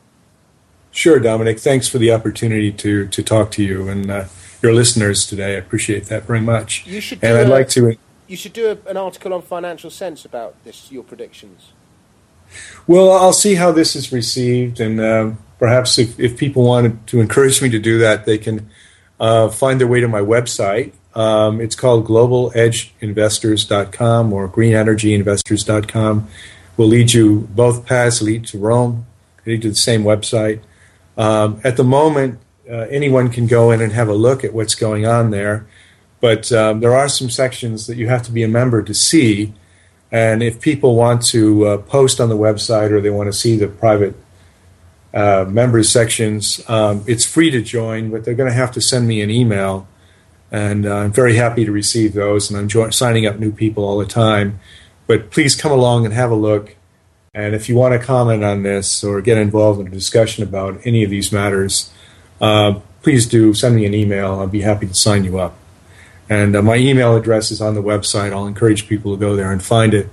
Sure, 0.91 1.20
Dominic. 1.20 1.59
Thanks 1.59 1.88
for 1.88 1.99
the 1.99 2.12
opportunity 2.12 2.72
to 2.72 3.07
to 3.07 3.24
talk 3.24 3.51
to 3.51 3.64
you 3.64 3.88
and 3.88 4.09
uh, 4.09 4.26
your 4.62 4.74
listeners 4.74 5.26
today. 5.26 5.55
I 5.55 5.57
appreciate 5.57 6.05
that 6.05 6.24
very 6.24 6.41
much. 6.41 6.86
You 6.86 7.01
should. 7.01 7.24
and 7.24 7.38
I'd 7.38 7.47
a, 7.47 7.49
like 7.49 7.70
to. 7.70 7.97
You 8.28 8.38
should 8.38 8.53
do 8.53 8.72
a, 8.72 8.89
an 8.89 8.97
article 8.97 9.34
on 9.34 9.41
Financial 9.41 9.89
Sense 9.89 10.26
about 10.26 10.64
this. 10.64 10.91
Your 10.91 11.03
predictions. 11.03 11.74
Well, 12.88 13.12
I'll 13.12 13.34
see 13.34 13.56
how 13.56 13.72
this 13.72 13.95
is 13.95 14.12
received, 14.12 14.80
and 14.80 14.99
uh, 14.99 15.32
perhaps 15.60 15.97
if, 15.97 16.20
if 16.20 16.38
people 16.38 16.64
wanted 16.64 17.08
to 17.08 17.22
encourage 17.22 17.62
me 17.62 17.70
to 17.70 17.80
do 17.80 17.99
that, 17.99 18.26
they 18.26 18.38
can 18.38 18.70
uh, 19.20 19.49
find 19.49 19.80
their 19.80 19.88
way 19.88 19.99
to 19.99 20.08
my 20.08 20.22
website. 20.22 20.93
Um, 21.14 21.62
it's 21.62 21.76
called 21.76 22.08
globaledgeinvestors.com 22.08 24.34
or 24.34 24.49
greenenergyinvestors.com. 24.49 26.28
Will 26.78 26.88
lead 26.88 27.14
you 27.14 27.49
both 27.52 27.86
paths 27.86 28.22
lead 28.22 28.45
to 28.47 28.58
Rome, 28.58 29.06
lead 29.45 29.62
to 29.62 29.70
the 29.70 29.76
same 29.76 30.04
website. 30.04 30.62
Um, 31.18 31.62
at 31.64 31.78
the 31.78 31.84
moment, 31.84 32.39
uh, 32.70 32.88
anyone 32.89 33.30
can 33.30 33.47
go 33.47 33.72
in 33.72 33.82
and 33.82 33.91
have 33.91 34.08
a 34.08 34.14
look 34.14 34.43
at 34.43 34.54
what's 34.54 34.76
going 34.76 35.06
on 35.06 35.32
there, 35.32 35.66
but 36.22 36.52
um, 36.52 36.80
there 36.80 36.95
are 36.95 37.10
some 37.10 37.30
sections 37.30 37.88
that 37.88 37.97
you 37.97 38.08
have 38.08 38.24
to 38.24 38.32
be 38.32 38.43
a 38.43 38.47
member 38.47 38.82
to 38.82 38.93
see. 38.93 39.54
And 40.12 40.43
if 40.43 40.59
people 40.59 40.95
want 40.95 41.24
to 41.28 41.66
uh, 41.68 41.78
post 41.78 42.20
on 42.20 42.30
the 42.30 42.38
website 42.38 42.91
or 42.91 42.99
they 42.99 43.09
want 43.09 43.28
to 43.28 43.34
see 43.34 43.55
the 43.55 43.68
private 43.68 44.16
uh, 45.14 45.45
members 45.47 45.89
sections, 45.89 46.62
um, 46.70 47.03
it's 47.07 47.26
free 47.26 47.49
to 47.51 47.62
join, 47.62 48.12
but 48.12 48.26
they're 48.26 48.36
going 48.36 48.49
to 48.49 48.55
have 48.55 48.72
to 48.74 48.82
send 48.82 49.07
me 49.07 49.22
an 49.22 49.30
email. 49.30 49.88
And 50.51 50.86
uh, 50.86 50.95
I'm 50.97 51.14
very 51.14 51.36
happy 51.38 51.64
to 51.64 51.72
receive 51.72 52.14
those, 52.14 52.49
and 52.49 52.59
I'm 52.59 52.68
jo- 52.68 52.89
signing 52.89 53.26
up 53.26 53.39
new 53.39 53.53
people 53.53 53.86
all 53.86 53.97
the 53.97 54.05
time. 54.05 54.59
But 55.07 55.32
please 55.32 55.55
come 55.55 55.72
along 55.72 56.05
and 56.05 56.14
have 56.14 56.30
a 56.30 56.36
look. 56.36 56.76
And 57.34 57.55
if 57.55 57.70
you 57.70 57.76
want 57.76 57.93
to 57.93 58.05
comment 58.05 58.43
on 58.43 58.64
this 58.64 59.05
or 59.05 59.22
get 59.22 59.38
involved 59.38 59.80
in 59.80 59.88
a 59.88 59.91
discussion 59.91 60.43
about 60.43 60.82
any 60.84 61.05
of 61.05 61.09
these 61.09 61.32
matters, 61.32 61.89
uh, 62.41 62.82
please 63.01 63.26
do 63.26 63.53
send 63.53 63.78
me 63.78 63.86
an 63.86 63.93
email. 63.93 64.39
I'll 64.39 64.47
be 64.47 64.62
happy 64.62 64.88
to 64.88 64.93
sign 64.93 65.24
you 65.24 65.39
up. 65.39 65.55
And 66.32 66.56
uh, 66.56 66.62
my 66.62 66.78
email 66.78 67.18
address 67.18 67.52
is 67.52 67.60
on 67.60 67.76
the 67.76 67.84
website. 67.84 68.32
I'll 68.32 68.48
encourage 68.48 68.88
people 68.88 69.14
to 69.14 69.20
go 69.20 69.36
there 69.36 69.52
and 69.52 69.62
find 69.62 69.94
it. 69.94 70.10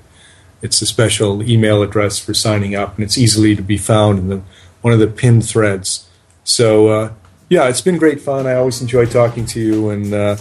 It's 0.63 0.83
a 0.83 0.87
special 0.87 1.49
email 1.49 1.81
address 1.81 2.19
for 2.19 2.35
signing 2.35 2.75
up, 2.75 2.97
and 2.97 3.05
it's 3.05 3.17
easily 3.17 3.55
to 3.55 3.63
be 3.63 3.79
found 3.79 4.19
in 4.19 4.29
the, 4.29 4.43
one 4.83 4.93
of 4.93 4.99
the 4.99 5.07
pinned 5.07 5.49
threads. 5.49 6.09
So, 6.43 6.89
uh, 6.89 7.13
yeah, 7.49 7.69
it's 7.69 7.81
been 7.81 7.99
great 7.99 8.21
fun. 8.21 8.49
I 8.49 8.55
always 8.55 8.83
enjoy 8.83 9.07
talking 9.07 9.47
to 9.47 9.61
you, 9.61 9.91
and 9.91 10.13
uh, 10.13 10.37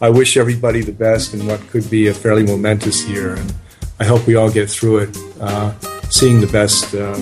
I 0.00 0.08
wish 0.08 0.38
everybody 0.38 0.80
the 0.80 0.92
best 0.92 1.34
in 1.34 1.46
what 1.46 1.60
could 1.68 1.90
be 1.90 2.06
a 2.06 2.14
fairly 2.14 2.42
momentous 2.42 3.06
year. 3.06 3.34
And 3.34 3.52
I 4.00 4.06
hope 4.06 4.26
we 4.26 4.34
all 4.34 4.50
get 4.50 4.70
through 4.70 5.00
it, 5.00 5.18
uh, 5.42 5.78
seeing 6.08 6.40
the 6.40 6.46
best 6.46 6.94
uh, 6.94 7.12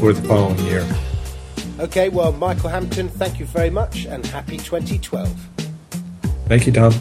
for 0.00 0.14
the 0.14 0.26
following 0.26 0.58
year. 0.60 0.88
Okay, 1.80 2.08
well, 2.08 2.32
Michael 2.32 2.70
Hampton, 2.70 3.10
thank 3.10 3.38
you 3.38 3.44
very 3.44 3.68
much, 3.68 4.06
and 4.06 4.24
happy 4.24 4.56
2012. 4.56 5.28
Thank 6.48 6.64
you, 6.64 6.72
Dom. 6.72 6.94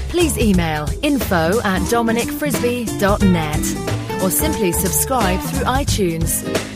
please 0.09 0.35
email 0.39 0.89
info 1.03 1.59
at 1.59 1.83
dominicfrisby.net 1.83 4.23
or 4.23 4.31
simply 4.31 4.71
subscribe 4.71 5.39
through 5.41 5.65
iTunes. 5.65 6.68